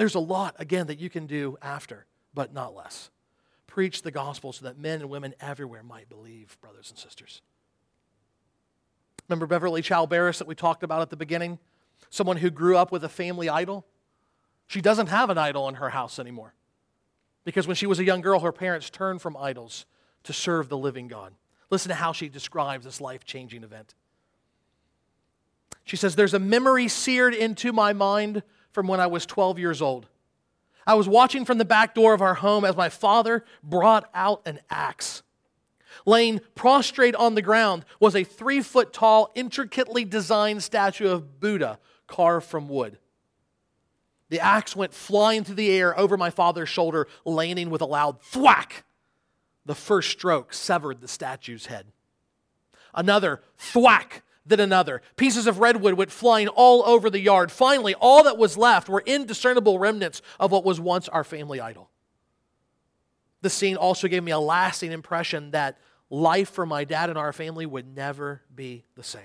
There's 0.00 0.14
a 0.14 0.18
lot, 0.18 0.54
again, 0.58 0.86
that 0.86 0.98
you 0.98 1.10
can 1.10 1.26
do 1.26 1.58
after, 1.60 2.06
but 2.32 2.54
not 2.54 2.74
less. 2.74 3.10
Preach 3.66 4.00
the 4.00 4.10
gospel 4.10 4.50
so 4.50 4.64
that 4.64 4.78
men 4.78 5.02
and 5.02 5.10
women 5.10 5.34
everywhere 5.40 5.82
might 5.82 6.08
believe, 6.08 6.56
brothers 6.62 6.88
and 6.88 6.98
sisters. 6.98 7.42
Remember 9.28 9.46
Beverly 9.46 9.82
Chao 9.82 10.06
Berrios 10.06 10.38
that 10.38 10.48
we 10.48 10.54
talked 10.54 10.82
about 10.82 11.02
at 11.02 11.10
the 11.10 11.18
beginning? 11.18 11.58
Someone 12.08 12.38
who 12.38 12.48
grew 12.48 12.78
up 12.78 12.90
with 12.90 13.04
a 13.04 13.10
family 13.10 13.50
idol? 13.50 13.84
She 14.66 14.80
doesn't 14.80 15.08
have 15.08 15.28
an 15.28 15.36
idol 15.36 15.68
in 15.68 15.74
her 15.74 15.90
house 15.90 16.18
anymore. 16.18 16.54
Because 17.44 17.66
when 17.66 17.76
she 17.76 17.86
was 17.86 17.98
a 17.98 18.04
young 18.04 18.22
girl, 18.22 18.40
her 18.40 18.52
parents 18.52 18.88
turned 18.88 19.20
from 19.20 19.36
idols 19.36 19.84
to 20.24 20.32
serve 20.32 20.70
the 20.70 20.78
living 20.78 21.08
God. 21.08 21.34
Listen 21.68 21.90
to 21.90 21.94
how 21.94 22.14
she 22.14 22.30
describes 22.30 22.86
this 22.86 23.02
life 23.02 23.26
changing 23.26 23.64
event. 23.64 23.94
She 25.84 25.96
says, 25.96 26.16
There's 26.16 26.32
a 26.32 26.38
memory 26.38 26.88
seared 26.88 27.34
into 27.34 27.70
my 27.70 27.92
mind 27.92 28.42
from 28.72 28.86
when 28.86 29.00
I 29.00 29.06
was 29.06 29.26
12 29.26 29.58
years 29.58 29.82
old. 29.82 30.06
I 30.86 30.94
was 30.94 31.08
watching 31.08 31.44
from 31.44 31.58
the 31.58 31.64
back 31.64 31.94
door 31.94 32.14
of 32.14 32.22
our 32.22 32.34
home 32.34 32.64
as 32.64 32.76
my 32.76 32.88
father 32.88 33.44
brought 33.62 34.08
out 34.14 34.42
an 34.46 34.60
axe. 34.70 35.22
Laying 36.06 36.40
prostrate 36.54 37.14
on 37.14 37.34
the 37.34 37.42
ground 37.42 37.84
was 37.98 38.16
a 38.16 38.24
three 38.24 38.62
foot 38.62 38.92
tall, 38.92 39.30
intricately 39.34 40.04
designed 40.04 40.62
statue 40.62 41.08
of 41.08 41.40
Buddha 41.40 41.78
carved 42.06 42.46
from 42.46 42.68
wood. 42.68 42.98
The 44.30 44.40
axe 44.40 44.76
went 44.76 44.94
flying 44.94 45.44
through 45.44 45.56
the 45.56 45.70
air 45.70 45.98
over 45.98 46.16
my 46.16 46.30
father's 46.30 46.68
shoulder, 46.68 47.08
landing 47.24 47.68
with 47.68 47.82
a 47.82 47.86
loud 47.86 48.22
thwack. 48.22 48.84
The 49.66 49.74
first 49.74 50.10
stroke 50.10 50.54
severed 50.54 51.00
the 51.00 51.08
statue's 51.08 51.66
head. 51.66 51.86
Another 52.94 53.42
thwack 53.58 54.22
than 54.50 54.60
another. 54.60 55.00
Pieces 55.16 55.46
of 55.46 55.58
redwood 55.58 55.94
went 55.94 56.12
flying 56.12 56.48
all 56.48 56.82
over 56.84 57.08
the 57.08 57.20
yard. 57.20 57.50
Finally, 57.50 57.94
all 57.94 58.22
that 58.24 58.36
was 58.36 58.58
left 58.58 58.88
were 58.88 59.02
indiscernible 59.06 59.78
remnants 59.78 60.20
of 60.38 60.52
what 60.52 60.64
was 60.64 60.78
once 60.78 61.08
our 61.08 61.24
family 61.24 61.60
idol. 61.60 61.88
The 63.40 63.50
scene 63.50 63.76
also 63.76 64.06
gave 64.06 64.22
me 64.22 64.32
a 64.32 64.38
lasting 64.38 64.92
impression 64.92 65.52
that 65.52 65.78
life 66.10 66.50
for 66.50 66.66
my 66.66 66.84
dad 66.84 67.08
and 67.08 67.18
our 67.18 67.32
family 67.32 67.64
would 67.64 67.96
never 67.96 68.42
be 68.54 68.84
the 68.96 69.02
same. 69.02 69.22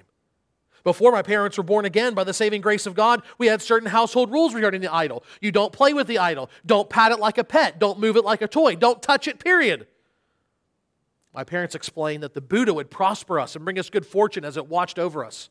Before 0.85 1.11
my 1.11 1.23
parents 1.23 1.57
were 1.57 1.63
born 1.63 1.83
again 1.83 2.13
by 2.13 2.23
the 2.23 2.33
saving 2.33 2.61
grace 2.61 2.85
of 2.85 2.93
God, 2.93 3.23
we 3.39 3.47
had 3.47 3.61
certain 3.61 3.89
household 3.89 4.31
rules 4.31 4.53
regarding 4.53 4.81
the 4.81 4.93
idol. 4.93 5.23
You 5.41 5.51
don't 5.51 5.73
play 5.73 5.93
with 5.93 6.05
the 6.05 6.19
idol. 6.19 6.51
Don't 6.63 6.89
pat 6.89 7.11
it 7.11 7.19
like 7.19 7.39
a 7.39 7.43
pet. 7.43 7.79
Don't 7.79 7.99
move 7.99 8.15
it 8.15 8.23
like 8.23 8.43
a 8.43 8.47
toy. 8.47 8.75
Don't 8.75 9.01
touch 9.01 9.27
it, 9.27 9.39
period. 9.39 9.87
My 11.35 11.43
parents 11.43 11.75
explained 11.75 12.23
that 12.23 12.33
the 12.33 12.41
Buddha 12.41 12.73
would 12.73 12.89
prosper 12.89 13.41
us 13.41 13.55
and 13.55 13.65
bring 13.65 13.77
us 13.77 13.89
good 13.89 14.05
fortune 14.05 14.45
as 14.45 14.55
it 14.55 14.67
watched 14.67 14.97
over 14.97 15.25
us. 15.25 15.49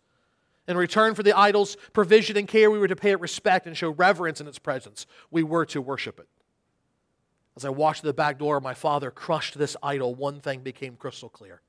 In 0.66 0.78
return 0.78 1.14
for 1.14 1.22
the 1.22 1.36
idol's 1.36 1.76
provision 1.92 2.38
and 2.38 2.48
care, 2.48 2.70
we 2.70 2.78
were 2.78 2.88
to 2.88 2.96
pay 2.96 3.10
it 3.10 3.20
respect 3.20 3.66
and 3.66 3.76
show 3.76 3.90
reverence 3.90 4.40
in 4.40 4.48
its 4.48 4.58
presence. 4.58 5.06
We 5.30 5.42
were 5.42 5.66
to 5.66 5.82
worship 5.82 6.18
it. 6.18 6.26
As 7.54 7.66
I 7.66 7.68
watched 7.68 8.02
the 8.02 8.14
back 8.14 8.38
door, 8.38 8.60
my 8.60 8.72
father 8.72 9.10
crushed 9.10 9.58
this 9.58 9.76
idol. 9.82 10.14
One 10.14 10.40
thing 10.40 10.60
became 10.60 10.96
crystal 10.96 11.28
clear 11.28 11.60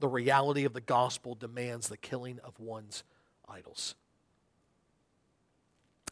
the 0.00 0.08
reality 0.08 0.64
of 0.64 0.72
the 0.72 0.80
gospel 0.80 1.34
demands 1.34 1.88
the 1.88 1.96
killing 1.96 2.40
of 2.42 2.58
one's 2.58 3.04
idols. 3.48 3.94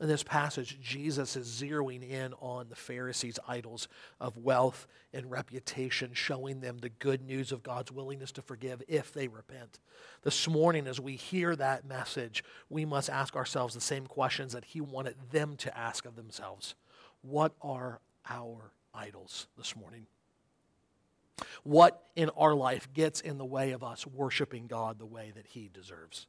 In 0.00 0.06
this 0.06 0.22
passage, 0.22 0.78
Jesus 0.80 1.34
is 1.34 1.48
zeroing 1.48 2.08
in 2.08 2.32
on 2.34 2.68
the 2.68 2.76
Pharisees' 2.76 3.40
idols 3.48 3.88
of 4.20 4.36
wealth 4.36 4.86
and 5.12 5.28
reputation, 5.28 6.14
showing 6.14 6.60
them 6.60 6.78
the 6.78 6.88
good 6.88 7.20
news 7.20 7.50
of 7.50 7.64
God's 7.64 7.90
willingness 7.90 8.30
to 8.32 8.42
forgive 8.42 8.80
if 8.86 9.12
they 9.12 9.26
repent. 9.26 9.80
This 10.22 10.46
morning, 10.46 10.86
as 10.86 11.00
we 11.00 11.16
hear 11.16 11.56
that 11.56 11.84
message, 11.84 12.44
we 12.70 12.84
must 12.84 13.10
ask 13.10 13.34
ourselves 13.34 13.74
the 13.74 13.80
same 13.80 14.06
questions 14.06 14.52
that 14.52 14.66
He 14.66 14.80
wanted 14.80 15.16
them 15.32 15.56
to 15.56 15.76
ask 15.76 16.06
of 16.06 16.14
themselves 16.14 16.76
What 17.22 17.54
are 17.60 18.00
our 18.28 18.70
idols 18.94 19.48
this 19.56 19.74
morning? 19.74 20.06
What 21.64 22.04
in 22.14 22.30
our 22.30 22.54
life 22.54 22.88
gets 22.92 23.20
in 23.20 23.38
the 23.38 23.44
way 23.44 23.72
of 23.72 23.82
us 23.82 24.06
worshiping 24.06 24.68
God 24.68 25.00
the 25.00 25.06
way 25.06 25.32
that 25.34 25.46
He 25.48 25.68
deserves? 25.72 26.28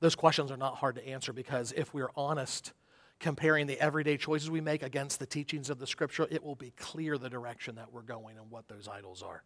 Those 0.00 0.14
questions 0.14 0.50
are 0.50 0.56
not 0.56 0.76
hard 0.76 0.96
to 0.96 1.06
answer 1.06 1.32
because 1.32 1.72
if 1.72 1.92
we're 1.92 2.10
honest, 2.14 2.72
comparing 3.18 3.66
the 3.66 3.80
everyday 3.80 4.16
choices 4.16 4.50
we 4.50 4.60
make 4.60 4.82
against 4.82 5.18
the 5.18 5.26
teachings 5.26 5.70
of 5.70 5.78
the 5.78 5.86
scripture, 5.86 6.26
it 6.30 6.44
will 6.44 6.54
be 6.54 6.72
clear 6.76 7.18
the 7.18 7.28
direction 7.30 7.74
that 7.76 7.92
we're 7.92 8.02
going 8.02 8.38
and 8.38 8.50
what 8.50 8.68
those 8.68 8.88
idols 8.88 9.22
are. 9.22 9.42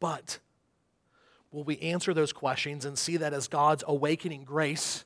But 0.00 0.38
Will 1.54 1.62
we 1.62 1.78
answer 1.78 2.12
those 2.12 2.32
questions 2.32 2.84
and 2.84 2.98
see 2.98 3.16
that 3.18 3.32
as 3.32 3.46
God's 3.46 3.84
awakening 3.86 4.42
grace, 4.42 5.04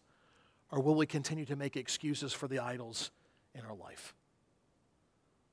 or 0.73 0.81
will 0.81 0.95
we 0.95 1.05
continue 1.05 1.45
to 1.45 1.57
make 1.57 1.77
excuses 1.77 2.33
for 2.33 2.49
the 2.49 2.59
idols 2.59 3.11
in 3.55 3.67
our 3.67 3.75
life? 3.75 4.15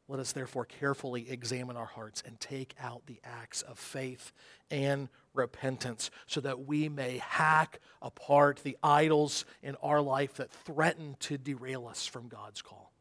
Let 0.08 0.22
us 0.22 0.32
therefore 0.32 0.64
carefully 0.64 1.30
examine 1.30 1.76
our 1.76 1.86
hearts 1.86 2.24
and 2.26 2.40
take 2.40 2.76
out 2.80 3.08
the 3.08 3.20
acts 3.26 3.62
of 3.62 3.78
faith 3.78 4.32
and 4.72 5.10
repentance 5.36 6.10
so 6.28 6.42
that 6.42 6.66
we 6.66 6.90
may 6.90 7.18
hack 7.18 7.80
apart 8.02 8.62
the 8.64 8.78
idols 8.84 9.46
in 9.62 9.76
our 9.84 10.02
life 10.02 10.36
that 10.36 10.52
threaten 10.52 11.16
to 11.20 11.38
derail 11.38 11.88
us 11.88 12.06
from 12.06 12.28
God's 12.28 12.62
call, 12.62 12.92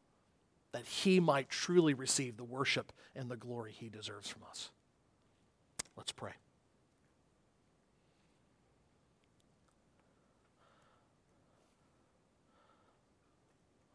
that 0.71 0.85
He 0.85 1.19
might 1.19 1.49
truly 1.49 1.93
receive 1.93 2.37
the 2.37 2.43
worship 2.43 2.91
and 3.15 3.29
the 3.29 3.37
glory 3.37 3.71
He 3.71 3.89
deserves 3.89 4.29
from 4.29 4.43
us. 4.49 4.71
Let's 5.95 6.11
pray. 6.11 6.33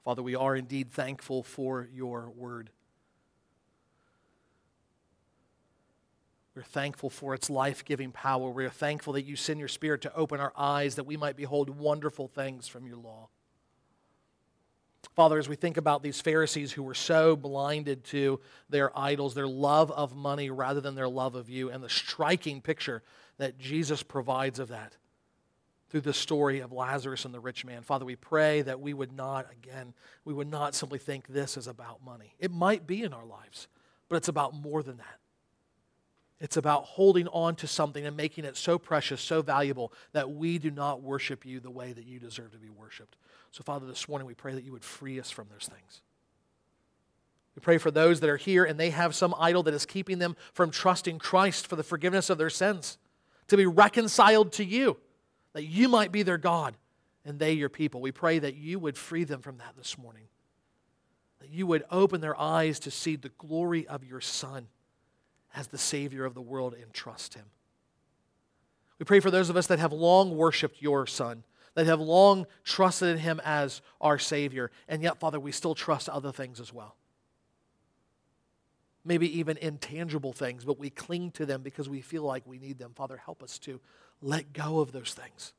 Father, 0.05 0.23
we 0.23 0.35
are 0.35 0.57
indeed 0.57 0.91
thankful 0.91 1.43
for 1.43 1.89
your 1.93 2.31
word. 2.31 2.71
We're 6.55 6.63
thankful 6.63 7.11
for 7.11 7.35
its 7.35 7.49
life 7.49 7.85
giving 7.85 8.11
power. 8.11 8.51
We're 8.51 8.71
thankful 8.71 9.13
that 9.13 9.25
you 9.25 9.37
send 9.37 9.61
your 9.61 9.69
Spirit 9.69 10.03
to 10.03 10.15
open 10.15 10.41
our 10.41 10.53
eyes 10.57 10.97
that 10.97 11.05
we 11.05 11.17
might 11.17 11.37
behold 11.37 11.71
wonderful 11.71 12.27
things 12.27 12.67
from 12.67 12.87
your 12.87 12.97
law. 12.97 13.29
Father, 15.15 15.39
as 15.39 15.49
we 15.49 15.57
think 15.57 15.77
about 15.77 16.03
these 16.03 16.21
Pharisees 16.21 16.73
who 16.73 16.83
were 16.83 16.95
so 16.95 17.37
blinded 17.37 18.05
to 18.05 18.41
their 18.69 18.97
idols, 18.99 19.35
their 19.35 19.47
love 19.47 19.91
of 19.93 20.15
money 20.15 20.51
rather 20.51 20.81
than 20.81 20.95
their 20.95 21.09
love 21.09 21.35
of 21.35 21.49
you, 21.49 21.71
and 21.71 21.83
the 21.83 21.89
striking 21.89 22.61
picture 22.61 23.03
that 23.39 23.59
Jesus 23.59 24.03
provides 24.03 24.59
of 24.59 24.69
that 24.69 24.97
through 25.89 26.03
the 26.03 26.13
story 26.13 26.61
of 26.61 26.73
Lazarus 26.73 27.25
and 27.25 27.35
the 27.35 27.41
rich 27.41 27.65
man. 27.65 27.83
Father, 27.83 28.05
we 28.05 28.17
pray 28.17 28.63
that 28.63 28.81
we 28.81 28.93
would 28.93 29.13
not, 29.13 29.47
again, 29.51 29.95
we 30.25 30.35
would 30.35 30.51
not 30.51 30.75
simply 30.75 30.99
think 30.99 31.27
this 31.27 31.57
is 31.57 31.67
about 31.67 32.05
money. 32.05 32.35
It 32.39 32.51
might 32.51 32.87
be 32.87 33.03
in 33.03 33.13
our 33.13 33.27
lives, 33.27 33.69
but 34.09 34.17
it's 34.17 34.29
about 34.29 34.55
more 34.55 34.83
than 34.83 34.99
that. 34.99 35.20
It's 36.41 36.57
about 36.57 36.85
holding 36.85 37.29
on 37.29 37.55
to 37.57 37.67
something 37.67 38.07
and 38.07 38.17
making 38.17 38.47
it 38.47 38.57
so 38.57 38.79
precious, 38.79 39.21
so 39.21 39.43
valuable 39.43 39.93
that 40.13 40.31
we 40.31 40.59
do 40.59 40.71
not 40.71 41.03
worship 41.03 41.45
you 41.45 41.61
the 41.61 41.71
way 41.71 41.93
that 41.93 42.07
you 42.07 42.19
deserve 42.19 42.53
to 42.53 42.59
be 42.59 42.71
worshiped. 42.71 43.17
So, 43.51 43.63
Father, 43.63 43.87
this 43.87 44.09
morning 44.09 44.27
we 44.27 44.35
pray 44.35 44.55
that 44.55 44.65
you 44.65 44.73
would 44.73 44.85
free 44.85 45.21
us 45.21 45.31
from 45.31 45.49
those 45.51 45.69
things. 45.69 46.01
We 47.55 47.61
pray 47.61 47.77
for 47.77 47.91
those 47.91 48.21
that 48.21 48.31
are 48.31 48.39
here 48.39 48.65
and 48.65 48.81
they 48.81 48.91
have 48.91 49.15
some 49.15 49.35
idol 49.39 49.63
that 49.65 49.75
is 49.75 49.85
keeping 49.85 50.19
them 50.19 50.35
from 50.55 50.71
trusting 50.71 51.19
Christ 51.19 51.67
for 51.67 51.77
the 51.77 51.83
forgiveness 51.83 52.31
of 52.31 52.39
their 52.39 52.49
sins, 52.49 52.97
to 53.49 53.57
be 53.57 53.67
reconciled 53.67 54.53
to 54.53 54.65
you, 54.65 54.97
that 55.53 55.65
you 55.65 55.89
might 55.89 56.11
be 56.11 56.23
their 56.23 56.39
God 56.39 56.75
and 57.25 57.39
they 57.39 57.53
your 57.53 57.69
people. 57.69 58.01
We 58.01 58.13
pray 58.13 58.39
that 58.39 58.55
you 58.55 58.79
would 58.79 58.97
free 58.97 59.25
them 59.25 59.43
from 59.43 59.59
that 59.59 59.75
this 59.77 59.99
morning, 59.99 60.29
that 61.41 61.51
you 61.51 61.67
would 61.67 61.85
open 61.91 62.23
their 62.23 62.39
eyes 62.41 62.79
to 62.81 62.91
see 62.91 63.17
the 63.17 63.31
glory 63.31 63.87
of 63.87 64.05
your 64.05 64.23
Son 64.23 64.69
as 65.55 65.69
the 65.69 65.79
Savior 65.79 66.25
of 66.25 66.35
the 66.35 66.41
world 66.41 66.75
and 66.81 66.93
trust 66.93 67.35
Him. 67.35 67.47
We 68.99 69.05
pray 69.05 69.21
for 69.21 69.31
those 69.31 69.51
of 69.51 69.57
us 69.57 69.67
that 69.69 69.79
have 69.79 69.93
long 69.93 70.37
worshiped 70.37 70.83
your 70.83 71.07
Son, 71.07 71.45
that 71.75 71.87
have 71.87 72.01
long 72.01 72.47
trusted 72.65 73.09
in 73.09 73.19
Him 73.19 73.41
as 73.45 73.81
our 74.01 74.19
Savior, 74.19 74.71
and 74.89 75.03
yet, 75.03 75.19
Father, 75.19 75.41
we 75.41 75.53
still 75.53 75.75
trust 75.75 76.09
other 76.09 76.33
things 76.33 76.61
as 76.61 76.73
well. 76.73 76.97
Maybe 79.05 79.39
even 79.39 79.57
intangible 79.57 80.35
things, 80.35 80.65
but 80.65 80.79
we 80.79 80.91
cling 80.91 81.31
to 81.33 81.47
them 81.47 81.63
because 81.63 81.89
we 81.89 82.03
feel 82.03 82.23
like 82.23 82.47
we 82.47 82.59
need 82.59 82.79
them. 82.79 82.93
Father, 82.95 83.17
help 83.17 83.43
us 83.43 83.59
to 83.61 83.81
let 84.21 84.53
go 84.53 84.81
of 84.81 84.93
those 84.93 85.15
things. 85.15 85.55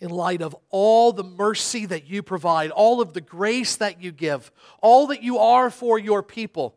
In 0.00 0.10
light 0.10 0.42
of 0.42 0.56
all 0.70 1.12
the 1.12 1.22
mercy 1.22 1.86
that 1.86 2.08
you 2.08 2.22
provide, 2.22 2.70
all 2.70 3.00
of 3.00 3.12
the 3.12 3.20
grace 3.20 3.76
that 3.76 4.02
you 4.02 4.10
give, 4.10 4.50
all 4.80 5.06
that 5.08 5.22
you 5.22 5.38
are 5.38 5.70
for 5.70 5.98
your 5.98 6.22
people, 6.22 6.74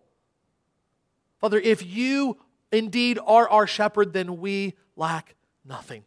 Father, 1.44 1.60
if 1.60 1.86
you 1.86 2.38
indeed 2.72 3.20
are 3.28 3.50
our 3.50 3.68
shepherd, 3.68 4.14
then 4.14 4.38
we 4.38 4.76
lack 4.96 5.36
nothing. 5.66 6.06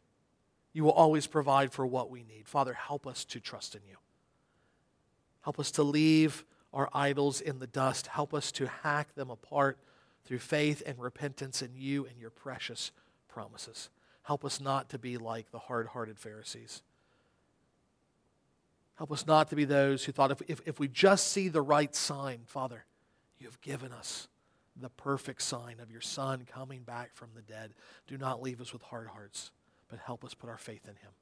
You 0.72 0.82
will 0.82 0.92
always 0.92 1.26
provide 1.26 1.72
for 1.72 1.86
what 1.86 2.08
we 2.08 2.22
need. 2.22 2.48
Father, 2.48 2.72
help 2.72 3.06
us 3.06 3.22
to 3.26 3.38
trust 3.38 3.74
in 3.74 3.82
you. 3.86 3.96
Help 5.42 5.60
us 5.60 5.70
to 5.72 5.82
leave 5.82 6.42
our 6.72 6.88
idols 6.94 7.42
in 7.42 7.58
the 7.58 7.66
dust. 7.66 8.06
Help 8.06 8.32
us 8.32 8.50
to 8.52 8.66
hack 8.66 9.14
them 9.14 9.28
apart 9.28 9.76
through 10.24 10.38
faith 10.38 10.82
and 10.86 10.98
repentance 10.98 11.60
in 11.60 11.72
you 11.76 12.06
and 12.06 12.18
your 12.18 12.30
precious 12.30 12.90
promises. 13.28 13.90
Help 14.22 14.42
us 14.42 14.58
not 14.58 14.88
to 14.88 14.98
be 14.98 15.18
like 15.18 15.50
the 15.50 15.58
hard 15.58 15.88
hearted 15.88 16.18
Pharisees. 16.18 16.80
Help 18.94 19.12
us 19.12 19.26
not 19.26 19.50
to 19.50 19.54
be 19.54 19.66
those 19.66 20.06
who 20.06 20.12
thought 20.12 20.30
if, 20.30 20.40
if, 20.48 20.62
if 20.64 20.80
we 20.80 20.88
just 20.88 21.26
see 21.26 21.48
the 21.48 21.60
right 21.60 21.94
sign, 21.94 22.40
Father, 22.46 22.86
you 23.38 23.46
have 23.46 23.60
given 23.60 23.92
us 23.92 24.28
the 24.80 24.90
perfect 24.90 25.42
sign 25.42 25.80
of 25.80 25.90
your 25.90 26.00
Son 26.00 26.46
coming 26.50 26.82
back 26.82 27.14
from 27.14 27.30
the 27.34 27.42
dead. 27.42 27.72
Do 28.06 28.18
not 28.18 28.42
leave 28.42 28.60
us 28.60 28.72
with 28.72 28.82
hard 28.82 29.08
hearts, 29.08 29.50
but 29.88 29.98
help 29.98 30.24
us 30.24 30.34
put 30.34 30.50
our 30.50 30.58
faith 30.58 30.84
in 30.84 30.96
him. 30.96 31.12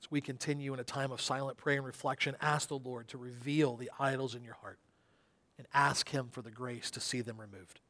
As 0.00 0.10
we 0.10 0.20
continue 0.20 0.72
in 0.72 0.78
a 0.78 0.84
time 0.84 1.10
of 1.10 1.20
silent 1.20 1.56
prayer 1.56 1.78
and 1.78 1.86
reflection, 1.86 2.36
ask 2.40 2.68
the 2.68 2.78
Lord 2.78 3.08
to 3.08 3.18
reveal 3.18 3.76
the 3.76 3.90
idols 3.98 4.34
in 4.34 4.44
your 4.44 4.54
heart 4.54 4.78
and 5.58 5.66
ask 5.74 6.10
him 6.10 6.28
for 6.30 6.42
the 6.42 6.50
grace 6.50 6.90
to 6.92 7.00
see 7.00 7.22
them 7.22 7.40
removed. 7.40 7.80